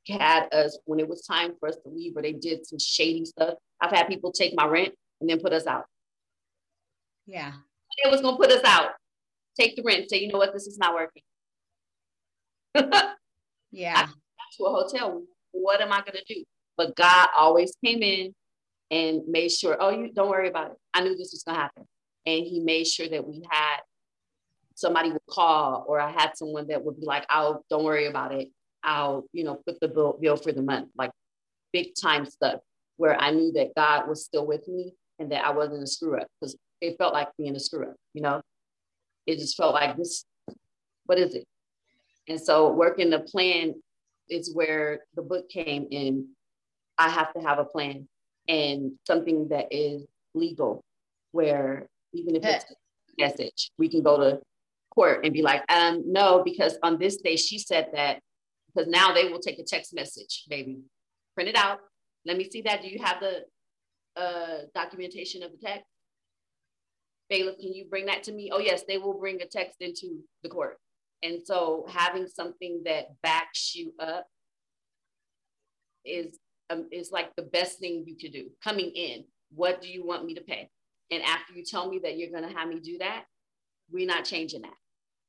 had 0.08 0.52
us 0.52 0.78
when 0.84 0.98
it 0.98 1.08
was 1.08 1.22
time 1.22 1.54
for 1.60 1.68
us 1.68 1.76
to 1.76 1.88
leave, 1.88 2.16
or 2.16 2.22
they 2.22 2.32
did 2.32 2.66
some 2.66 2.78
shady 2.78 3.24
stuff. 3.24 3.54
I've 3.80 3.92
had 3.92 4.08
people 4.08 4.32
take 4.32 4.54
my 4.56 4.66
rent 4.66 4.94
and 5.20 5.30
then 5.30 5.40
put 5.40 5.52
us 5.52 5.66
out. 5.66 5.86
Yeah. 7.26 7.52
It 8.04 8.10
was 8.10 8.20
gonna 8.20 8.36
put 8.36 8.50
us 8.50 8.64
out. 8.64 8.90
Take 9.58 9.76
the 9.76 9.82
rent, 9.82 10.10
say, 10.10 10.20
you 10.20 10.28
know 10.28 10.38
what, 10.38 10.52
this 10.52 10.66
is 10.66 10.78
not 10.78 10.94
working. 10.94 11.22
yeah. 13.70 14.06
To 14.58 14.64
a 14.64 14.70
hotel. 14.70 15.22
What 15.52 15.80
am 15.80 15.92
I 15.92 15.98
gonna 15.98 16.24
do? 16.26 16.44
But 16.76 16.96
God 16.96 17.28
always 17.36 17.74
came 17.84 18.02
in 18.02 18.34
and 18.90 19.22
made 19.26 19.50
sure, 19.50 19.76
oh, 19.80 19.90
you 19.90 20.12
don't 20.12 20.30
worry 20.30 20.48
about 20.48 20.72
it. 20.72 20.76
I 20.94 21.02
knew 21.02 21.16
this 21.16 21.32
was 21.32 21.42
gonna 21.46 21.58
happen. 21.58 21.84
And 22.26 22.44
he 22.44 22.60
made 22.60 22.86
sure 22.86 23.08
that 23.08 23.26
we 23.26 23.42
had 23.50 23.80
somebody 24.74 25.10
would 25.10 25.26
call 25.28 25.84
or 25.88 26.00
I 26.00 26.10
had 26.10 26.36
someone 26.36 26.68
that 26.68 26.84
would 26.84 27.00
be 27.00 27.06
like, 27.06 27.26
oh, 27.30 27.62
don't 27.70 27.84
worry 27.84 28.06
about 28.06 28.32
it. 28.32 28.48
I'll, 28.82 29.24
you 29.32 29.44
know, 29.44 29.56
put 29.66 29.80
the 29.80 29.88
bill, 29.88 30.18
bill 30.20 30.36
for 30.36 30.52
the 30.52 30.62
month, 30.62 30.88
like 30.96 31.10
big 31.72 31.94
time 32.00 32.26
stuff 32.26 32.60
where 32.96 33.18
I 33.20 33.30
knew 33.30 33.52
that 33.52 33.74
God 33.76 34.08
was 34.08 34.24
still 34.24 34.46
with 34.46 34.66
me 34.68 34.94
and 35.18 35.30
that 35.32 35.44
I 35.44 35.50
wasn't 35.50 35.82
a 35.82 35.86
screw 35.86 36.20
up 36.20 36.26
because 36.40 36.56
it 36.80 36.96
felt 36.98 37.14
like 37.14 37.28
being 37.38 37.56
a 37.56 37.60
screw 37.60 37.88
up, 37.88 37.96
you 38.14 38.22
know? 38.22 38.42
It 39.26 39.38
just 39.38 39.56
felt 39.56 39.74
like 39.74 39.96
this, 39.96 40.24
what 41.06 41.18
is 41.18 41.34
it? 41.34 41.44
And 42.28 42.40
so 42.40 42.72
working 42.72 43.10
the 43.10 43.20
plan 43.20 43.74
is 44.28 44.54
where 44.54 45.00
the 45.14 45.22
book 45.22 45.48
came 45.48 45.88
in. 45.90 46.28
I 46.98 47.08
have 47.08 47.32
to 47.34 47.40
have 47.40 47.58
a 47.58 47.64
plan 47.64 48.08
and 48.48 48.92
something 49.06 49.48
that 49.48 49.68
is 49.70 50.04
legal, 50.34 50.84
where 51.32 51.88
even 52.12 52.36
if 52.36 52.44
it's 52.44 52.64
a 52.70 52.74
message, 53.18 53.70
we 53.78 53.88
can 53.88 54.02
go 54.02 54.18
to 54.18 54.40
court 54.94 55.24
and 55.24 55.32
be 55.32 55.42
like, 55.42 55.62
um, 55.68 56.02
no, 56.06 56.42
because 56.44 56.76
on 56.82 56.98
this 56.98 57.16
day 57.16 57.36
she 57.36 57.58
said 57.58 57.88
that, 57.94 58.20
because 58.66 58.88
now 58.88 59.12
they 59.12 59.28
will 59.28 59.38
take 59.38 59.58
a 59.58 59.64
text 59.64 59.94
message, 59.94 60.44
baby. 60.48 60.80
Print 61.34 61.50
it 61.50 61.56
out. 61.56 61.78
Let 62.26 62.36
me 62.36 62.48
see 62.50 62.62
that. 62.62 62.82
Do 62.82 62.88
you 62.88 63.00
have 63.02 63.20
the 63.20 63.44
uh, 64.20 64.58
documentation 64.74 65.42
of 65.42 65.50
the 65.52 65.58
text? 65.58 65.86
Bailiff, 67.30 67.58
can 67.58 67.72
you 67.72 67.86
bring 67.88 68.06
that 68.06 68.24
to 68.24 68.32
me? 68.32 68.50
Oh, 68.52 68.58
yes, 68.58 68.84
they 68.86 68.98
will 68.98 69.18
bring 69.18 69.40
a 69.40 69.46
text 69.46 69.76
into 69.80 70.18
the 70.42 70.48
court. 70.48 70.78
And 71.22 71.40
so 71.44 71.86
having 71.88 72.26
something 72.26 72.82
that 72.84 73.06
backs 73.22 73.74
you 73.74 73.92
up 74.00 74.26
is 76.04 76.38
um, 76.70 76.88
is 76.90 77.10
like 77.12 77.34
the 77.36 77.42
best 77.42 77.78
thing 77.78 78.04
you 78.06 78.16
could 78.16 78.32
do. 78.32 78.48
Coming 78.62 78.90
in, 78.94 79.24
what 79.54 79.80
do 79.80 79.88
you 79.88 80.04
want 80.04 80.24
me 80.24 80.34
to 80.34 80.40
pay? 80.40 80.70
And 81.10 81.22
after 81.22 81.52
you 81.52 81.64
tell 81.64 81.88
me 81.88 82.00
that 82.02 82.16
you're 82.16 82.30
going 82.30 82.48
to 82.48 82.58
have 82.58 82.68
me 82.68 82.80
do 82.80 82.98
that, 82.98 83.24
we're 83.90 84.06
not 84.06 84.24
changing 84.24 84.62
that 84.62 84.74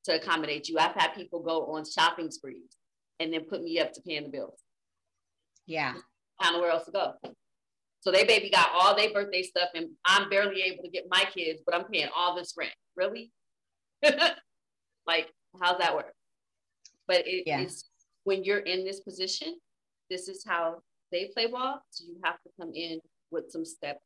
to 0.04 0.16
accommodate 0.16 0.68
you. 0.68 0.78
I've 0.78 0.94
had 0.94 1.14
people 1.14 1.42
go 1.42 1.66
on 1.74 1.84
shopping 1.84 2.30
sprees 2.30 2.76
and 3.20 3.32
then 3.32 3.44
put 3.44 3.62
me 3.62 3.78
up 3.78 3.92
to 3.92 4.02
paying 4.02 4.24
the 4.24 4.28
bills. 4.30 4.60
Yeah. 5.66 5.94
I 6.40 6.44
don't 6.44 6.54
know 6.54 6.60
where 6.60 6.70
else 6.70 6.86
to 6.86 6.92
go. 6.92 7.14
So 8.00 8.10
they 8.10 8.24
baby 8.24 8.50
got 8.50 8.70
all 8.74 8.94
their 8.96 9.12
birthday 9.12 9.42
stuff 9.42 9.70
and 9.74 9.88
I'm 10.04 10.28
barely 10.28 10.62
able 10.62 10.82
to 10.82 10.90
get 10.90 11.04
my 11.10 11.24
kids, 11.34 11.62
but 11.64 11.74
I'm 11.74 11.84
paying 11.84 12.08
all 12.14 12.36
this 12.36 12.54
rent. 12.56 12.74
Really? 12.96 13.32
like, 15.06 15.30
how's 15.60 15.78
that 15.78 15.94
work? 15.94 16.12
But 17.06 17.26
it, 17.26 17.44
yeah. 17.46 17.60
it's 17.60 17.90
when 18.24 18.44
you're 18.44 18.58
in 18.58 18.84
this 18.84 19.00
position, 19.00 19.56
this 20.10 20.28
is 20.28 20.44
how 20.46 20.82
they 21.12 21.30
play 21.34 21.46
ball. 21.46 21.80
So 21.90 22.04
you 22.06 22.16
have 22.24 22.36
to 22.42 22.50
come 22.60 22.72
in 22.74 23.00
with 23.30 23.50
some 23.50 23.64
steps 23.64 24.00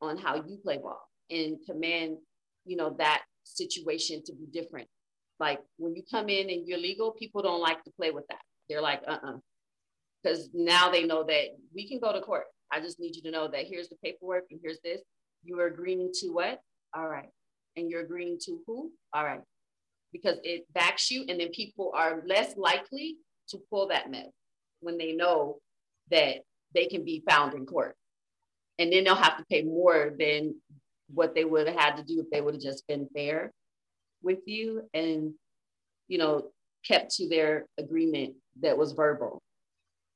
on 0.00 0.16
how 0.16 0.36
you 0.36 0.58
play 0.62 0.78
ball 0.78 1.00
and 1.30 1.56
command, 1.66 2.16
you 2.64 2.76
know, 2.76 2.94
that 2.98 3.22
situation 3.44 4.22
to 4.24 4.32
be 4.32 4.46
different. 4.52 4.88
Like 5.38 5.60
when 5.78 5.94
you 5.94 6.02
come 6.10 6.28
in 6.28 6.50
and 6.50 6.66
you're 6.66 6.78
legal, 6.78 7.12
people 7.12 7.42
don't 7.42 7.60
like 7.60 7.82
to 7.84 7.90
play 7.92 8.10
with 8.10 8.26
that. 8.28 8.40
They're 8.68 8.82
like, 8.82 9.02
uh 9.06 9.12
uh-uh. 9.12 9.34
uh. 9.34 9.38
Because 10.22 10.50
now 10.52 10.90
they 10.90 11.04
know 11.04 11.24
that 11.24 11.44
we 11.74 11.88
can 11.88 11.98
go 11.98 12.12
to 12.12 12.20
court. 12.20 12.44
I 12.70 12.80
just 12.80 13.00
need 13.00 13.16
you 13.16 13.22
to 13.22 13.30
know 13.30 13.48
that 13.48 13.64
here's 13.66 13.88
the 13.88 13.96
paperwork 14.04 14.44
and 14.50 14.60
here's 14.62 14.78
this. 14.84 15.00
You 15.42 15.58
are 15.60 15.66
agreeing 15.66 16.10
to 16.20 16.28
what? 16.28 16.60
All 16.94 17.08
right. 17.08 17.30
And 17.76 17.88
you're 17.88 18.02
agreeing 18.02 18.38
to 18.44 18.60
who? 18.66 18.90
All 19.14 19.24
right. 19.24 19.40
Because 20.12 20.38
it 20.42 20.66
backs 20.72 21.10
you, 21.10 21.24
and 21.28 21.38
then 21.38 21.50
people 21.50 21.92
are 21.94 22.22
less 22.26 22.56
likely 22.56 23.16
to 23.48 23.58
pull 23.70 23.88
that 23.88 24.10
mess 24.10 24.30
when 24.80 24.98
they 24.98 25.12
know 25.12 25.58
that 26.10 26.36
they 26.74 26.86
can 26.86 27.04
be 27.04 27.22
found 27.28 27.54
in 27.54 27.66
court. 27.66 27.96
And 28.78 28.92
then 28.92 29.04
they'll 29.04 29.14
have 29.14 29.38
to 29.38 29.44
pay 29.50 29.62
more 29.62 30.12
than 30.18 30.56
what 31.12 31.34
they 31.34 31.44
would 31.44 31.66
have 31.68 31.76
had 31.76 31.96
to 31.96 32.02
do 32.02 32.20
if 32.20 32.30
they 32.30 32.40
would 32.40 32.54
have 32.54 32.62
just 32.62 32.86
been 32.86 33.08
fair 33.14 33.52
with 34.22 34.40
you 34.46 34.82
and, 34.94 35.34
you 36.08 36.18
know, 36.18 36.50
kept 36.84 37.14
to 37.16 37.28
their 37.28 37.66
agreement 37.78 38.34
that 38.62 38.78
was 38.78 38.92
verbal. 38.92 39.42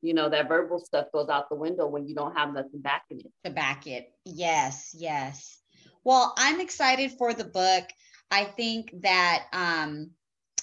You 0.02 0.14
know, 0.14 0.28
that 0.28 0.48
verbal 0.48 0.80
stuff 0.80 1.06
goes 1.12 1.28
out 1.28 1.48
the 1.48 1.56
window 1.56 1.86
when 1.86 2.06
you 2.06 2.14
don't 2.14 2.36
have 2.36 2.52
nothing 2.52 2.80
backing 2.80 3.20
it. 3.20 3.32
To 3.44 3.50
back 3.50 3.86
it. 3.86 4.12
Yes, 4.24 4.94
yes. 4.96 5.58
Well, 6.04 6.34
I'm 6.36 6.60
excited 6.60 7.12
for 7.12 7.32
the 7.32 7.44
book. 7.44 7.84
I 8.34 8.44
think 8.44 8.90
that 9.02 9.44
um, 9.52 10.10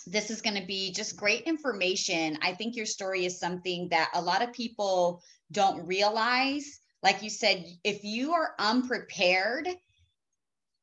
this 0.05 0.30
is 0.30 0.41
going 0.41 0.59
to 0.59 0.67
be 0.67 0.91
just 0.91 1.15
great 1.15 1.43
information. 1.43 2.38
I 2.41 2.53
think 2.53 2.76
your 2.76 2.86
story 2.86 3.26
is 3.26 3.39
something 3.39 3.88
that 3.89 4.11
a 4.13 4.22
lot 4.22 4.41
of 4.41 4.51
people 4.51 5.24
don't 5.51 5.88
realize. 5.88 6.80
Like 7.01 7.24
you 7.24 7.30
said, 7.30 7.65
if 7.84 8.03
you 8.03 8.34
are 8.34 8.53
unprepared 8.59 9.67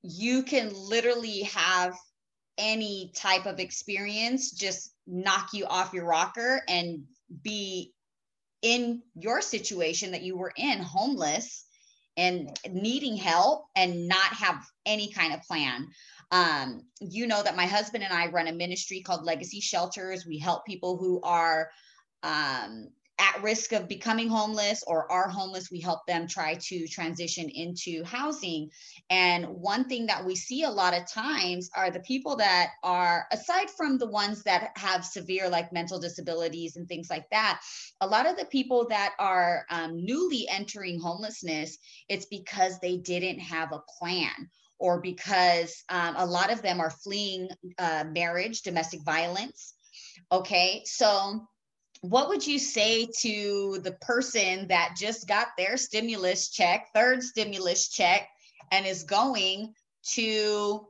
you 0.03 0.43
can 0.43 0.73
literally 0.75 1.43
have 1.43 1.97
any 2.57 3.13
type 3.15 3.47
of 3.47 3.61
experience 3.61 4.51
just 4.51 4.93
knock 5.07 5.51
you 5.53 5.65
off 5.67 5.93
your 5.93 6.07
rocker 6.07 6.63
and 6.69 7.05
be 7.43 7.93
in 8.63 9.03
your 9.15 9.41
situation 9.41 10.13
that 10.13 10.23
you 10.23 10.37
were 10.37 10.53
in 10.57 10.81
homeless 10.81 11.65
and 12.17 12.59
needing 12.71 13.17
help 13.17 13.65
and 13.77 14.09
not 14.09 14.33
have 14.33 14.65
any 14.85 15.13
kind 15.13 15.33
of 15.33 15.43
plan 15.43 15.87
um, 16.31 16.83
you 17.01 17.27
know 17.27 17.43
that 17.43 17.57
my 17.57 17.67
husband 17.67 18.05
and 18.05 18.13
i 18.13 18.27
run 18.27 18.49
a 18.49 18.53
ministry 18.53 19.01
called 19.01 19.25
legacy 19.25 19.61
shelters 19.61 20.27
we 20.27 20.39
help 20.39 20.65
people 20.67 20.97
who 20.97 21.21
are 21.23 21.71
um, 22.23 22.89
at 23.19 23.43
risk 23.43 23.73
of 23.73 23.89
becoming 23.89 24.29
homeless 24.29 24.85
or 24.87 25.11
are 25.11 25.29
homeless, 25.29 25.71
we 25.71 25.81
help 25.81 26.07
them 26.07 26.29
try 26.29 26.55
to 26.55 26.87
transition 26.87 27.49
into 27.49 28.05
housing. 28.05 28.71
And 29.11 29.47
one 29.47 29.89
thing 29.89 30.07
that 30.07 30.25
we 30.25 30.37
see 30.37 30.63
a 30.63 30.71
lot 30.71 30.95
of 30.95 31.11
times 31.11 31.69
are 31.75 31.91
the 31.91 32.01
people 32.01 32.37
that 32.37 32.71
are, 32.85 33.27
aside 33.33 33.71
from 33.71 33.99
the 33.99 34.09
ones 34.09 34.45
that 34.45 34.71
have 34.77 35.05
severe 35.05 35.49
like 35.49 35.73
mental 35.73 35.99
disabilities 35.99 36.77
and 36.77 36.87
things 36.87 37.09
like 37.11 37.29
that, 37.31 37.61
a 38.01 38.07
lot 38.07 38.29
of 38.29 38.37
the 38.37 38.47
people 38.47 38.87
that 38.89 39.15
are 39.19 39.65
um, 39.71 40.05
newly 40.05 40.47
entering 40.49 41.01
homelessness, 41.01 41.77
it's 42.09 42.27
because 42.27 42.79
they 42.79 42.99
didn't 42.99 43.41
have 43.41 43.73
a 43.73 43.83
plan 43.99 44.49
or 44.79 45.01
because 45.01 45.83
um, 45.89 46.15
a 46.17 46.27
lot 46.27 46.53
of 46.53 46.63
them 46.63 46.81
are 46.81 46.91
fleeing 46.91 47.49
uh, 47.79 48.05
marriage, 48.11 48.63
domestic 48.63 49.03
violence. 49.05 49.75
Okay, 50.31 50.83
so 50.85 51.47
what 52.01 52.29
would 52.29 52.47
you 52.47 52.59
say 52.59 53.09
to 53.21 53.81
the 53.83 53.93
person 54.01 54.69
that 54.69 54.97
just 54.99 55.27
got 55.27 55.49
their 55.57 55.77
stimulus 55.77 56.51
check, 56.51 56.89
third 56.95 57.23
stimulus 57.23 57.89
check, 57.89 58.29
and 58.71 58.87
is 58.87 59.03
going 59.03 59.75
to, 60.11 60.87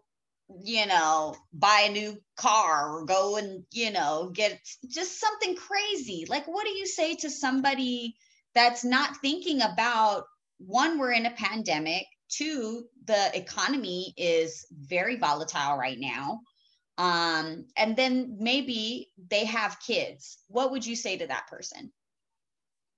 you 0.65 0.87
know, 0.87 1.35
buy 1.53 1.87
a 1.89 1.93
new 1.93 2.17
car 2.37 2.93
or 2.93 3.05
go 3.07 3.37
and, 3.37 3.65
you 3.73 3.91
know, 3.91 4.31
get 4.35 4.61
just 4.87 5.19
something 5.19 5.57
crazy? 5.57 6.27
Like, 6.29 6.47
what 6.47 6.67
do 6.67 6.73
you 6.73 6.87
say 6.87 7.15
to 7.17 7.31
somebody 7.31 8.17
that's 8.55 8.85
not 8.85 9.17
thinking 9.23 9.63
about 9.63 10.25
one, 10.59 10.99
we're 10.99 11.13
in 11.13 11.27
a 11.27 11.31
pandemic, 11.31 12.07
two, 12.29 12.85
the 13.05 13.37
economy 13.37 14.15
is 14.17 14.67
very 14.71 15.17
volatile 15.17 15.77
right 15.77 15.99
now. 15.99 16.41
Um, 16.99 17.67
and 17.77 17.97
then 17.97 18.37
maybe 18.41 19.13
they 19.31 19.45
have 19.45 19.81
kids. 19.81 20.39
What 20.49 20.73
would 20.73 20.85
you 20.85 20.97
say 20.97 21.17
to 21.19 21.27
that 21.27 21.47
person? 21.49 21.93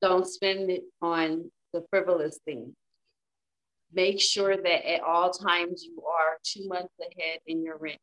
Don't 0.00 0.26
spend 0.26 0.70
it 0.70 0.84
on 1.02 1.50
the 1.72 1.84
frivolous 1.90 2.38
things 2.44 2.74
make 3.92 4.20
sure 4.20 4.56
that 4.56 4.90
at 4.90 5.02
all 5.02 5.30
times 5.30 5.84
you 5.84 6.02
are 6.06 6.38
two 6.44 6.68
months 6.68 6.94
ahead 7.00 7.40
in 7.46 7.62
your 7.62 7.76
rent. 7.78 7.98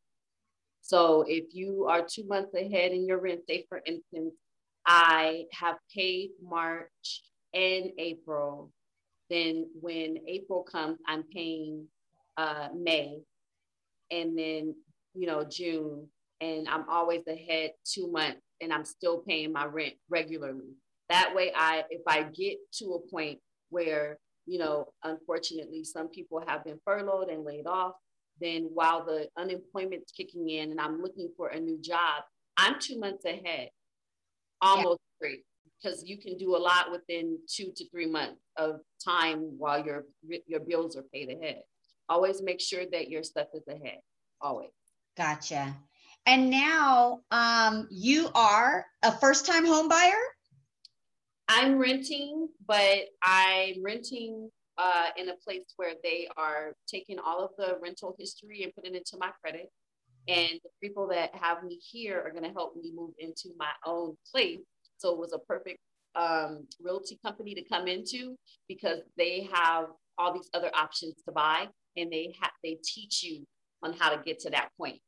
So 0.80 1.24
if 1.26 1.54
you 1.54 1.86
are 1.88 2.06
two 2.08 2.26
months 2.26 2.54
ahead 2.54 2.92
in 2.92 3.06
your 3.06 3.20
rent, 3.20 3.40
say 3.48 3.64
for 3.68 3.80
instance, 3.84 4.34
I 4.86 5.44
have 5.52 5.76
paid 5.94 6.30
March 6.42 7.22
and 7.54 7.90
April. 7.98 8.70
Then 9.30 9.66
when 9.80 10.18
April 10.26 10.62
comes, 10.62 10.98
I'm 11.06 11.22
paying 11.22 11.86
uh, 12.36 12.68
May 12.76 13.20
and 14.10 14.38
then, 14.38 14.74
you 15.14 15.26
know, 15.26 15.44
June. 15.44 16.08
And 16.40 16.68
I'm 16.68 16.88
always 16.88 17.26
ahead 17.26 17.72
two 17.84 18.10
months 18.10 18.40
and 18.60 18.72
I'm 18.72 18.84
still 18.84 19.18
paying 19.26 19.52
my 19.52 19.64
rent 19.64 19.94
regularly. 20.08 20.74
That 21.08 21.34
way, 21.34 21.52
I 21.54 21.84
if 21.90 22.02
I 22.06 22.22
get 22.22 22.58
to 22.74 22.94
a 22.94 23.10
point 23.10 23.40
where, 23.70 24.18
you 24.46 24.58
know, 24.58 24.92
unfortunately, 25.02 25.84
some 25.84 26.08
people 26.08 26.42
have 26.46 26.64
been 26.64 26.78
furloughed 26.84 27.28
and 27.28 27.44
laid 27.44 27.66
off, 27.66 27.94
then 28.40 28.68
while 28.72 29.04
the 29.04 29.28
unemployment's 29.36 30.12
kicking 30.12 30.48
in 30.48 30.70
and 30.70 30.80
I'm 30.80 31.02
looking 31.02 31.30
for 31.36 31.48
a 31.48 31.58
new 31.58 31.80
job, 31.80 32.22
I'm 32.56 32.78
two 32.78 32.98
months 32.98 33.24
ahead, 33.24 33.70
almost 34.60 35.00
yeah. 35.20 35.28
three, 35.28 35.42
because 35.80 36.04
you 36.04 36.18
can 36.18 36.36
do 36.36 36.56
a 36.56 36.58
lot 36.58 36.90
within 36.90 37.38
two 37.48 37.72
to 37.76 37.88
three 37.90 38.06
months 38.06 38.40
of 38.56 38.80
time 39.04 39.40
while 39.58 39.84
your 39.84 40.04
your 40.46 40.60
bills 40.60 40.96
are 40.96 41.04
paid 41.12 41.30
ahead. 41.30 41.62
Always 42.08 42.42
make 42.42 42.60
sure 42.60 42.84
that 42.92 43.08
your 43.08 43.22
stuff 43.22 43.48
is 43.54 43.66
ahead. 43.68 43.98
Always. 44.40 44.70
Gotcha. 45.16 45.76
And 46.26 46.50
now 46.50 47.20
um, 47.30 47.88
you 47.90 48.28
are 48.34 48.86
a 49.02 49.12
first 49.12 49.46
time 49.46 49.64
home 49.64 49.88
buyer? 49.88 50.12
I'm 51.48 51.78
renting, 51.78 52.48
but 52.66 53.06
I'm 53.22 53.82
renting 53.82 54.50
uh, 54.76 55.06
in 55.16 55.30
a 55.30 55.36
place 55.36 55.72
where 55.76 55.94
they 56.02 56.28
are 56.36 56.74
taking 56.86 57.18
all 57.18 57.42
of 57.44 57.50
the 57.56 57.78
rental 57.82 58.14
history 58.18 58.62
and 58.62 58.74
putting 58.74 58.94
it 58.94 58.98
into 58.98 59.16
my 59.18 59.30
credit. 59.42 59.70
And 60.28 60.60
the 60.62 60.70
people 60.82 61.08
that 61.08 61.34
have 61.34 61.64
me 61.64 61.80
here 61.82 62.22
are 62.24 62.30
going 62.30 62.44
to 62.44 62.52
help 62.52 62.76
me 62.76 62.92
move 62.94 63.12
into 63.18 63.48
my 63.58 63.70
own 63.86 64.16
place. 64.30 64.60
So 64.98 65.12
it 65.12 65.18
was 65.18 65.32
a 65.32 65.38
perfect 65.38 65.78
um, 66.14 66.66
realty 66.82 67.18
company 67.24 67.54
to 67.54 67.62
come 67.62 67.86
into 67.86 68.36
because 68.68 69.00
they 69.16 69.48
have 69.52 69.86
all 70.18 70.32
these 70.32 70.50
other 70.52 70.70
options 70.74 71.14
to 71.24 71.32
buy 71.32 71.68
and 71.96 72.12
they 72.12 72.34
have 72.40 72.50
they 72.62 72.78
teach 72.84 73.22
you 73.22 73.46
on 73.82 73.92
how 73.92 74.10
to 74.10 74.20
get 74.24 74.40
to 74.40 74.50
that 74.50 74.70
point. 74.76 75.00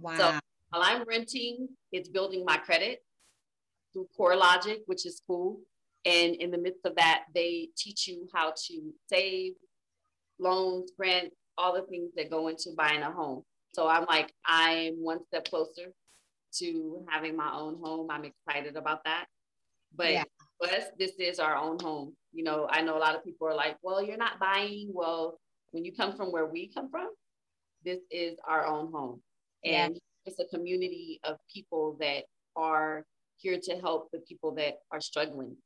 Wow. 0.00 0.16
So 0.16 0.24
while 0.70 0.82
I'm 0.82 1.04
renting, 1.06 1.68
it's 1.92 2.08
building 2.08 2.44
my 2.44 2.56
credit 2.56 2.98
through 3.92 4.08
CoreLogic, 4.18 4.80
which 4.86 5.06
is 5.06 5.22
cool. 5.26 5.60
And 6.04 6.34
in 6.36 6.50
the 6.50 6.58
midst 6.58 6.84
of 6.84 6.96
that, 6.96 7.24
they 7.34 7.68
teach 7.76 8.06
you 8.06 8.28
how 8.34 8.52
to 8.68 8.92
save, 9.08 9.54
loans, 10.38 10.92
rent, 10.98 11.32
all 11.58 11.74
the 11.74 11.82
things 11.82 12.10
that 12.16 12.30
go 12.30 12.48
into 12.48 12.70
buying 12.76 13.02
a 13.02 13.10
home. 13.10 13.42
So 13.74 13.88
I'm 13.88 14.04
like, 14.06 14.32
I'm 14.44 14.94
one 15.02 15.24
step 15.26 15.48
closer 15.48 15.92
to 16.58 17.04
having 17.08 17.36
my 17.36 17.50
own 17.52 17.78
home. 17.82 18.10
I'm 18.10 18.24
excited 18.24 18.76
about 18.76 19.04
that. 19.04 19.26
But 19.96 20.12
yeah. 20.12 20.24
us, 20.62 20.84
this 20.98 21.12
is 21.18 21.38
our 21.38 21.56
own 21.56 21.78
home. 21.80 22.14
You 22.32 22.44
know, 22.44 22.66
I 22.70 22.82
know 22.82 22.96
a 22.96 23.00
lot 23.00 23.14
of 23.14 23.24
people 23.24 23.48
are 23.48 23.54
like, 23.54 23.76
well, 23.82 24.02
you're 24.02 24.16
not 24.16 24.38
buying. 24.38 24.90
Well, 24.92 25.38
when 25.70 25.84
you 25.84 25.92
come 25.92 26.16
from 26.16 26.32
where 26.32 26.46
we 26.46 26.68
come 26.68 26.90
from, 26.90 27.08
this 27.84 28.00
is 28.10 28.36
our 28.46 28.66
own 28.66 28.92
home. 28.92 29.20
And 29.64 29.94
yeah. 29.94 30.00
it's 30.26 30.40
a 30.40 30.56
community 30.56 31.20
of 31.24 31.36
people 31.52 31.96
that 32.00 32.24
are 32.56 33.04
here 33.38 33.58
to 33.62 33.76
help 33.76 34.10
the 34.12 34.20
people 34.20 34.54
that 34.54 34.74
are 34.90 35.00
struggling. 35.00 35.56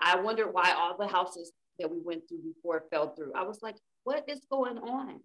I 0.00 0.20
wondered 0.20 0.52
why 0.52 0.72
all 0.76 0.96
the 0.96 1.06
houses 1.06 1.52
that 1.78 1.90
we 1.90 1.98
went 2.00 2.28
through 2.28 2.42
before 2.42 2.84
fell 2.90 3.14
through. 3.14 3.32
I 3.34 3.42
was 3.42 3.60
like, 3.62 3.76
what 4.04 4.24
is 4.28 4.40
going 4.50 4.78
on? 4.78 5.20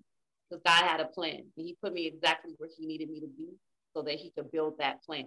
Because 0.49 0.61
God 0.65 0.87
had 0.87 0.99
a 0.99 1.05
plan 1.05 1.43
and 1.57 1.65
he 1.65 1.77
put 1.81 1.93
me 1.93 2.05
exactly 2.05 2.53
where 2.57 2.69
he 2.77 2.85
needed 2.85 3.09
me 3.09 3.19
to 3.21 3.27
be 3.27 3.49
so 3.95 4.01
that 4.03 4.15
he 4.15 4.31
could 4.31 4.51
build 4.51 4.77
that 4.79 5.03
plan. 5.03 5.25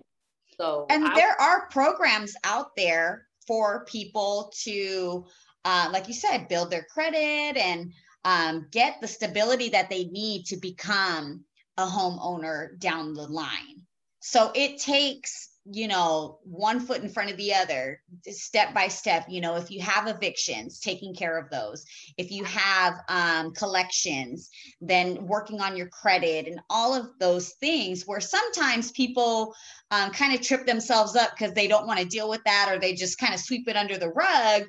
So, 0.61 0.87
and 0.91 1.07
I, 1.07 1.15
there 1.15 1.41
are 1.41 1.69
programs 1.71 2.35
out 2.45 2.71
there 2.77 3.26
for 3.47 3.85
people 3.85 4.53
to, 4.65 5.27
uh, 5.65 5.89
like 5.93 6.09
you 6.09 6.15
said, 6.15 6.49
build 6.49 6.71
their 6.71 6.87
credit 6.93 7.57
and 7.57 7.93
um, 8.25 8.67
get 8.71 9.01
the 9.01 9.09
stability 9.09 9.71
that 9.71 9.89
they 9.89 10.05
need 10.05 10.47
to 10.47 10.57
become 10.57 11.45
a 11.77 11.87
homeowner 11.87 12.79
down 12.79 13.15
the 13.15 13.27
line. 13.27 13.87
So 14.21 14.51
it 14.55 14.81
takes 14.81 15.51
you 15.71 15.89
know, 15.89 16.39
one 16.45 16.79
foot 16.79 17.03
in 17.03 17.09
front 17.09 17.31
of 17.31 17.37
the 17.37 17.55
other, 17.55 18.01
step 18.29 18.73
by 18.73 18.89
step. 18.89 19.27
You 19.29 19.41
know, 19.41 19.57
if 19.57 19.71
you 19.71 19.81
have 19.81 20.07
evictions, 20.07 20.79
taking 20.79 21.15
care 21.15 21.37
of 21.39 21.51
those. 21.51 21.85
If 22.17 22.31
you 22.31 22.45
have 22.45 22.95
um, 23.09 23.53
collections, 23.53 24.49
then 24.81 25.27
working 25.27 25.61
on 25.61 25.77
your 25.77 25.89
credit 25.89 26.47
and 26.47 26.61
all 26.71 26.95
of 26.95 27.09
those 27.19 27.51
things 27.55 28.05
where 28.07 28.21
sometimes 28.21 28.93
people 28.93 29.55
um, 29.91 30.11
kind 30.11 30.35
of 30.35 30.41
trip 30.41 30.67
themselves 30.67 31.17
up 31.17 31.31
because 31.37 31.53
they 31.55 31.67
don't 31.67 31.87
want 31.87 31.99
to 31.99 32.07
deal 32.07 32.29
with 32.29 32.45
that 32.45 32.71
or 32.71 32.79
they 32.79 32.95
just 32.95 33.19
kind 33.19 33.35
of 33.35 33.41
sweep 33.41 33.69
it 33.69 33.77
under 33.77 33.99
the 33.99 34.11
rug. 34.11 34.63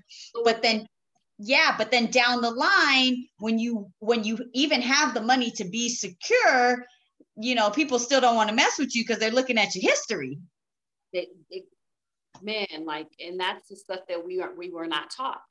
But 0.44 0.62
then 0.62 0.88
yeah 1.40 1.76
but 1.78 1.92
then 1.92 2.10
down 2.10 2.42
the 2.42 2.50
line 2.50 3.24
when 3.38 3.60
you 3.60 3.92
when 4.00 4.24
you 4.24 4.40
even 4.54 4.82
have 4.82 5.14
the 5.14 5.22
money 5.22 5.52
to 5.52 5.66
be 5.66 5.88
secure 5.88 6.84
you 7.36 7.54
know 7.54 7.70
people 7.70 8.00
still 8.00 8.20
don't 8.20 8.36
want 8.36 8.50
to 8.50 8.56
mess 8.56 8.80
with 8.80 8.96
you 8.96 9.04
because 9.04 9.20
they're 9.20 9.30
looking 9.30 9.60
at 9.60 9.76
your 9.76 9.88
history 9.88 10.40
it, 11.14 11.30
it, 11.50 11.66
man, 12.42 12.86
like, 12.86 13.08
and 13.20 13.40
that's 13.40 13.70
the 13.70 13.76
stuff 13.76 14.02
that 14.10 14.26
we 14.26 14.42
are 14.42 14.54
we 14.56 14.72
were 14.72 14.88
not 14.88 15.10
taught. 15.10 15.42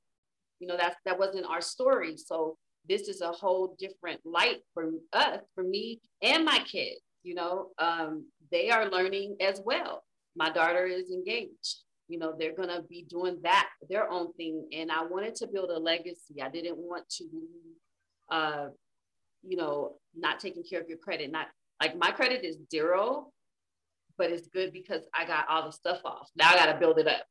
You 0.61 0.67
know, 0.69 0.77
that's 0.77 0.97
that 1.05 1.19
wasn't 1.19 1.47
our 1.47 1.61
story. 1.61 2.17
So 2.17 2.57
this 2.89 3.09
is 3.09 3.21
a 3.21 3.33
whole 3.33 3.77
different 3.79 4.21
light 4.25 4.59
for 4.73 4.91
us, 5.13 5.41
for 5.55 5.65
me 5.65 6.01
and 6.23 6.45
my 6.45 6.59
kids. 6.61 7.01
You 7.23 7.35
know, 7.35 7.69
um, 7.79 8.27
they 8.53 8.71
are 8.71 8.89
learning 8.89 9.37
as 9.41 9.61
well. 9.65 10.05
My 10.37 10.51
daughter 10.51 10.87
is 10.87 11.11
engaged. 11.11 11.83
You 12.09 12.19
know, 12.19 12.35
they're 12.39 12.55
gonna 12.55 12.83
be 12.89 13.05
doing 13.09 13.39
that 13.43 13.69
their 13.89 14.09
own 14.09 14.33
thing, 14.35 14.69
and 14.73 14.91
I 14.93 15.05
wanted 15.05 15.35
to 15.37 15.49
build 15.49 15.71
a 15.71 15.79
legacy. 15.79 16.41
I 16.41 16.49
didn't 16.49 16.77
want 16.77 17.09
to, 17.19 17.25
uh, 18.31 18.67
you 19.43 19.57
know, 19.57 19.97
not 20.17 20.39
taking 20.39 20.63
care 20.63 20.81
of 20.81 20.89
your 20.89 20.99
credit. 20.99 21.33
Not 21.33 21.49
like 21.83 21.99
my 21.99 22.13
credit 22.13 22.45
is 22.45 22.59
zero, 22.71 23.33
but 24.19 24.31
it's 24.31 24.49
good 24.49 24.73
because 24.73 25.03
I 25.14 25.25
got 25.27 25.47
all 25.49 25.67
the 25.67 25.73
stuff 25.73 26.01
off. 26.05 26.31
Now 26.37 26.51
I 26.51 26.57
got 26.57 26.73
to 26.73 26.79
build 26.79 26.99
it 26.99 27.09
up. 27.09 27.25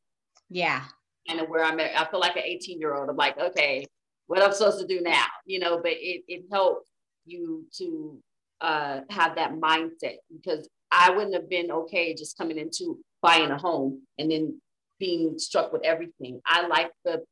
Yeah. 0.50 0.84
And 1.28 1.42
where 1.50 1.64
I'm 1.64 1.80
at, 1.80 2.00
I 2.00 2.10
feel 2.10 2.20
like 2.20 2.36
an 2.36 2.44
18 2.46 2.80
year 2.80 2.96
old. 2.96 3.10
I'm 3.10 3.16
like, 3.16 3.38
okay, 3.40 3.86
what 4.28 4.44
I'm 4.44 4.52
supposed 4.52 4.80
to 4.80 4.88
do 4.88 5.02
now? 5.02 5.26
You 5.46 5.60
know, 5.60 5.78
but 5.78 5.94
it, 5.94 6.24
it 6.28 6.46
helps 6.52 6.90
you 7.26 7.66
to 7.78 8.20
uh, 8.62 9.00
have 9.10 9.36
that 9.36 9.54
mindset 9.54 10.18
because 10.32 10.70
I 10.92 11.12
wouldn't 11.12 11.34
have 11.34 11.50
been 11.50 11.72
okay 11.72 12.14
just 12.14 12.38
coming 12.38 12.58
into 12.58 13.00
buying 13.22 13.52
a 13.52 13.58
home 13.58 14.02
and 14.20 14.32
then 14.32 14.62
being 15.00 15.38
struck 15.40 15.74
with 15.74 15.84
everything. 15.84 16.42
I 16.46 16.68
like 16.68 16.92
the 17.04 17.24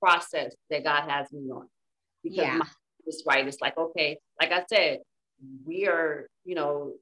process 0.00 0.54
that 0.70 0.84
God 0.84 1.08
has 1.08 1.32
me 1.32 1.50
on 1.50 1.68
because 2.22 2.38
yeah. 2.38 2.56
my 2.58 2.66
is 3.06 3.24
right. 3.26 3.46
It's 3.46 3.60
like, 3.60 3.76
okay, 3.76 4.18
like 4.40 4.52
I 4.52 4.62
said, 4.68 4.98
we 5.64 5.88
are, 5.88 6.28
you 6.44 6.54
know, 6.54 6.92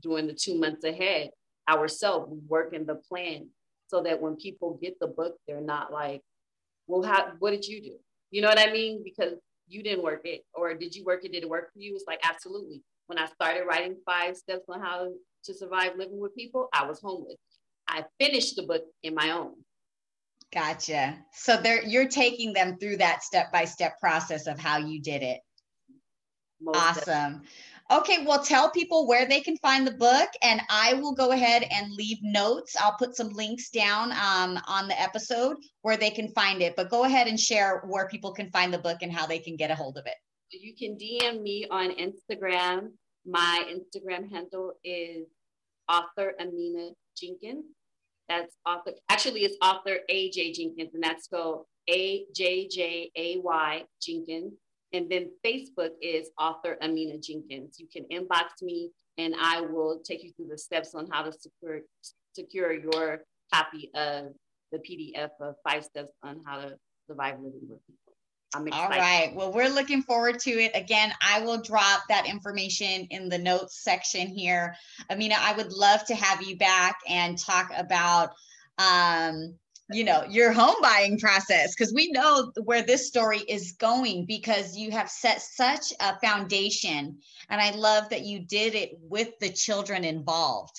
doing 0.00 0.26
the 0.26 0.34
two 0.34 0.58
months 0.58 0.84
ahead 0.84 1.30
ourselves, 1.68 2.30
we 2.30 2.38
work 2.48 2.74
in 2.74 2.86
the 2.86 2.96
plan 2.96 3.48
so 3.88 4.02
that 4.02 4.20
when 4.20 4.36
people 4.36 4.78
get 4.82 4.98
the 5.00 5.06
book, 5.06 5.36
they're 5.46 5.60
not 5.60 5.92
like, 5.92 6.22
well, 6.86 7.02
how, 7.02 7.32
what 7.38 7.50
did 7.50 7.66
you 7.66 7.80
do? 7.80 7.96
You 8.30 8.42
know 8.42 8.48
what 8.48 8.58
I 8.58 8.72
mean? 8.72 9.02
Because 9.04 9.34
you 9.68 9.82
didn't 9.82 10.04
work 10.04 10.22
it, 10.24 10.44
or 10.54 10.74
did 10.74 10.94
you 10.94 11.04
work 11.04 11.24
it? 11.24 11.32
Did 11.32 11.42
it 11.42 11.48
work 11.48 11.72
for 11.72 11.78
you? 11.78 11.94
It's 11.94 12.04
like, 12.06 12.20
absolutely. 12.22 12.82
When 13.06 13.18
I 13.18 13.26
started 13.26 13.64
writing 13.66 13.96
five 14.04 14.36
steps 14.36 14.64
on 14.68 14.80
how 14.80 15.12
to 15.44 15.54
survive 15.54 15.96
living 15.96 16.20
with 16.20 16.34
people, 16.34 16.68
I 16.72 16.86
was 16.86 17.00
homeless. 17.00 17.36
I 17.88 18.04
finished 18.18 18.56
the 18.56 18.62
book 18.62 18.82
in 19.02 19.14
my 19.14 19.30
own. 19.30 19.54
Gotcha. 20.52 21.18
So 21.32 21.56
there 21.56 21.82
you're 21.82 22.08
taking 22.08 22.52
them 22.52 22.78
through 22.78 22.98
that 22.98 23.22
step-by-step 23.22 23.98
process 24.00 24.46
of 24.46 24.58
how 24.58 24.78
you 24.78 25.00
did 25.00 25.22
it. 25.22 25.40
Most 26.60 26.76
awesome. 26.76 27.04
Definitely. 27.04 27.48
Okay, 27.90 28.24
well, 28.24 28.42
tell 28.42 28.70
people 28.70 29.06
where 29.06 29.26
they 29.26 29.40
can 29.40 29.58
find 29.58 29.86
the 29.86 29.92
book, 29.92 30.28
and 30.42 30.62
I 30.70 30.94
will 30.94 31.14
go 31.14 31.32
ahead 31.32 31.66
and 31.70 31.92
leave 31.92 32.16
notes. 32.22 32.74
I'll 32.80 32.96
put 32.96 33.14
some 33.14 33.28
links 33.28 33.68
down 33.68 34.10
um, 34.12 34.58
on 34.66 34.88
the 34.88 34.98
episode 34.98 35.58
where 35.82 35.98
they 35.98 36.10
can 36.10 36.28
find 36.28 36.62
it. 36.62 36.76
But 36.76 36.88
go 36.88 37.04
ahead 37.04 37.26
and 37.26 37.38
share 37.38 37.82
where 37.86 38.08
people 38.08 38.32
can 38.32 38.50
find 38.50 38.72
the 38.72 38.78
book 38.78 38.98
and 39.02 39.12
how 39.12 39.26
they 39.26 39.38
can 39.38 39.56
get 39.56 39.70
a 39.70 39.74
hold 39.74 39.98
of 39.98 40.06
it. 40.06 40.14
You 40.50 40.74
can 40.74 40.96
DM 40.96 41.42
me 41.42 41.66
on 41.70 41.90
Instagram. 41.90 42.92
My 43.26 43.64
Instagram 43.68 44.30
handle 44.30 44.72
is 44.82 45.26
author 45.86 46.32
Amina 46.40 46.90
Jenkins. 47.16 47.66
That's 48.30 48.56
author, 48.64 48.92
actually, 49.10 49.40
it's 49.40 49.58
author 49.60 49.98
AJ 50.10 50.54
Jenkins, 50.54 50.94
and 50.94 51.02
that's 51.02 51.24
spelled 51.24 51.66
A 51.90 52.24
J 52.34 52.66
J 52.66 53.10
A 53.14 53.38
Y 53.40 53.84
Jenkins. 54.00 54.54
And 54.94 55.10
then 55.10 55.30
Facebook 55.44 55.90
is 56.00 56.30
author 56.38 56.78
Amina 56.80 57.18
Jenkins. 57.18 57.78
You 57.80 57.88
can 57.92 58.04
inbox 58.12 58.62
me 58.62 58.92
and 59.18 59.34
I 59.40 59.60
will 59.60 60.00
take 60.04 60.22
you 60.22 60.32
through 60.32 60.48
the 60.48 60.58
steps 60.58 60.94
on 60.94 61.08
how 61.10 61.22
to 61.22 61.32
secure, 61.32 61.80
secure 62.32 62.72
your 62.72 63.24
copy 63.52 63.90
of 63.94 64.26
the 64.70 64.78
PDF 64.78 65.30
of 65.40 65.56
five 65.68 65.84
steps 65.84 66.12
on 66.22 66.40
how 66.46 66.60
to 66.60 66.76
survive 67.08 67.34
living 67.40 67.68
with 67.68 67.84
people. 67.86 68.04
All 68.72 68.88
right. 68.88 69.32
Well, 69.34 69.52
we're 69.52 69.68
looking 69.68 70.02
forward 70.02 70.38
to 70.40 70.50
it. 70.50 70.70
Again, 70.76 71.12
I 71.20 71.40
will 71.40 71.60
drop 71.60 72.02
that 72.08 72.28
information 72.28 73.08
in 73.10 73.28
the 73.28 73.38
notes 73.38 73.82
section 73.82 74.28
here. 74.28 74.76
Amina, 75.10 75.34
I 75.40 75.56
would 75.56 75.72
love 75.72 76.04
to 76.06 76.14
have 76.14 76.40
you 76.40 76.56
back 76.56 76.96
and 77.08 77.36
talk 77.36 77.72
about 77.76 78.30
um, 78.78 79.56
you 79.92 80.04
know 80.04 80.24
your 80.28 80.52
home 80.52 80.76
buying 80.80 81.18
process 81.18 81.74
because 81.74 81.92
we 81.92 82.10
know 82.10 82.52
where 82.64 82.82
this 82.82 83.06
story 83.06 83.40
is 83.40 83.72
going 83.72 84.24
because 84.24 84.76
you 84.76 84.90
have 84.90 85.10
set 85.10 85.42
such 85.42 85.92
a 86.00 86.18
foundation. 86.20 87.18
And 87.50 87.60
i 87.60 87.70
love 87.70 88.08
that 88.10 88.24
you 88.24 88.40
did 88.40 88.74
it 88.74 88.92
with 89.00 89.38
the 89.40 89.50
children 89.50 90.04
involved. 90.04 90.76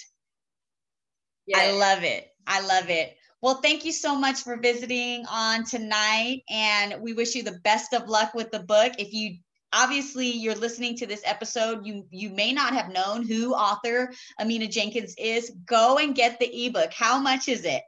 Yes. 1.46 1.60
i 1.62 1.78
love 1.78 2.04
it. 2.04 2.28
I 2.48 2.62
love 2.66 2.90
it. 2.90 3.16
Well 3.42 3.56
thank 3.56 3.86
you 3.86 3.92
so 3.92 4.16
much 4.16 4.42
for 4.42 4.58
visiting 4.58 5.26
on 5.30 5.66
tonight 5.66 6.42
and 6.50 6.96
we 7.02 7.14
wish 7.14 7.36
you 7.36 7.44
the 7.44 7.60
best 7.64 7.94
of 7.94 8.10
luck 8.10 8.34
with 8.34 8.52
the 8.52 8.64
book. 8.64 8.94
If 8.98 9.14
you 9.14 9.38
obviously 9.72 10.32
you're 10.32 10.56
listening 10.56 10.96
to 10.96 11.06
this 11.06 11.22
episode 11.26 11.86
you 11.86 12.08
you 12.10 12.30
may 12.30 12.54
not 12.54 12.74
have 12.74 12.92
known 12.92 13.28
who 13.28 13.54
author 13.54 14.12
amina 14.40 14.68
jenkins 14.68 15.14
is. 15.20 15.52
Go 15.68 16.00
and 16.00 16.16
get 16.16 16.40
the 16.40 16.66
ebook. 16.66 16.92
How 16.92 17.20
much 17.20 17.48
is 17.48 17.66
it 17.66 17.84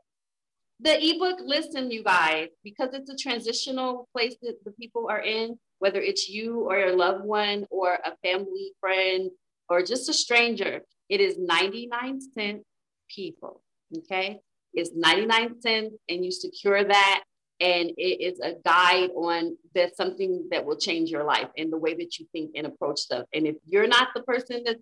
the 0.79 0.95
ebook 1.09 1.39
listen 1.43 1.89
you 1.89 2.03
guys 2.03 2.49
because 2.63 2.89
it's 2.93 3.09
a 3.09 3.15
transitional 3.15 4.07
place 4.13 4.35
that 4.41 4.63
the 4.65 4.71
people 4.71 5.07
are 5.09 5.21
in 5.21 5.57
whether 5.79 5.99
it's 5.99 6.29
you 6.29 6.61
or 6.61 6.77
your 6.77 6.95
loved 6.95 7.23
one 7.25 7.65
or 7.69 7.97
a 8.05 8.15
family 8.23 8.71
friend 8.79 9.31
or 9.69 9.81
just 9.81 10.09
a 10.09 10.13
stranger 10.13 10.81
it 11.09 11.19
is 11.21 11.37
99 11.37 12.21
cent 12.33 12.61
people 13.09 13.61
okay? 13.95 14.39
It's 14.73 14.91
99 14.93 15.61
cents 15.61 15.95
and 16.09 16.25
you 16.25 16.31
secure 16.31 16.83
that 16.83 17.23
and 17.59 17.89
it 17.97 18.21
is 18.21 18.39
a 18.39 18.53
guide 18.63 19.09
on 19.15 19.57
that's 19.73 19.97
something 19.97 20.47
that 20.51 20.63
will 20.63 20.77
change 20.77 21.09
your 21.09 21.23
life 21.23 21.47
and 21.57 21.73
the 21.73 21.77
way 21.77 21.95
that 21.95 22.19
you 22.19 22.27
think 22.31 22.51
and 22.55 22.67
approach 22.67 22.99
stuff. 22.99 23.25
And 23.33 23.47
if 23.47 23.55
you're 23.65 23.87
not 23.87 24.09
the 24.13 24.21
person 24.23 24.63
that's 24.65 24.81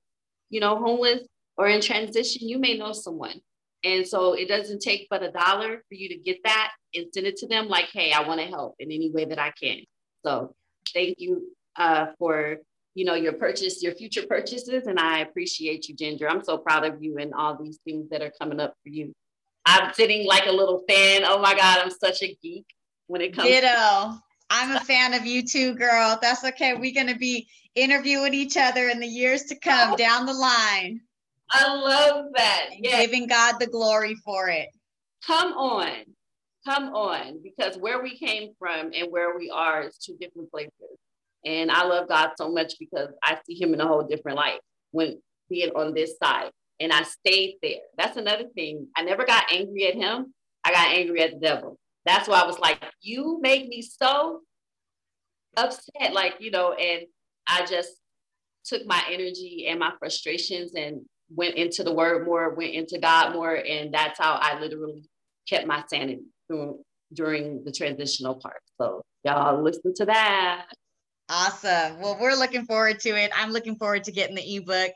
you 0.49 0.59
know 0.59 0.75
homeless 0.77 1.21
or 1.57 1.67
in 1.67 1.81
transition 1.81 2.47
you 2.47 2.59
may 2.59 2.77
know 2.77 2.91
someone 2.91 3.39
and 3.85 4.05
so 4.05 4.33
it 4.33 4.47
doesn't 4.47 4.81
take 4.81 5.07
but 5.09 5.21
a 5.21 5.31
dollar 5.31 5.83
for 5.87 5.93
you 5.93 6.09
to 6.09 6.17
get 6.17 6.39
that 6.43 6.71
and 6.95 7.05
send 7.13 7.27
it 7.27 7.37
to 7.37 7.47
them 7.47 7.67
like, 7.67 7.85
hey, 7.93 8.11
I 8.11 8.27
want 8.27 8.41
to 8.41 8.47
help 8.47 8.75
in 8.79 8.91
any 8.91 9.11
way 9.11 9.25
that 9.25 9.37
I 9.37 9.51
can. 9.51 9.81
So 10.25 10.55
thank 10.93 11.19
you 11.19 11.51
uh, 11.75 12.07
for 12.17 12.57
you 12.95 13.05
know 13.05 13.13
your 13.13 13.33
purchase, 13.33 13.83
your 13.83 13.93
future 13.93 14.25
purchases, 14.27 14.87
and 14.87 14.99
I 14.99 15.19
appreciate 15.19 15.87
you, 15.87 15.95
Ginger. 15.95 16.27
I'm 16.27 16.43
so 16.43 16.57
proud 16.57 16.83
of 16.85 17.03
you 17.03 17.17
and 17.17 17.33
all 17.33 17.61
these 17.61 17.77
things 17.85 18.09
that 18.09 18.21
are 18.21 18.31
coming 18.41 18.59
up 18.59 18.73
for 18.83 18.89
you. 18.89 19.13
I'm 19.65 19.93
sitting 19.93 20.25
like 20.25 20.47
a 20.47 20.51
little 20.51 20.83
fan. 20.87 21.23
Oh 21.25 21.39
my 21.39 21.53
God, 21.55 21.79
I'm 21.83 21.91
such 21.91 22.23
a 22.23 22.35
geek 22.41 22.65
when 23.07 23.21
it 23.21 23.35
comes. 23.35 23.49
Ditto. 23.49 23.67
To- 23.67 24.19
I'm 24.49 24.75
a 24.75 24.79
fan 24.79 25.13
of 25.13 25.25
you 25.25 25.43
too, 25.43 25.75
girl. 25.75 26.17
That's 26.21 26.43
okay. 26.45 26.75
We're 26.75 26.93
gonna 26.93 27.17
be 27.17 27.47
interviewing 27.75 28.33
each 28.33 28.57
other 28.57 28.89
in 28.89 28.99
the 28.99 29.07
years 29.07 29.43
to 29.43 29.59
come 29.59 29.95
down 29.95 30.25
the 30.25 30.33
line. 30.33 31.01
I 31.51 31.73
love 31.73 32.25
that. 32.35 32.69
Yeah. 32.79 33.01
Giving 33.01 33.27
God 33.27 33.59
the 33.59 33.67
glory 33.67 34.15
for 34.25 34.49
it. 34.49 34.69
Come 35.25 35.53
on. 35.53 35.91
Come 36.65 36.95
on. 36.95 37.41
Because 37.43 37.77
where 37.77 38.01
we 38.01 38.17
came 38.17 38.53
from 38.59 38.91
and 38.93 39.11
where 39.11 39.37
we 39.37 39.49
are 39.49 39.83
is 39.83 39.97
two 39.97 40.17
different 40.19 40.51
places. 40.51 40.71
And 41.45 41.69
I 41.69 41.83
love 41.83 42.09
God 42.09 42.31
so 42.37 42.51
much 42.51 42.73
because 42.79 43.09
I 43.23 43.37
see 43.45 43.59
him 43.59 43.73
in 43.73 43.81
a 43.81 43.87
whole 43.87 44.03
different 44.03 44.37
light 44.37 44.59
when 44.91 45.21
being 45.49 45.69
on 45.75 45.93
this 45.93 46.17
side. 46.21 46.49
And 46.79 46.91
I 46.91 47.03
stayed 47.03 47.55
there. 47.61 47.81
That's 47.97 48.17
another 48.17 48.45
thing. 48.55 48.87
I 48.97 49.03
never 49.03 49.25
got 49.25 49.45
angry 49.51 49.87
at 49.87 49.95
him. 49.95 50.33
I 50.63 50.71
got 50.71 50.87
angry 50.87 51.21
at 51.21 51.33
the 51.33 51.39
devil. 51.39 51.77
That's 52.05 52.27
why 52.27 52.41
I 52.41 52.45
was 52.45 52.59
like, 52.59 52.83
you 53.01 53.39
make 53.41 53.67
me 53.67 53.81
so 53.81 54.41
upset. 55.55 56.13
Like, 56.13 56.35
you 56.39 56.51
know, 56.51 56.73
and 56.73 57.05
I 57.47 57.65
just 57.65 57.91
took 58.65 58.85
my 58.85 59.01
energy 59.09 59.67
and 59.69 59.79
my 59.79 59.93
frustrations 59.99 60.73
and 60.75 61.01
went 61.29 61.55
into 61.55 61.83
the 61.83 61.93
word 61.93 62.25
more, 62.25 62.53
went 62.53 62.73
into 62.73 62.99
God 62.99 63.33
more. 63.33 63.55
And 63.55 63.93
that's 63.93 64.19
how 64.19 64.33
I 64.41 64.59
literally 64.59 65.03
kept 65.47 65.67
my 65.67 65.83
sanity 65.87 66.23
through, 66.47 66.79
during 67.13 67.63
the 67.63 67.71
transitional 67.71 68.35
part. 68.35 68.61
So 68.79 69.01
y'all 69.23 69.61
listen 69.61 69.93
to 69.95 70.05
that. 70.05 70.67
Awesome. 71.29 71.99
Well, 71.99 72.17
we're 72.19 72.35
looking 72.35 72.65
forward 72.65 72.99
to 73.01 73.09
it. 73.09 73.31
I'm 73.35 73.51
looking 73.51 73.75
forward 73.75 74.03
to 74.05 74.11
getting 74.11 74.35
the 74.35 74.55
ebook 74.57 74.91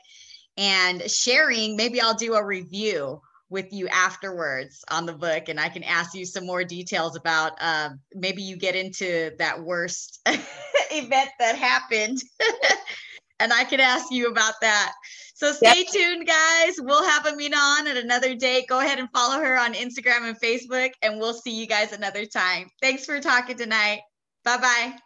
and 0.56 1.10
sharing. 1.10 1.76
Maybe 1.76 2.00
I'll 2.00 2.14
do 2.14 2.34
a 2.34 2.44
review 2.44 3.20
with 3.48 3.72
you 3.72 3.88
afterwards 3.88 4.84
on 4.90 5.06
the 5.06 5.12
book 5.12 5.48
and 5.48 5.58
I 5.58 5.68
can 5.68 5.82
ask 5.82 6.14
you 6.14 6.24
some 6.24 6.46
more 6.46 6.62
details 6.62 7.16
about 7.16 7.52
uh, 7.60 7.90
maybe 8.14 8.42
you 8.42 8.56
get 8.56 8.76
into 8.76 9.32
that 9.38 9.60
worst 9.60 10.20
event 10.26 11.30
that 11.40 11.56
happened 11.56 12.22
and 13.40 13.52
I 13.52 13.64
can 13.64 13.80
ask 13.80 14.12
you 14.12 14.28
about 14.28 14.54
that. 14.60 14.92
So 15.40 15.52
stay 15.52 15.72
yep. 15.78 15.86
tuned, 15.86 16.26
guys. 16.26 16.74
We'll 16.80 17.02
have 17.02 17.24
Amina 17.24 17.56
on 17.56 17.86
at 17.86 17.96
another 17.96 18.34
date. 18.34 18.66
Go 18.68 18.80
ahead 18.80 18.98
and 18.98 19.08
follow 19.10 19.42
her 19.42 19.58
on 19.58 19.72
Instagram 19.72 20.28
and 20.28 20.38
Facebook, 20.38 20.90
and 21.00 21.18
we'll 21.18 21.32
see 21.32 21.58
you 21.58 21.66
guys 21.66 21.92
another 21.92 22.26
time. 22.26 22.68
Thanks 22.82 23.06
for 23.06 23.18
talking 23.20 23.56
tonight. 23.56 24.00
Bye 24.44 24.58
bye. 24.58 24.96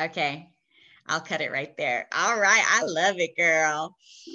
Okay. 0.00 0.48
I'll 1.06 1.20
cut 1.20 1.42
it 1.42 1.52
right 1.52 1.76
there. 1.76 2.08
All 2.16 2.40
right. 2.40 2.64
I 2.66 2.82
love 2.84 3.16
it, 3.18 3.36
girl. 3.36 3.94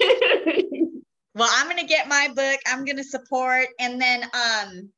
well, 1.34 1.50
I'm 1.52 1.66
going 1.66 1.78
to 1.78 1.84
get 1.84 2.06
my 2.06 2.28
book. 2.28 2.60
I'm 2.68 2.84
going 2.84 2.98
to 2.98 3.02
support. 3.02 3.66
And 3.80 4.00
then, 4.00 4.22
um, 4.22 4.90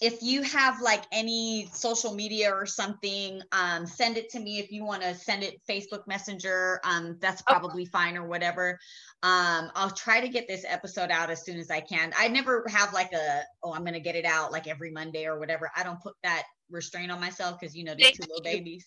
if 0.00 0.22
you 0.22 0.42
have 0.42 0.80
like 0.80 1.04
any 1.12 1.68
social 1.72 2.14
media 2.14 2.50
or 2.50 2.64
something, 2.64 3.42
um, 3.52 3.86
send 3.86 4.16
it 4.16 4.30
to 4.30 4.40
me. 4.40 4.58
If 4.58 4.72
you 4.72 4.84
want 4.84 5.02
to 5.02 5.14
send 5.14 5.42
it 5.42 5.60
Facebook 5.68 6.06
Messenger, 6.06 6.80
um, 6.84 7.18
that's 7.20 7.42
probably 7.42 7.82
okay. 7.82 7.90
fine 7.90 8.16
or 8.16 8.26
whatever. 8.26 8.78
Um, 9.22 9.70
I'll 9.74 9.90
try 9.90 10.22
to 10.22 10.28
get 10.28 10.48
this 10.48 10.64
episode 10.66 11.10
out 11.10 11.28
as 11.28 11.44
soon 11.44 11.58
as 11.58 11.70
I 11.70 11.80
can. 11.80 12.12
I 12.18 12.28
never 12.28 12.64
have 12.68 12.94
like 12.94 13.12
a, 13.12 13.42
oh, 13.62 13.74
I'm 13.74 13.82
going 13.82 13.92
to 13.92 14.00
get 14.00 14.16
it 14.16 14.24
out 14.24 14.52
like 14.52 14.66
every 14.66 14.90
Monday 14.90 15.26
or 15.26 15.38
whatever. 15.38 15.70
I 15.76 15.82
don't 15.82 16.00
put 16.00 16.14
that 16.22 16.44
restraint 16.70 17.12
on 17.12 17.20
myself 17.20 17.60
because, 17.60 17.76
you 17.76 17.84
know, 17.84 17.94
they're 17.98 18.12
two 18.12 18.22
little 18.22 18.42
babies. 18.42 18.86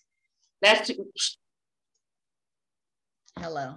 That's 0.63 0.89
hello. 3.39 3.75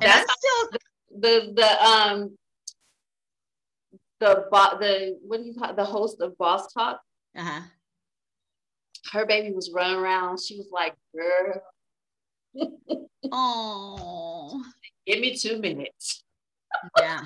And 0.00 0.10
that's 0.10 0.32
still 0.32 0.78
the, 1.20 1.52
the, 1.54 1.84
um, 1.84 2.36
the 4.20 4.46
the 4.80 5.18
what 5.22 5.38
do 5.38 5.44
you 5.44 5.54
call 5.54 5.74
the 5.74 5.84
host 5.84 6.20
of 6.20 6.36
Boss 6.38 6.72
Talk. 6.72 7.00
Uh-huh. 7.36 7.62
Her 9.12 9.26
baby 9.26 9.52
was 9.54 9.70
running 9.72 9.98
around. 9.98 10.40
She 10.40 10.56
was 10.56 10.68
like, 10.72 10.94
"Girl, 11.14 11.62
oh, 13.32 14.64
give 15.06 15.20
me 15.20 15.36
two 15.36 15.58
minutes." 15.58 16.24
Yeah. 16.98 17.24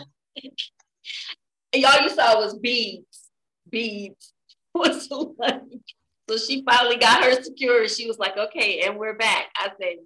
and 1.72 1.84
all 1.84 2.00
you 2.00 2.10
saw 2.10 2.38
was 2.38 2.58
beads, 2.58 3.30
beads. 3.68 4.32
Was 4.74 5.10
like, 5.38 5.60
so 6.30 6.38
she 6.38 6.64
finally 6.64 6.96
got 6.96 7.22
her 7.22 7.42
secure. 7.42 7.86
She 7.88 8.06
was 8.06 8.18
like, 8.18 8.38
"Okay, 8.38 8.80
and 8.80 8.98
we're 8.98 9.16
back." 9.16 9.48
I 9.54 9.70
said, 9.78 9.96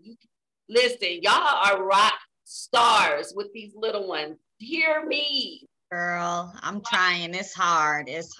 "Listen, 0.69 1.23
y'all 1.23 1.33
are 1.35 1.85
rock 1.85 2.19
stars 2.43 3.33
with 3.37 3.53
these 3.53 3.75
little 3.77 4.09
ones. 4.09 4.39
Hear 4.59 5.07
me." 5.07 5.69
Girl, 5.91 6.53
I'm 6.63 6.83
trying. 6.83 7.35
It's 7.35 7.55
hard. 7.55 8.09
It's 8.09 8.35